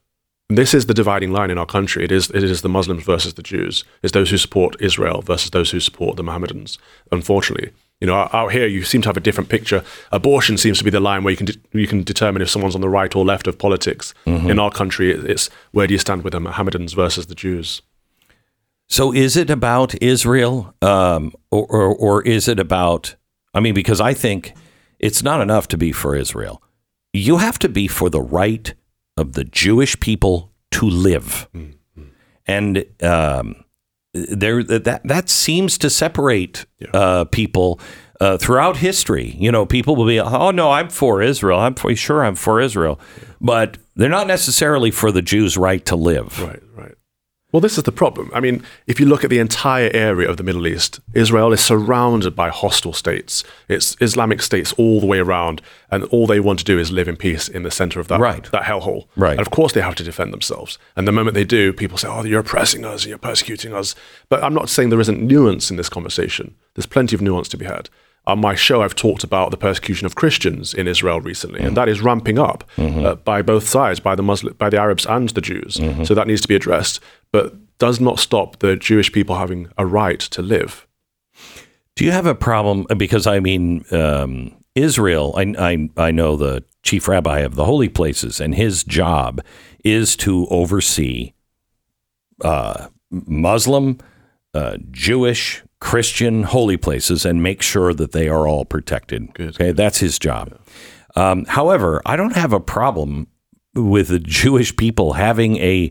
And 0.48 0.56
this 0.56 0.74
is 0.74 0.86
the 0.86 0.94
dividing 0.94 1.32
line 1.32 1.50
in 1.50 1.58
our 1.58 1.66
country. 1.66 2.04
It 2.04 2.12
is, 2.12 2.30
it 2.30 2.44
is 2.44 2.62
the 2.62 2.68
Muslims 2.68 3.02
versus 3.02 3.34
the 3.34 3.42
Jews. 3.42 3.82
It's 4.02 4.12
those 4.12 4.30
who 4.30 4.38
support 4.38 4.76
Israel 4.80 5.22
versus 5.22 5.50
those 5.50 5.72
who 5.72 5.80
support 5.80 6.16
the 6.16 6.22
Mohammedans, 6.22 6.78
unfortunately. 7.10 7.72
You 8.00 8.06
know, 8.06 8.28
out- 8.32 8.52
here, 8.52 8.66
you 8.66 8.82
seem 8.82 9.02
to 9.02 9.08
have 9.08 9.16
a 9.18 9.20
different 9.20 9.50
picture. 9.50 9.84
Abortion 10.10 10.56
seems 10.56 10.78
to 10.78 10.84
be 10.84 10.90
the 10.90 11.00
line 11.00 11.22
where 11.22 11.30
you 11.32 11.36
can 11.36 11.46
de- 11.46 11.58
you 11.72 11.86
can 11.86 12.02
determine 12.02 12.40
if 12.42 12.48
someone's 12.48 12.74
on 12.74 12.80
the 12.80 12.88
right 12.88 13.14
or 13.14 13.24
left 13.24 13.46
of 13.46 13.58
politics. 13.58 14.14
In 14.26 14.58
our 14.58 14.70
country, 14.70 15.10
it's 15.12 15.50
where 15.72 15.86
do 15.86 15.92
you 15.94 15.98
stand 15.98 16.24
with 16.24 16.32
the 16.32 16.40
Mohammedans 16.40 16.94
versus 16.94 17.26
the 17.26 17.34
Jews? 17.34 17.82
So 18.88 19.12
is 19.12 19.36
it 19.36 19.50
about 19.50 19.94
Israel, 20.02 20.74
um, 20.82 21.32
or, 21.50 21.64
or 21.66 21.94
or 21.94 22.22
is 22.22 22.48
it 22.48 22.58
about? 22.58 23.14
I 23.54 23.60
mean, 23.60 23.74
because 23.74 24.00
I 24.00 24.14
think 24.14 24.54
it's 24.98 25.22
not 25.22 25.40
enough 25.40 25.68
to 25.68 25.76
be 25.76 25.92
for 25.92 26.16
Israel. 26.16 26.62
You 27.12 27.36
have 27.38 27.58
to 27.60 27.68
be 27.68 27.86
for 27.88 28.08
the 28.10 28.20
right 28.22 28.72
of 29.16 29.34
the 29.34 29.44
Jewish 29.44 29.98
people 30.00 30.50
to 30.72 30.86
live, 30.88 31.48
and 32.46 32.84
um, 33.02 33.64
there 34.12 34.62
that 34.62 35.00
that 35.04 35.28
seems 35.28 35.78
to 35.78 35.90
separate 35.90 36.66
uh, 36.92 37.24
people. 37.26 37.80
Uh, 38.22 38.36
throughout 38.36 38.76
history, 38.76 39.34
you 39.38 39.50
know, 39.50 39.64
people 39.64 39.96
will 39.96 40.06
be, 40.06 40.20
oh 40.20 40.50
no, 40.50 40.70
I'm 40.70 40.90
for 40.90 41.22
Israel. 41.22 41.58
I'm 41.58 41.74
for, 41.74 41.96
sure 41.96 42.22
I'm 42.22 42.34
for 42.34 42.60
Israel, 42.60 43.00
but 43.40 43.78
they're 43.96 44.10
not 44.10 44.26
necessarily 44.26 44.90
for 44.90 45.10
the 45.10 45.22
Jews' 45.22 45.56
right 45.56 45.82
to 45.86 45.96
live. 45.96 46.38
Right, 46.38 46.62
right. 46.76 46.94
Well, 47.52 47.60
this 47.60 47.76
is 47.76 47.84
the 47.84 47.92
problem. 47.92 48.30
I 48.32 48.40
mean, 48.40 48.62
if 48.86 49.00
you 49.00 49.06
look 49.06 49.24
at 49.24 49.30
the 49.30 49.40
entire 49.40 49.90
area 49.92 50.28
of 50.28 50.36
the 50.36 50.42
Middle 50.44 50.66
East, 50.66 51.00
Israel 51.14 51.52
is 51.52 51.60
surrounded 51.60 52.36
by 52.36 52.48
hostile 52.48 52.92
states. 52.92 53.42
It's 53.68 53.96
Islamic 54.00 54.40
states 54.40 54.72
all 54.74 55.00
the 55.00 55.06
way 55.06 55.18
around, 55.18 55.60
and 55.90 56.04
all 56.04 56.26
they 56.26 56.38
want 56.38 56.60
to 56.60 56.64
do 56.64 56.78
is 56.78 56.92
live 56.92 57.08
in 57.08 57.16
peace 57.16 57.48
in 57.48 57.64
the 57.64 57.70
center 57.70 57.98
of 57.98 58.06
that, 58.08 58.20
Right. 58.20 58.44
that 58.52 58.62
hellhole. 58.62 59.06
Right. 59.16 59.32
And 59.32 59.40
of 59.40 59.50
course, 59.50 59.72
they 59.72 59.80
have 59.80 59.96
to 59.96 60.04
defend 60.04 60.32
themselves. 60.32 60.78
And 60.94 61.08
the 61.08 61.12
moment 61.12 61.34
they 61.34 61.44
do, 61.44 61.72
people 61.72 61.98
say, 61.98 62.08
oh, 62.08 62.24
you're 62.24 62.40
oppressing 62.40 62.84
us, 62.84 63.04
you're 63.04 63.18
persecuting 63.18 63.74
us. 63.74 63.96
But 64.28 64.44
I'm 64.44 64.54
not 64.54 64.68
saying 64.68 64.90
there 64.90 65.00
isn't 65.00 65.20
nuance 65.20 65.70
in 65.70 65.76
this 65.76 65.88
conversation. 65.88 66.54
There's 66.74 66.86
plenty 66.86 67.16
of 67.16 67.22
nuance 67.22 67.48
to 67.48 67.56
be 67.56 67.64
had. 67.64 67.88
On 68.26 68.38
my 68.38 68.54
show, 68.54 68.82
I've 68.82 68.94
talked 68.94 69.24
about 69.24 69.50
the 69.50 69.56
persecution 69.56 70.04
of 70.04 70.14
Christians 70.14 70.74
in 70.74 70.86
Israel 70.86 71.20
recently, 71.20 71.60
and 71.60 71.68
mm-hmm. 71.68 71.74
that 71.76 71.88
is 71.88 72.02
ramping 72.02 72.38
up 72.38 72.64
mm-hmm. 72.76 73.04
uh, 73.04 73.14
by 73.14 73.40
both 73.40 73.66
sides, 73.66 73.98
by 73.98 74.14
the 74.14 74.22
Muslim, 74.22 74.54
by 74.54 74.68
the 74.68 74.78
Arabs 74.78 75.06
and 75.06 75.30
the 75.30 75.40
Jews. 75.40 75.78
Mm-hmm. 75.78 76.04
So 76.04 76.14
that 76.14 76.26
needs 76.26 76.42
to 76.42 76.48
be 76.48 76.54
addressed, 76.54 77.00
but 77.32 77.54
does 77.78 78.00
not 78.00 78.18
stop 78.18 78.58
the 78.58 78.76
Jewish 78.76 79.10
people 79.12 79.36
having 79.36 79.68
a 79.78 79.86
right 79.86 80.20
to 80.20 80.42
live. 80.42 80.86
Do 81.96 82.04
you 82.04 82.12
have 82.12 82.26
a 82.26 82.34
problem? 82.34 82.86
Because 82.96 83.26
I 83.26 83.40
mean, 83.40 83.84
um, 83.92 84.56
Israel. 84.74 85.34
I, 85.36 85.54
I 85.58 85.90
I 85.96 86.10
know 86.10 86.36
the 86.36 86.64
chief 86.82 87.08
rabbi 87.08 87.40
of 87.40 87.54
the 87.54 87.64
holy 87.64 87.88
places, 87.88 88.40
and 88.40 88.54
his 88.54 88.84
job 88.84 89.42
is 89.84 90.16
to 90.16 90.46
oversee 90.48 91.32
uh, 92.42 92.88
Muslim, 93.10 93.98
uh, 94.54 94.78
Jewish, 94.90 95.62
Christian 95.80 96.44
holy 96.44 96.76
places 96.76 97.24
and 97.24 97.42
make 97.42 97.62
sure 97.62 97.94
that 97.94 98.12
they 98.12 98.28
are 98.28 98.46
all 98.46 98.64
protected. 98.64 99.28
Okay, 99.38 99.72
that's 99.72 99.98
his 99.98 100.18
job. 100.18 100.58
Um, 101.16 101.44
however, 101.46 102.00
I 102.06 102.16
don't 102.16 102.36
have 102.36 102.52
a 102.52 102.60
problem 102.60 103.26
with 103.74 104.08
the 104.08 104.18
Jewish 104.18 104.76
people 104.76 105.14
having 105.14 105.56
a 105.56 105.90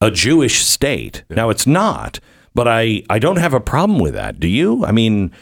a 0.00 0.10
Jewish 0.10 0.64
state. 0.64 1.24
Now 1.30 1.50
it's 1.50 1.66
not, 1.66 2.20
but 2.54 2.66
I 2.66 3.02
I 3.10 3.18
don't 3.18 3.36
have 3.38 3.54
a 3.54 3.60
problem 3.60 3.98
with 3.98 4.14
that. 4.14 4.40
Do 4.40 4.48
you? 4.48 4.84
I 4.84 4.92
mean, 4.92 5.32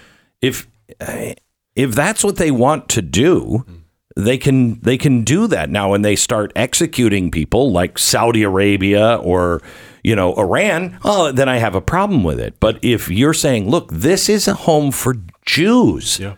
if 0.40 0.66
eh, 1.00 1.34
if 1.74 1.94
that's 1.94 2.24
what 2.24 2.36
they 2.36 2.50
want 2.50 2.88
to 2.90 3.02
do, 3.02 3.64
mm. 3.68 3.82
they 4.16 4.38
can 4.38 4.80
they 4.80 4.98
can 4.98 5.22
do 5.22 5.46
that 5.46 5.70
now 5.70 5.90
when 5.90 6.02
they 6.02 6.16
start 6.16 6.52
executing 6.56 7.30
people 7.30 7.70
like 7.70 7.98
Saudi 7.98 8.42
Arabia 8.42 9.16
or 9.16 9.62
you 10.02 10.16
know 10.16 10.34
Iran. 10.34 10.98
Oh, 11.04 11.32
then 11.32 11.48
I 11.48 11.58
have 11.58 11.74
a 11.74 11.80
problem 11.80 12.24
with 12.24 12.40
it. 12.40 12.58
But 12.60 12.78
if 12.82 13.08
you're 13.08 13.34
saying, 13.34 13.70
look, 13.70 13.90
this 13.92 14.28
is 14.28 14.48
a 14.48 14.54
home 14.54 14.90
for 14.90 15.14
Jews. 15.46 16.18
Yeah. 16.18 16.34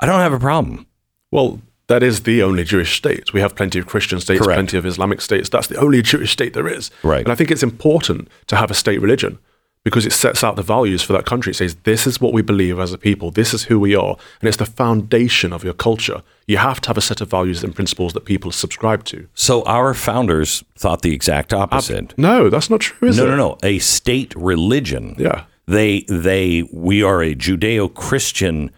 I 0.00 0.06
don't 0.06 0.20
have 0.20 0.32
a 0.32 0.40
problem. 0.40 0.86
Well, 1.30 1.60
that 1.92 2.02
is 2.02 2.22
the 2.22 2.42
only 2.42 2.64
Jewish 2.64 2.96
state. 2.96 3.34
We 3.34 3.40
have 3.40 3.54
plenty 3.54 3.78
of 3.78 3.86
Christian 3.86 4.18
states, 4.18 4.40
Correct. 4.40 4.56
plenty 4.56 4.78
of 4.78 4.86
Islamic 4.86 5.20
states. 5.20 5.50
That's 5.50 5.66
the 5.66 5.76
only 5.76 6.00
Jewish 6.00 6.32
state 6.32 6.54
there 6.54 6.66
is. 6.66 6.90
Right. 7.02 7.22
And 7.22 7.30
I 7.30 7.34
think 7.34 7.50
it's 7.50 7.62
important 7.62 8.28
to 8.46 8.56
have 8.56 8.70
a 8.70 8.74
state 8.74 9.00
religion 9.02 9.38
because 9.84 10.06
it 10.06 10.12
sets 10.12 10.42
out 10.42 10.56
the 10.56 10.62
values 10.62 11.02
for 11.02 11.12
that 11.12 11.26
country. 11.26 11.50
It 11.50 11.56
says, 11.56 11.74
this 11.84 12.06
is 12.06 12.18
what 12.18 12.32
we 12.32 12.40
believe 12.40 12.78
as 12.78 12.94
a 12.94 12.98
people, 12.98 13.30
this 13.30 13.52
is 13.52 13.64
who 13.64 13.78
we 13.78 13.94
are, 13.94 14.16
and 14.40 14.48
it's 14.48 14.56
the 14.56 14.64
foundation 14.64 15.52
of 15.52 15.64
your 15.64 15.74
culture. 15.74 16.22
You 16.46 16.56
have 16.58 16.80
to 16.82 16.88
have 16.88 16.96
a 16.96 17.02
set 17.02 17.20
of 17.20 17.28
values 17.28 17.62
and 17.62 17.74
principles 17.74 18.14
that 18.14 18.24
people 18.24 18.52
subscribe 18.52 19.04
to. 19.06 19.28
So 19.34 19.62
our 19.64 19.92
founders 19.92 20.64
thought 20.78 21.02
the 21.02 21.12
exact 21.12 21.52
opposite. 21.52 22.16
No, 22.16 22.48
that's 22.48 22.70
not 22.70 22.80
true, 22.80 23.08
is 23.08 23.18
no, 23.18 23.26
it? 23.26 23.28
no, 23.28 23.36
no. 23.36 23.58
A 23.62 23.80
state 23.80 24.34
religion. 24.34 25.14
Yeah. 25.18 25.44
They 25.66 26.04
they 26.08 26.68
we 26.72 27.02
are 27.02 27.22
a 27.22 27.34
Judeo-Christian 27.34 28.70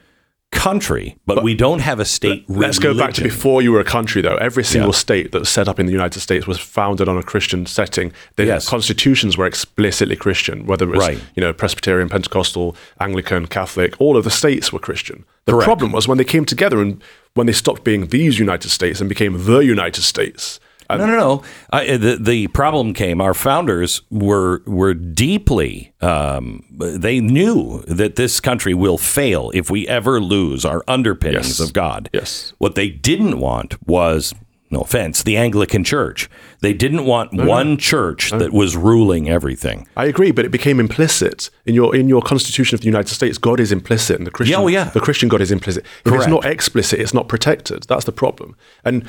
country, 0.54 1.16
but, 1.26 1.42
we 1.42 1.54
don't 1.54 1.80
have 1.80 2.00
a 2.00 2.04
state 2.04 2.44
Let's 2.48 2.78
go 2.78 2.96
back 2.96 3.12
to 3.14 3.22
before 3.22 3.60
you 3.62 3.72
were 3.72 3.80
a 3.80 3.84
country, 3.84 4.22
though. 4.22 4.36
Every 4.36 4.64
single 4.64 4.90
Yeah. 4.92 4.96
state 5.06 5.32
that 5.32 5.40
was 5.40 5.48
set 5.48 5.68
up 5.68 5.78
in 5.80 5.86
the 5.86 5.92
United 5.92 6.20
States 6.20 6.46
was 6.46 6.58
founded 6.58 7.08
on 7.08 7.18
a 7.18 7.22
Christian 7.22 7.66
setting. 7.66 8.12
The 8.36 8.46
Yes. 8.46 8.68
constitutions 8.68 9.36
were 9.36 9.46
explicitly 9.46 10.16
Christian, 10.16 10.64
whether 10.66 10.84
it 10.86 10.90
was 10.96 10.98
Right. 11.06 11.18
you 11.34 11.42
know 11.42 11.52
Presbyterian, 11.52 12.08
Pentecostal, 12.08 12.76
Anglican, 13.00 13.46
Catholic. 13.46 13.94
All 13.98 14.16
of 14.16 14.24
the 14.24 14.30
states 14.30 14.72
were 14.72 14.78
Christian. 14.78 15.24
The 15.46 15.52
Correct. 15.52 15.64
problem 15.66 15.92
was 15.92 16.08
when 16.08 16.16
they 16.18 16.24
came 16.24 16.44
together 16.46 16.80
and 16.80 17.02
when 17.34 17.46
they 17.46 17.52
stopped 17.52 17.84
being 17.84 18.06
these 18.06 18.38
United 18.38 18.70
States 18.70 19.00
and 19.00 19.08
became 19.08 19.44
the 19.44 19.58
United 19.58 20.02
States. 20.02 20.60
No, 20.90 20.96
no, 21.06 21.16
no. 21.16 21.42
I, 21.70 21.96
the 21.96 22.16
the 22.20 22.46
problem 22.48 22.92
came. 22.94 23.20
Our 23.20 23.34
founders 23.34 24.02
were 24.10 24.62
were 24.66 24.94
deeply. 24.94 25.92
Um, 26.00 26.64
they 26.70 27.20
knew 27.20 27.82
that 27.88 28.16
this 28.16 28.40
country 28.40 28.74
will 28.74 28.98
fail 28.98 29.50
if 29.54 29.70
we 29.70 29.88
ever 29.88 30.20
lose 30.20 30.64
our 30.64 30.82
underpinnings 30.86 31.58
Yes. 31.58 31.60
of 31.60 31.72
God. 31.72 32.10
Yes. 32.12 32.52
What 32.58 32.74
they 32.74 32.88
didn't 32.90 33.38
want 33.40 33.76
was, 33.88 34.34
no 34.70 34.80
offense, 34.80 35.22
the 35.22 35.36
Anglican 35.36 35.84
Church. 35.84 36.28
They 36.60 36.72
didn't 36.72 37.04
want 37.04 37.32
one 37.34 37.76
church 37.76 38.30
that 38.30 38.52
was 38.52 38.76
ruling 38.76 39.28
everything. 39.28 39.86
I 39.96 40.06
agree, 40.06 40.30
but 40.32 40.44
it 40.44 40.50
became 40.50 40.80
implicit 40.80 41.50
in 41.66 41.74
your 41.74 41.94
in 41.96 42.08
your 42.08 42.22
Constitution 42.22 42.74
of 42.74 42.80
the 42.80 42.86
United 42.86 43.08
States. 43.14 43.38
God 43.38 43.60
is 43.60 43.70
implicit, 43.72 44.16
and 44.18 44.26
the 44.26 44.30
Christian, 44.30 44.58
Yeah, 44.58 44.64
oh, 44.64 44.68
yeah. 44.68 44.84
the 44.84 45.00
Christian 45.00 45.28
God 45.28 45.40
is 45.40 45.50
implicit. 45.52 45.84
If 46.06 46.12
it's 46.12 46.26
not 46.26 46.44
explicit, 46.44 47.00
it's 47.00 47.14
not 47.14 47.28
protected. 47.28 47.84
That's 47.88 48.04
the 48.04 48.12
problem. 48.12 48.56
And 48.84 49.04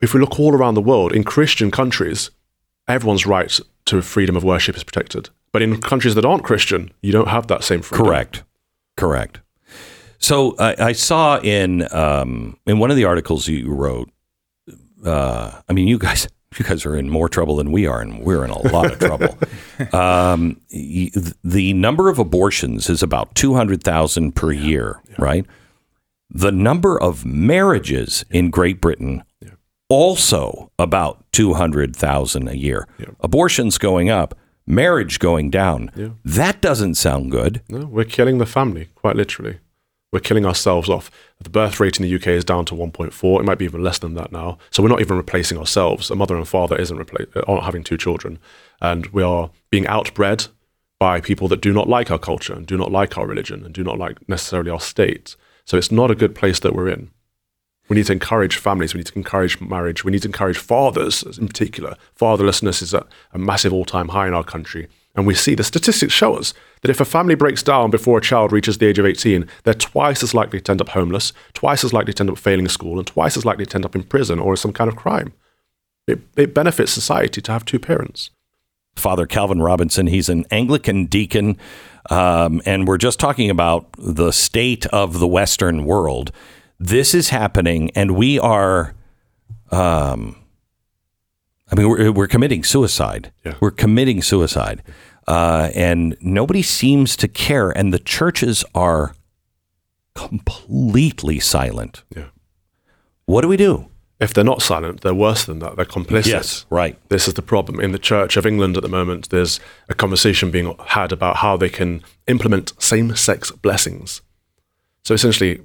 if 0.00 0.14
we 0.14 0.20
look 0.20 0.38
all 0.38 0.54
around 0.54 0.74
the 0.74 0.80
world, 0.80 1.12
in 1.12 1.24
Christian 1.24 1.70
countries, 1.70 2.30
everyone's 2.86 3.26
right 3.26 3.60
to 3.86 4.02
freedom 4.02 4.36
of 4.36 4.44
worship 4.44 4.76
is 4.76 4.84
protected. 4.84 5.30
But 5.52 5.62
in 5.62 5.80
countries 5.80 6.14
that 6.14 6.24
aren't 6.24 6.44
Christian, 6.44 6.92
you 7.02 7.12
don't 7.12 7.28
have 7.28 7.46
that 7.48 7.64
same 7.64 7.82
freedom. 7.82 8.06
Correct. 8.06 8.44
Correct. 8.96 9.40
So 10.18 10.56
I, 10.58 10.88
I 10.88 10.92
saw 10.92 11.38
in 11.38 11.86
um, 11.92 12.58
in 12.66 12.78
one 12.78 12.90
of 12.90 12.96
the 12.96 13.04
articles 13.04 13.48
you 13.48 13.72
wrote. 13.72 14.10
Uh, 15.04 15.60
I 15.68 15.72
mean, 15.72 15.86
you 15.86 15.98
guys, 15.98 16.28
you 16.58 16.64
guys 16.64 16.84
are 16.84 16.96
in 16.96 17.08
more 17.08 17.28
trouble 17.28 17.56
than 17.56 17.72
we 17.72 17.86
are, 17.86 18.00
and 18.00 18.20
we're 18.20 18.44
in 18.44 18.50
a 18.50 18.58
lot 18.72 18.92
of 18.92 18.98
trouble. 18.98 19.38
um, 19.92 20.60
the 20.70 21.72
number 21.74 22.08
of 22.08 22.18
abortions 22.18 22.90
is 22.90 23.02
about 23.02 23.34
two 23.34 23.54
hundred 23.54 23.82
thousand 23.82 24.34
per 24.34 24.50
year, 24.52 25.00
right? 25.18 25.46
The 26.30 26.52
number 26.52 27.00
of 27.00 27.24
marriages 27.24 28.24
in 28.30 28.50
Great 28.50 28.82
Britain 28.82 29.22
also 29.88 30.70
about 30.78 31.24
two 31.32 31.54
hundred 31.54 31.94
thousand 31.96 32.48
a 32.48 32.56
year. 32.56 32.86
Abortions 33.20 33.78
going 33.78 34.10
up, 34.10 34.34
marriage 34.66 35.18
going 35.18 35.50
down. 35.50 35.90
That 36.24 36.60
doesn't 36.60 36.94
sound 36.96 37.30
good. 37.30 37.62
No, 37.68 37.86
we're 37.86 38.04
killing 38.04 38.38
the 38.38 38.46
family, 38.46 38.88
quite 38.94 39.16
literally. 39.16 39.58
We're 40.10 40.20
killing 40.20 40.46
ourselves 40.46 40.88
off. 40.88 41.10
The 41.38 41.50
birth 41.50 41.78
rate 41.80 42.00
in 42.00 42.02
the 42.02 42.14
UK 42.14 42.28
is 42.28 42.44
down 42.44 42.64
to 42.66 42.74
1.4. 42.74 43.40
It 43.40 43.44
might 43.44 43.58
be 43.58 43.66
even 43.66 43.82
less 43.84 43.98
than 43.98 44.14
that 44.14 44.32
now. 44.32 44.56
So 44.70 44.82
we're 44.82 44.88
not 44.88 45.02
even 45.02 45.18
replacing 45.18 45.58
ourselves. 45.58 46.10
A 46.10 46.14
mother 46.16 46.34
and 46.34 46.48
father 46.48 46.76
isn't 46.76 46.96
repla- 46.96 47.44
aren't 47.46 47.64
having 47.64 47.84
two 47.84 47.98
children, 47.98 48.38
and 48.80 49.06
we 49.08 49.22
are 49.22 49.50
being 49.70 49.84
outbred 49.84 50.48
by 50.98 51.20
people 51.20 51.46
that 51.48 51.60
do 51.60 51.72
not 51.74 51.88
like 51.90 52.10
our 52.10 52.18
culture 52.18 52.54
and 52.54 52.66
do 52.66 52.76
not 52.78 52.90
like 52.90 53.18
our 53.18 53.26
religion 53.26 53.64
and 53.64 53.74
do 53.74 53.84
not 53.84 53.98
like 53.98 54.26
necessarily 54.28 54.70
our 54.70 54.80
state. 54.80 55.36
So 55.66 55.76
it's 55.76 55.92
not 55.92 56.10
a 56.10 56.14
good 56.16 56.34
place 56.34 56.58
that 56.60 56.74
we're 56.74 56.88
in. 56.88 57.10
We 57.88 57.96
need 57.96 58.06
to 58.06 58.12
encourage 58.12 58.56
families. 58.56 58.94
We 58.94 58.98
need 58.98 59.06
to 59.06 59.16
encourage 59.16 59.60
marriage. 59.60 60.04
We 60.04 60.12
need 60.12 60.22
to 60.22 60.28
encourage 60.28 60.58
fathers 60.58 61.22
in 61.38 61.48
particular. 61.48 61.96
Fatherlessness 62.18 62.82
is 62.82 62.94
at 62.94 63.06
a 63.32 63.38
massive 63.38 63.72
all 63.72 63.84
time 63.84 64.08
high 64.08 64.26
in 64.26 64.34
our 64.34 64.44
country. 64.44 64.88
And 65.14 65.26
we 65.26 65.34
see 65.34 65.54
the 65.54 65.64
statistics 65.64 66.12
show 66.12 66.36
us 66.36 66.54
that 66.82 66.90
if 66.90 67.00
a 67.00 67.04
family 67.04 67.34
breaks 67.34 67.62
down 67.62 67.90
before 67.90 68.18
a 68.18 68.22
child 68.22 68.52
reaches 68.52 68.78
the 68.78 68.86
age 68.86 68.98
of 68.98 69.06
18, 69.06 69.48
they're 69.64 69.74
twice 69.74 70.22
as 70.22 70.32
likely 70.32 70.60
to 70.60 70.70
end 70.70 70.80
up 70.80 70.90
homeless, 70.90 71.32
twice 71.54 71.82
as 71.82 71.92
likely 71.92 72.12
to 72.12 72.22
end 72.22 72.30
up 72.30 72.38
failing 72.38 72.68
school, 72.68 72.98
and 72.98 73.06
twice 73.06 73.36
as 73.36 73.44
likely 73.44 73.66
to 73.66 73.74
end 73.74 73.84
up 73.84 73.96
in 73.96 74.04
prison 74.04 74.38
or 74.38 74.54
some 74.54 74.72
kind 74.72 74.88
of 74.88 74.96
crime. 74.96 75.32
It, 76.06 76.20
it 76.36 76.54
benefits 76.54 76.92
society 76.92 77.40
to 77.40 77.52
have 77.52 77.64
two 77.64 77.78
parents. 77.78 78.30
Father 78.98 79.26
Calvin 79.26 79.62
Robinson. 79.62 80.06
He's 80.06 80.28
an 80.28 80.44
Anglican 80.50 81.06
deacon. 81.06 81.56
Um, 82.10 82.60
and 82.64 82.86
we're 82.86 82.98
just 82.98 83.18
talking 83.18 83.50
about 83.50 83.88
the 83.98 84.32
state 84.32 84.86
of 84.86 85.18
the 85.18 85.28
Western 85.28 85.84
world. 85.84 86.32
This 86.78 87.14
is 87.14 87.30
happening, 87.30 87.90
and 87.94 88.12
we 88.12 88.38
are, 88.38 88.94
um, 89.70 90.36
I 91.70 91.74
mean, 91.74 91.88
we're, 91.88 92.12
we're 92.12 92.28
committing 92.28 92.62
suicide. 92.62 93.32
Yeah. 93.44 93.54
We're 93.60 93.72
committing 93.72 94.22
suicide. 94.22 94.82
Uh, 95.26 95.70
and 95.74 96.16
nobody 96.20 96.62
seems 96.62 97.16
to 97.16 97.28
care. 97.28 97.70
And 97.70 97.92
the 97.92 97.98
churches 97.98 98.64
are 98.74 99.14
completely 100.14 101.40
silent. 101.40 102.04
Yeah. 102.16 102.26
What 103.26 103.42
do 103.42 103.48
we 103.48 103.56
do? 103.56 103.88
If 104.20 104.34
they're 104.34 104.42
not 104.42 104.62
silent, 104.62 105.02
they're 105.02 105.14
worse 105.14 105.44
than 105.44 105.58
that. 105.60 105.76
They're 105.76 105.84
complicit. 105.84 106.26
Yes, 106.26 106.66
right. 106.70 106.98
This 107.08 107.28
is 107.28 107.34
the 107.34 107.42
problem. 107.42 107.78
In 107.78 107.92
the 107.92 107.98
Church 107.98 108.36
of 108.36 108.46
England 108.46 108.76
at 108.76 108.82
the 108.82 108.88
moment, 108.88 109.28
there's 109.30 109.60
a 109.88 109.94
conversation 109.94 110.50
being 110.50 110.74
had 110.86 111.12
about 111.12 111.36
how 111.36 111.56
they 111.56 111.68
can 111.68 112.02
implement 112.26 112.72
same 112.82 113.14
sex 113.14 113.52
blessings. 113.52 114.22
So 115.04 115.14
essentially, 115.14 115.60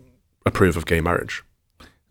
approve 0.45 0.77
of 0.77 0.85
gay 0.85 1.01
marriage. 1.01 1.43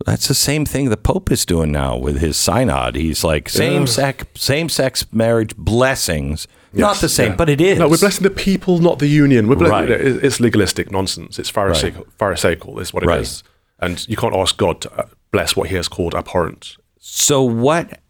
That's 0.05 0.27
the 0.27 0.35
same 0.35 0.65
thing 0.65 0.89
the 0.91 0.97
Pope 0.97 1.31
is 1.31 1.47
doing 1.47 1.71
now 1.71 1.97
with 1.97 2.19
his 2.19 2.37
synod. 2.37 2.97
He's 2.97 3.23
like 3.23 3.49
same 3.49 3.87
sex 3.87 4.25
same 4.35 4.69
sex 4.69 5.07
marriage 5.13 5.57
blessings. 5.57 6.49
Not 6.73 6.97
the 6.97 7.09
same, 7.09 7.33
Yeah. 7.33 7.37
but 7.37 7.49
it 7.51 7.61
is. 7.61 7.79
No, 7.79 7.89
we're 7.89 7.99
blessing 7.99 8.23
the 8.25 8.31
people, 8.31 8.79
not 8.79 8.99
the 8.99 9.07
union. 9.07 9.47
We're 9.47 9.57
ble- 9.57 9.69
Right. 9.69 9.91
it- 9.91 10.25
It's 10.25 10.41
legalistic 10.41 10.91
nonsense. 10.91 11.39
It's 11.39 11.51
pharisaical, 11.51 12.07
pharisaical 12.19 12.81
is 12.81 12.93
what 12.95 13.03
it 13.05 13.07
is, 13.07 13.43
Right. 13.81 13.89
And 13.91 14.09
you 14.09 14.17
can't 14.17 14.35
ask 14.35 14.57
God 14.57 14.81
to 14.81 14.93
uh, 15.01 15.05
bless 15.33 15.55
what 15.55 15.69
he 15.69 15.77
has 15.77 15.87
called 15.89 16.15
abhorrent. 16.15 16.77
So 16.99 17.43
what 17.43 18.01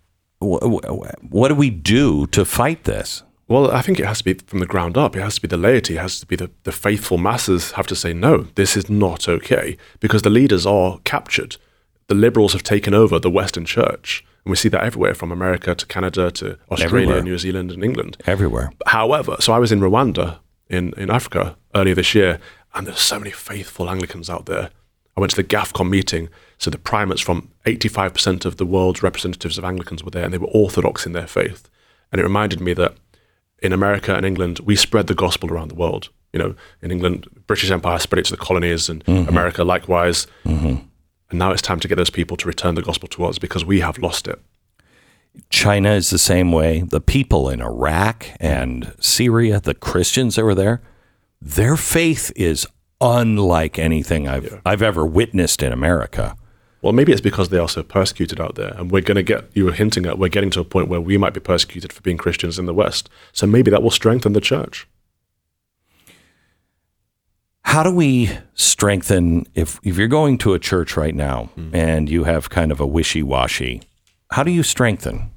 wh- 0.40 0.62
wh- 0.64 1.32
what 1.32 1.48
do 1.48 1.54
we 1.56 1.70
do 1.70 2.26
to 2.28 2.44
fight 2.44 2.84
this? 2.84 3.22
Well, 3.53 3.70
I 3.70 3.82
think 3.82 4.00
it 4.00 4.07
has 4.07 4.18
to 4.18 4.24
be 4.24 4.32
from 4.32 4.61
the 4.61 4.66
ground 4.66 4.96
up. 4.96 5.14
It 5.14 5.20
has 5.20 5.34
to 5.34 5.42
be 5.42 5.46
the 5.46 5.59
laity. 5.59 5.96
It 5.96 6.00
has 6.00 6.18
to 6.20 6.26
be 6.26 6.36
the, 6.36 6.50
the 6.62 6.72
faithful 6.72 7.18
masses 7.18 7.72
have 7.72 7.86
to 7.88 7.94
say, 7.94 8.14
no, 8.14 8.46
this 8.55 8.78
is 8.78 8.88
not 8.88 9.28
okay 9.28 9.76
because 10.00 10.22
the 10.22 10.30
leaders 10.30 10.64
are 10.64 11.00
captured. 11.05 11.59
The 12.07 12.14
liberals 12.14 12.55
have 12.55 12.62
taken 12.62 12.94
over 12.94 13.18
the 13.18 13.28
Western 13.28 13.66
church. 13.66 14.24
And 14.46 14.50
we 14.50 14.57
see 14.57 14.70
that 14.70 14.82
everywhere 14.82 15.12
from 15.12 15.30
America 15.30 15.74
to 15.74 15.84
Canada 15.84 16.30
to 16.30 16.59
Australia, 16.70 17.09
Everywhere. 17.09 17.22
New 17.22 17.36
Zealand, 17.36 17.72
and 17.72 17.84
England. 17.84 18.16
Everywhere. 18.24 18.72
However, 18.86 19.36
so 19.38 19.53
I 19.53 19.59
was 19.59 19.70
in 19.70 19.80
Rwanda 19.80 20.38
in, 20.70 20.94
in 20.96 21.11
Africa 21.11 21.55
earlier 21.74 21.94
this 21.94 22.14
year, 22.14 22.40
and 22.72 22.86
there's 22.86 23.00
so 23.00 23.18
many 23.18 23.32
faithful 23.32 23.90
Anglicans 23.90 24.30
out 24.30 24.46
there. 24.46 24.70
I 25.14 25.20
went 25.20 25.30
to 25.32 25.36
the 25.36 25.44
GAFCON 25.44 25.90
meeting, 25.90 26.30
so 26.57 26.70
the 26.70 26.78
primates 26.78 27.20
from 27.20 27.50
85% 27.66 28.46
of 28.46 28.57
the 28.57 28.64
world's 28.64 29.03
representatives 29.03 29.59
of 29.59 29.64
Anglicans 29.66 30.03
were 30.03 30.11
there, 30.11 30.24
and 30.24 30.32
they 30.32 30.38
were 30.38 30.48
orthodox 30.48 31.05
in 31.05 31.12
their 31.12 31.26
faith. 31.26 31.68
And 32.11 32.18
it 32.18 32.24
reminded 32.24 32.61
me 32.62 32.72
that 32.74 32.96
in 33.62 33.72
America 33.72 34.14
and 34.14 34.26
England, 34.26 34.58
we 34.60 34.76
spread 34.76 35.06
the 35.06 35.14
gospel 35.14 35.50
around 35.50 35.68
the 35.68 35.74
world. 35.74 36.10
You 36.32 36.38
know, 36.38 36.54
in 36.80 36.90
England, 36.90 37.28
British 37.46 37.70
Empire 37.70 37.98
spread 37.98 38.20
it 38.20 38.24
to 38.26 38.32
the 38.32 38.36
colonies, 38.36 38.88
and 38.88 39.04
mm-hmm. 39.04 39.28
America 39.28 39.64
likewise. 39.64 40.26
Mm-hmm. 40.44 40.76
And 41.30 41.38
now 41.38 41.52
it's 41.52 41.62
time 41.62 41.80
to 41.80 41.88
get 41.88 41.96
those 41.96 42.10
people 42.10 42.36
to 42.38 42.48
return 42.48 42.74
the 42.74 42.82
gospel 42.82 43.08
to 43.08 43.24
us 43.24 43.38
because 43.38 43.64
we 43.64 43.80
have 43.80 43.98
lost 43.98 44.28
it. 44.28 44.40
China 45.48 45.92
is 45.92 46.10
the 46.10 46.18
same 46.18 46.52
way. 46.52 46.82
The 46.82 47.00
people 47.00 47.48
in 47.48 47.62
Iraq 47.62 48.26
and 48.38 48.94
Syria, 49.00 49.60
the 49.60 49.74
Christians 49.74 50.36
that 50.36 50.44
were 50.44 50.54
there, 50.54 50.82
their 51.40 51.76
faith 51.76 52.30
is 52.36 52.66
unlike 53.00 53.78
anything 53.78 54.28
I've 54.28 54.60
I've 54.64 54.82
ever 54.82 55.06
witnessed 55.06 55.62
in 55.62 55.72
America. 55.72 56.36
Well, 56.83 56.93
maybe 56.93 57.12
it's 57.12 57.20
because 57.20 57.49
they 57.49 57.59
are 57.59 57.68
so 57.68 57.85
persecuted 57.85 58.41
out 58.41 58.57
there, 58.57 58.74
and 58.76 58.91
we're 58.91 59.03
going 59.03 59.16
to 59.16 59.22
get. 59.22 59.45
You 59.55 59.66
were 59.66 59.72
hinting 59.72 60.05
at 60.05 60.18
we're 60.18 60.28
getting 60.28 60.51
to 60.51 60.61
a 60.61 60.64
point 60.64 60.89
where 60.89 61.01
we 61.01 61.16
might 61.16 61.33
be 61.33 61.41
persecuted 61.41 61.93
for 61.93 62.03
being 62.03 62.18
Christians 62.18 62.59
in 62.59 62.66
the 62.66 62.74
West. 62.74 63.09
So 63.33 63.47
maybe 63.47 63.70
that 63.70 63.83
will 63.83 63.91
strengthen 63.91 64.33
the 64.33 64.41
church. 64.41 64.89
How 67.64 67.85
do 67.85 67.93
we 67.93 68.30
strengthen 68.55 69.47
if 69.55 69.78
if 69.85 69.97
you're 69.97 70.09
going 70.09 70.39
to 70.39 70.55
a 70.55 70.59
church 70.59 70.97
right 70.97 71.14
now 71.14 71.51
and 71.72 72.11
you 72.11 72.24
have 72.24 72.51
kind 72.51 72.72
of 72.72 72.80
a 72.80 72.87
wishy-washy, 72.87 73.83
how 74.33 74.43
do 74.43 74.51
you 74.51 74.64
strengthen? 74.64 75.30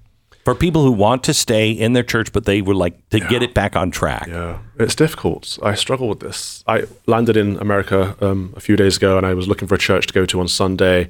for 0.46 0.54
people 0.54 0.84
who 0.84 0.92
want 0.92 1.24
to 1.24 1.34
stay 1.34 1.72
in 1.72 1.94
their 1.94 2.04
church, 2.04 2.32
but 2.32 2.46
they 2.46 2.62
would 2.62 2.76
like 2.76 3.10
to 3.10 3.20
get 3.20 3.42
it 3.42 3.56
back 3.56 3.76
on 3.76 3.90
track. 3.90 4.28
Yeah, 4.28 4.60
it's 4.78 4.94
difficult. 4.94 5.58
I 5.64 5.74
struggle 5.74 6.08
with 6.08 6.20
this. 6.20 6.64
I 6.68 6.84
landed 7.08 7.36
in 7.36 7.58
America 7.58 8.16
um, 8.22 8.54
a 8.56 8.60
few 8.60 8.76
days 8.76 8.96
ago, 8.96 9.18
and 9.18 9.26
I 9.26 9.34
was 9.34 9.48
looking 9.48 9.68
for 9.68 9.74
a 9.74 9.80
church 9.80 10.06
to 10.06 10.14
go 10.14 10.26
to 10.28 10.40
on 10.40 10.48
Sunday. 10.48 11.08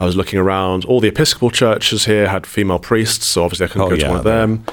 I 0.00 0.06
was 0.06 0.16
looking 0.16 0.38
around. 0.38 0.84
All 0.86 1.00
the 1.00 1.08
Episcopal 1.08 1.50
churches 1.50 2.06
here 2.06 2.28
had 2.28 2.46
female 2.46 2.78
priests, 2.78 3.26
so 3.26 3.44
obviously 3.44 3.66
I 3.66 3.68
couldn't 3.68 3.82
Oh, 3.82 3.90
go 3.90 3.96
to 3.96 4.08
one 4.08 4.16
of 4.16 4.24
them. 4.24 4.64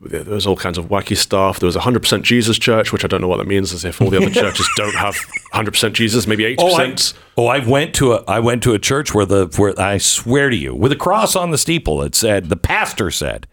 There 0.00 0.22
there 0.22 0.34
was 0.34 0.46
all 0.46 0.56
kinds 0.56 0.76
of 0.78 0.86
wacky 0.86 1.16
stuff. 1.16 1.60
There 1.60 1.66
was 1.66 1.76
a 1.76 1.80
100% 1.80 2.22
Jesus 2.22 2.58
church, 2.58 2.92
which 2.92 3.04
I 3.04 3.08
don't 3.08 3.20
know 3.22 3.28
what 3.28 3.38
that 3.38 3.46
means, 3.46 3.72
as 3.72 3.84
if 3.84 4.00
all 4.02 4.10
the 4.10 4.18
other 4.18 4.30
churches 4.42 4.68
don't 4.76 4.94
have 4.96 5.14
100% 5.54 5.92
Jesus, 5.94 6.26
maybe 6.26 6.44
80%. 6.56 6.56
Oh, 6.58 6.74
I, 6.76 6.96
oh, 7.36 7.46
I 7.46 7.66
went 7.66 7.94
to 7.96 8.12
a 8.14 8.24
I 8.28 8.40
went 8.40 8.62
to 8.64 8.74
a 8.74 8.78
church 8.78 9.14
where 9.14 9.24
the 9.26 9.46
where 9.56 9.78
I 9.80 9.98
swear 9.98 10.50
to 10.50 10.56
you, 10.56 10.74
with 10.74 10.92
a 10.92 10.96
cross 10.96 11.36
on 11.36 11.50
the 11.52 11.58
steeple, 11.58 12.02
it 12.02 12.14
said 12.14 12.48
the 12.48 12.56
pastor 12.56 13.10
said. 13.10 13.46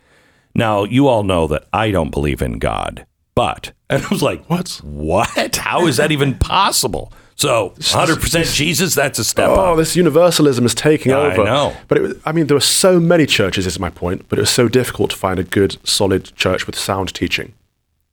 Now 0.54 0.84
you 0.84 1.08
all 1.08 1.24
know 1.24 1.48
that 1.48 1.68
I 1.72 1.92
don't 1.92 2.12
believe 2.12 2.42
in 2.42 2.60
God, 2.60 3.06
but 3.36 3.72
and 3.90 4.04
I 4.04 4.08
was 4.10 4.22
like, 4.22 4.46
What? 4.48 4.82
What? 4.84 5.56
How 5.56 5.88
is 5.88 5.98
that 5.98 6.12
even 6.12 6.36
possible? 6.38 7.14
So, 7.42 7.70
100 7.70 8.20
percent 8.22 8.46
Jesus, 8.48 8.94
that's 8.94 9.18
a 9.18 9.24
step 9.24 9.50
Oh, 9.50 9.72
up. 9.72 9.78
this 9.78 9.96
universalism 9.96 10.64
is 10.66 10.76
taking 10.76 11.12
I 11.12 11.32
over. 11.34 11.44
know. 11.44 11.74
But 11.88 11.98
it 11.98 12.02
was, 12.02 12.14
I 12.24 12.32
mean, 12.32 12.46
there 12.48 12.56
were 12.56 12.62
so 12.62 13.00
many 13.00 13.26
churches, 13.26 13.66
is 13.66 13.80
my 13.80 13.90
point, 13.90 14.26
but 14.30 14.38
it 14.38 14.44
was 14.44 14.52
so 14.52 14.68
difficult 14.68 15.10
to 15.12 15.16
find 15.18 15.40
a 15.40 15.44
good, 15.44 15.78
solid 15.84 16.36
church 16.36 16.68
with 16.68 16.78
sound 16.78 17.14
teaching. 17.16 17.54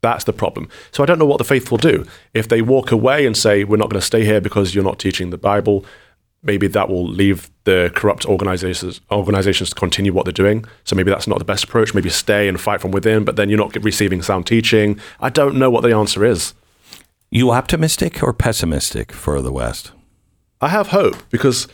That's 0.01 0.24
the 0.24 0.33
problem. 0.33 0.68
So 0.93 1.03
I 1.03 1.07
don't 1.07 1.18
know 1.18 1.26
what 1.26 1.39
the 1.39 1.45
faithful 1.45 1.76
do. 1.76 2.07
If 2.33 2.49
they 2.49 2.62
walk 2.62 2.91
away 2.93 3.26
and 3.26 3.37
say, 3.37 3.64
we're 3.64 3.76
not 3.76 3.91
going 3.91 4.01
to 4.01 4.07
stay 4.07 4.24
here 4.24 4.41
because 4.41 4.74
you're 4.74 4.85
not 4.85 4.99
teaching 4.99 5.31
the 5.31 5.37
Bible, 5.39 5.85
maybe 6.43 6.68
that 6.68 6.89
will 6.89 7.05
leave 7.07 7.51
the 7.64 7.91
corrupt 7.95 8.24
organizations, 8.24 9.01
organizations 9.11 9.70
to 9.70 9.74
continue 9.74 10.12
what 10.12 10.24
they're 10.24 10.33
doing. 10.33 10.64
So 10.85 10.95
maybe 10.97 11.11
that's 11.11 11.26
not 11.26 11.39
the 11.39 11.45
best 11.45 11.64
approach. 11.64 11.95
Maybe 11.95 12.09
stay 12.11 12.49
and 12.49 12.61
fight 12.61 12.81
from 12.81 12.93
within, 12.93 13.24
but 13.24 13.37
then 13.37 13.49
you're 13.51 13.59
not 13.59 13.74
receiving 13.85 14.22
sound 14.22 14.47
teaching. 14.47 14.99
I 15.20 15.29
don't 15.31 15.57
know 15.57 15.68
what 15.68 15.83
the 15.83 15.95
answer 15.95 16.24
is. 16.24 16.55
You 17.31 17.51
optimistic 17.51 18.22
or 18.22 18.33
pessimistic 18.33 19.12
for 19.12 19.43
the 19.43 19.53
West? 19.53 19.93
I 20.62 20.68
have 20.68 20.89
hope 20.89 21.29
because 21.29 21.68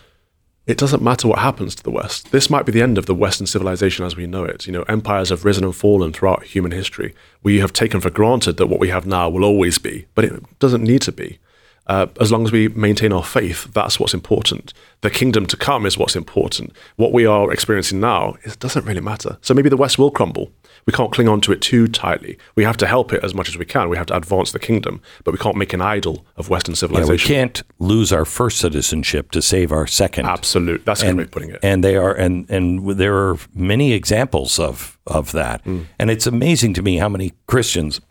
it 0.67 0.77
doesn't 0.77 1.01
matter 1.01 1.29
what 1.29 1.39
happens 1.39 1.77
to 1.77 1.83
the 1.85 1.93
West. 1.93 2.33
This 2.33 2.51
might 2.51 2.67
be 2.67 2.73
the 2.73 2.83
end 2.83 2.99
of 2.99 3.07
the 3.07 3.15
Western 3.15 3.47
civilization 3.47 4.05
as 4.05 4.17
we 4.17 4.27
know 4.27 4.43
it. 4.43 4.67
You 4.67 4.73
know, 4.73 4.83
empires 4.89 5.29
have 5.29 5.45
risen 5.45 5.63
and 5.63 5.75
fallen 5.75 6.13
throughout 6.13 6.43
human 6.43 6.73
history. 6.73 7.15
We 7.45 7.61
have 7.61 7.73
taken 7.73 8.01
for 8.01 8.11
granted 8.11 8.57
that 8.57 8.67
what 8.67 8.81
we 8.81 8.89
have 8.89 9.07
now 9.07 9.29
will 9.29 9.45
always 9.45 9.79
be, 9.79 10.07
but 10.17 10.25
it 10.25 10.59
doesn't 10.59 10.83
need 10.83 11.03
to 11.03 11.13
be. 11.13 11.39
Uh, 11.87 12.07
as 12.19 12.33
long 12.33 12.45
as 12.45 12.53
we 12.53 12.69
maintain 12.69 13.13
our 13.13 13.23
faith, 13.23 13.73
that's 13.75 14.01
what's 14.01 14.15
important. 14.15 14.73
The 15.03 15.11
kingdom 15.11 15.45
to 15.47 15.57
come 15.57 15.85
is 15.85 15.99
what's 15.99 16.17
important. 16.17 16.73
What 16.97 17.13
we 17.13 17.27
are 17.27 17.53
experiencing 17.53 18.01
now, 18.01 18.37
it 18.43 18.59
doesn't 18.59 18.87
really 18.87 19.03
matter. 19.03 19.37
So 19.43 19.53
maybe 19.53 19.69
the 19.69 19.77
West 19.77 19.99
will 19.99 20.11
crumble. 20.11 20.51
We 20.87 20.93
can't 20.93 21.13
cling 21.13 21.29
on 21.29 21.41
to 21.43 21.53
it 21.53 21.61
too 21.61 21.87
tightly. 21.89 22.39
We 22.55 22.65
have 22.65 22.77
to 22.79 22.87
help 22.87 23.13
it 23.13 23.23
as 23.23 23.35
much 23.35 23.49
as 23.49 23.59
we 23.59 23.65
can. 23.65 23.89
We 23.91 23.97
have 23.97 24.07
to 24.07 24.17
advance 24.17 24.53
the 24.53 24.59
kingdom, 24.59 25.03
but 25.25 25.33
we 25.33 25.39
can't 25.39 25.57
make 25.57 25.73
an 25.73 25.83
idol 25.83 26.25
of 26.37 26.49
Western 26.49 26.75
civilization. 26.75 27.33
Yeah, 27.33 27.39
we 27.39 27.41
can't 27.41 27.63
lose 27.79 28.13
our 28.13 28.25
first 28.25 28.59
citizenship 28.59 29.31
to 29.33 29.43
save 29.43 29.71
our 29.71 29.87
second. 29.87 30.27
Absolute. 30.27 30.85
That's 30.85 31.03
a 31.03 31.07
good 31.07 31.17
way 31.17 31.23
of 31.25 31.31
putting 31.31 31.51
it. 31.51 31.61
And 31.63 31.85
they 31.85 31.97
are, 31.97 32.15
and 32.15 32.49
and 32.51 32.99
there 32.99 33.15
are 33.15 33.37
many 33.55 33.93
examples 33.93 34.59
of 34.59 34.99
of 35.07 35.33
that. 35.33 35.65
Mm. 35.65 35.87
And 35.99 36.11
it's 36.11 36.27
amazing 36.27 36.75
to 36.75 36.83
me 36.83 36.97
how 36.97 37.09
many 37.09 37.33
Christians 37.47 38.01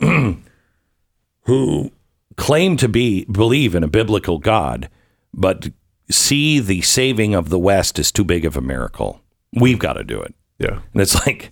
who 1.41 1.91
claim 2.37 2.77
to 2.77 2.87
be 2.89 3.25
believe 3.25 3.75
in 3.75 3.83
a 3.83 3.87
biblical 3.87 4.37
God, 4.39 4.89
but 5.33 5.69
see 6.09 6.59
the 6.59 6.81
saving 6.81 7.33
of 7.35 7.49
the 7.49 7.59
West 7.59 7.97
as 7.99 8.11
too 8.11 8.23
big 8.23 8.45
of 8.45 8.57
a 8.57 8.61
miracle. 8.61 9.21
We've 9.53 9.79
got 9.79 9.93
to 9.93 10.03
do 10.03 10.19
it. 10.21 10.33
yeah. 10.59 10.79
And 10.93 11.01
it's 11.01 11.25
like, 11.27 11.51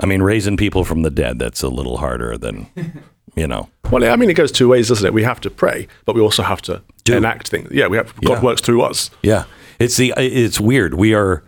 I 0.00 0.06
mean, 0.06 0.22
raising 0.22 0.56
people 0.56 0.84
from 0.84 1.02
the 1.02 1.10
dead, 1.10 1.38
that's 1.38 1.62
a 1.62 1.68
little 1.68 1.96
harder 1.98 2.38
than, 2.38 2.68
you 3.34 3.46
know. 3.48 3.68
Well, 3.90 4.04
I 4.04 4.16
mean, 4.16 4.30
it 4.30 4.34
goes 4.34 4.52
two 4.52 4.68
ways, 4.68 4.88
doesn't 4.88 5.06
it? 5.06 5.12
We 5.12 5.24
have 5.24 5.40
to 5.40 5.50
pray, 5.50 5.88
but 6.04 6.14
we 6.14 6.20
also 6.20 6.42
have 6.42 6.62
to 6.62 6.82
Do. 7.04 7.16
enact 7.16 7.48
things. 7.48 7.70
Yeah, 7.72 7.88
we 7.88 7.96
have. 7.96 8.14
God 8.22 8.34
Yeah. 8.34 8.42
works 8.42 8.60
through 8.60 8.82
us. 8.82 9.10
Yeah, 9.22 9.44
it's 9.80 9.96
the 9.96 10.12
it's 10.16 10.60
weird. 10.60 10.94
We 10.94 11.14
are 11.14 11.42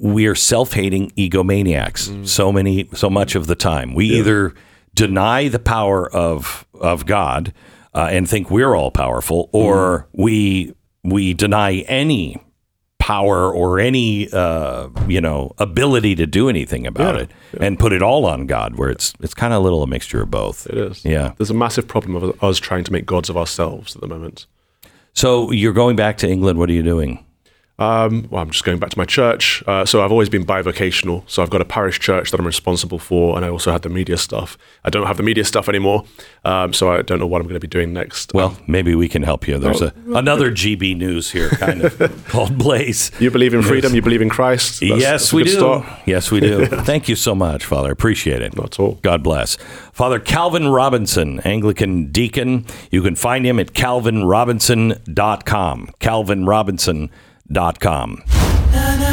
we 0.00 0.26
are 0.26 0.34
self 0.34 0.72
hating 0.74 1.10
egomaniacs. 1.12 2.08
Mm. 2.10 2.26
So 2.28 2.52
many, 2.52 2.88
so 2.94 3.08
much 3.08 3.34
of 3.34 3.46
the 3.46 3.54
time, 3.54 3.94
we 3.94 4.06
either 4.06 4.52
deny 4.94 5.48
the 5.48 5.58
power 5.58 6.10
of 6.12 6.66
of 6.74 7.06
God 7.06 7.52
uh, 7.94 8.08
and 8.10 8.28
think 8.28 8.50
we're 8.50 8.74
all 8.74 8.90
powerful, 8.90 9.48
or 9.52 10.08
we 10.12 10.74
we 11.04 11.34
deny 11.34 11.76
any 11.88 12.36
power 12.98 13.52
or 13.52 13.80
any 13.80 14.32
uh, 14.32 14.88
you 15.08 15.20
know 15.20 15.52
ability 15.58 16.14
to 16.14 16.26
do 16.26 16.48
anything 16.48 16.86
about 16.86 17.16
Yeah, 17.16 17.22
it 17.22 17.30
and 17.60 17.78
put 17.78 17.92
it 17.92 18.00
all 18.02 18.24
on 18.26 18.46
God. 18.46 18.76
Where 18.76 18.90
it's 18.90 19.12
it's 19.20 19.34
kind 19.34 19.52
of 19.52 19.60
a 19.60 19.62
little 19.64 19.82
a 19.82 19.86
mixture 19.86 20.22
of 20.22 20.30
both. 20.30 20.66
It 20.68 20.78
is. 20.78 21.04
Yeah. 21.04 21.32
There's 21.36 21.50
a 21.50 21.54
massive 21.54 21.88
problem 21.88 22.14
of 22.14 22.42
us 22.42 22.58
trying 22.58 22.84
to 22.84 22.92
make 22.92 23.04
gods 23.04 23.28
of 23.28 23.36
ourselves 23.36 23.94
at 23.96 24.00
the 24.02 24.08
moment. 24.08 24.46
So 25.14 25.50
you're 25.50 25.74
going 25.74 25.96
back 25.96 26.16
to 26.18 26.28
England. 26.30 26.58
What 26.58 26.70
are 26.70 26.72
you 26.72 26.82
doing? 26.82 27.26
Um, 27.82 28.28
well, 28.30 28.42
I'm 28.42 28.50
just 28.50 28.64
going 28.64 28.78
back 28.78 28.90
to 28.90 28.98
my 28.98 29.04
church. 29.04 29.62
Uh, 29.66 29.84
so 29.84 30.04
I've 30.04 30.12
always 30.12 30.28
been 30.28 30.44
bivocational. 30.44 31.22
So 31.26 31.42
I've 31.42 31.50
got 31.50 31.60
a 31.60 31.64
parish 31.64 31.98
church 31.98 32.30
that 32.30 32.38
I'm 32.40 32.46
responsible 32.46 32.98
for, 32.98 33.36
and 33.36 33.44
I 33.44 33.48
also 33.48 33.72
had 33.72 33.82
the 33.82 33.88
media 33.88 34.16
stuff. 34.16 34.56
I 34.84 34.90
don't 34.90 35.06
have 35.06 35.16
the 35.16 35.22
media 35.22 35.44
stuff 35.44 35.68
anymore, 35.68 36.04
um, 36.44 36.72
so 36.72 36.92
I 36.92 37.02
don't 37.02 37.18
know 37.18 37.26
what 37.26 37.40
I'm 37.40 37.46
going 37.48 37.54
to 37.60 37.60
be 37.60 37.66
doing 37.68 37.92
next. 37.92 38.32
Well, 38.34 38.56
maybe 38.66 38.94
we 38.94 39.08
can 39.08 39.22
help 39.22 39.48
you. 39.48 39.58
There's 39.58 39.82
a 39.82 39.92
another 40.14 40.50
GB 40.50 40.96
news 40.96 41.30
here, 41.32 41.48
kind 41.50 41.82
of 41.82 42.24
called 42.28 42.56
Blaze. 42.58 43.10
you 43.18 43.30
believe 43.30 43.54
in 43.54 43.62
freedom. 43.62 43.94
You 43.94 44.02
believe 44.02 44.22
in 44.22 44.28
Christ. 44.28 44.80
That's- 44.80 45.00
yes, 45.00 45.10
that's 45.22 45.32
we 45.32 45.44
do. 45.44 45.50
start. 45.50 45.86
Yes, 46.06 46.30
we 46.30 46.40
do. 46.40 46.66
Thank 46.90 47.08
you 47.08 47.16
so 47.16 47.34
much, 47.34 47.64
Father. 47.64 47.90
Appreciate 47.90 48.42
it. 48.42 48.56
At 48.58 48.78
all. 48.78 48.98
God 49.02 49.22
bless. 49.22 49.56
Father 49.92 50.20
Calvin 50.20 50.68
Robinson, 50.68 51.40
Anglican 51.40 52.10
deacon. 52.12 52.66
You 52.90 53.02
can 53.02 53.16
find 53.16 53.44
him 53.46 53.58
at 53.58 53.72
calvinrobinson.com. 53.72 55.88
calvinrobinson.com. 57.52 59.11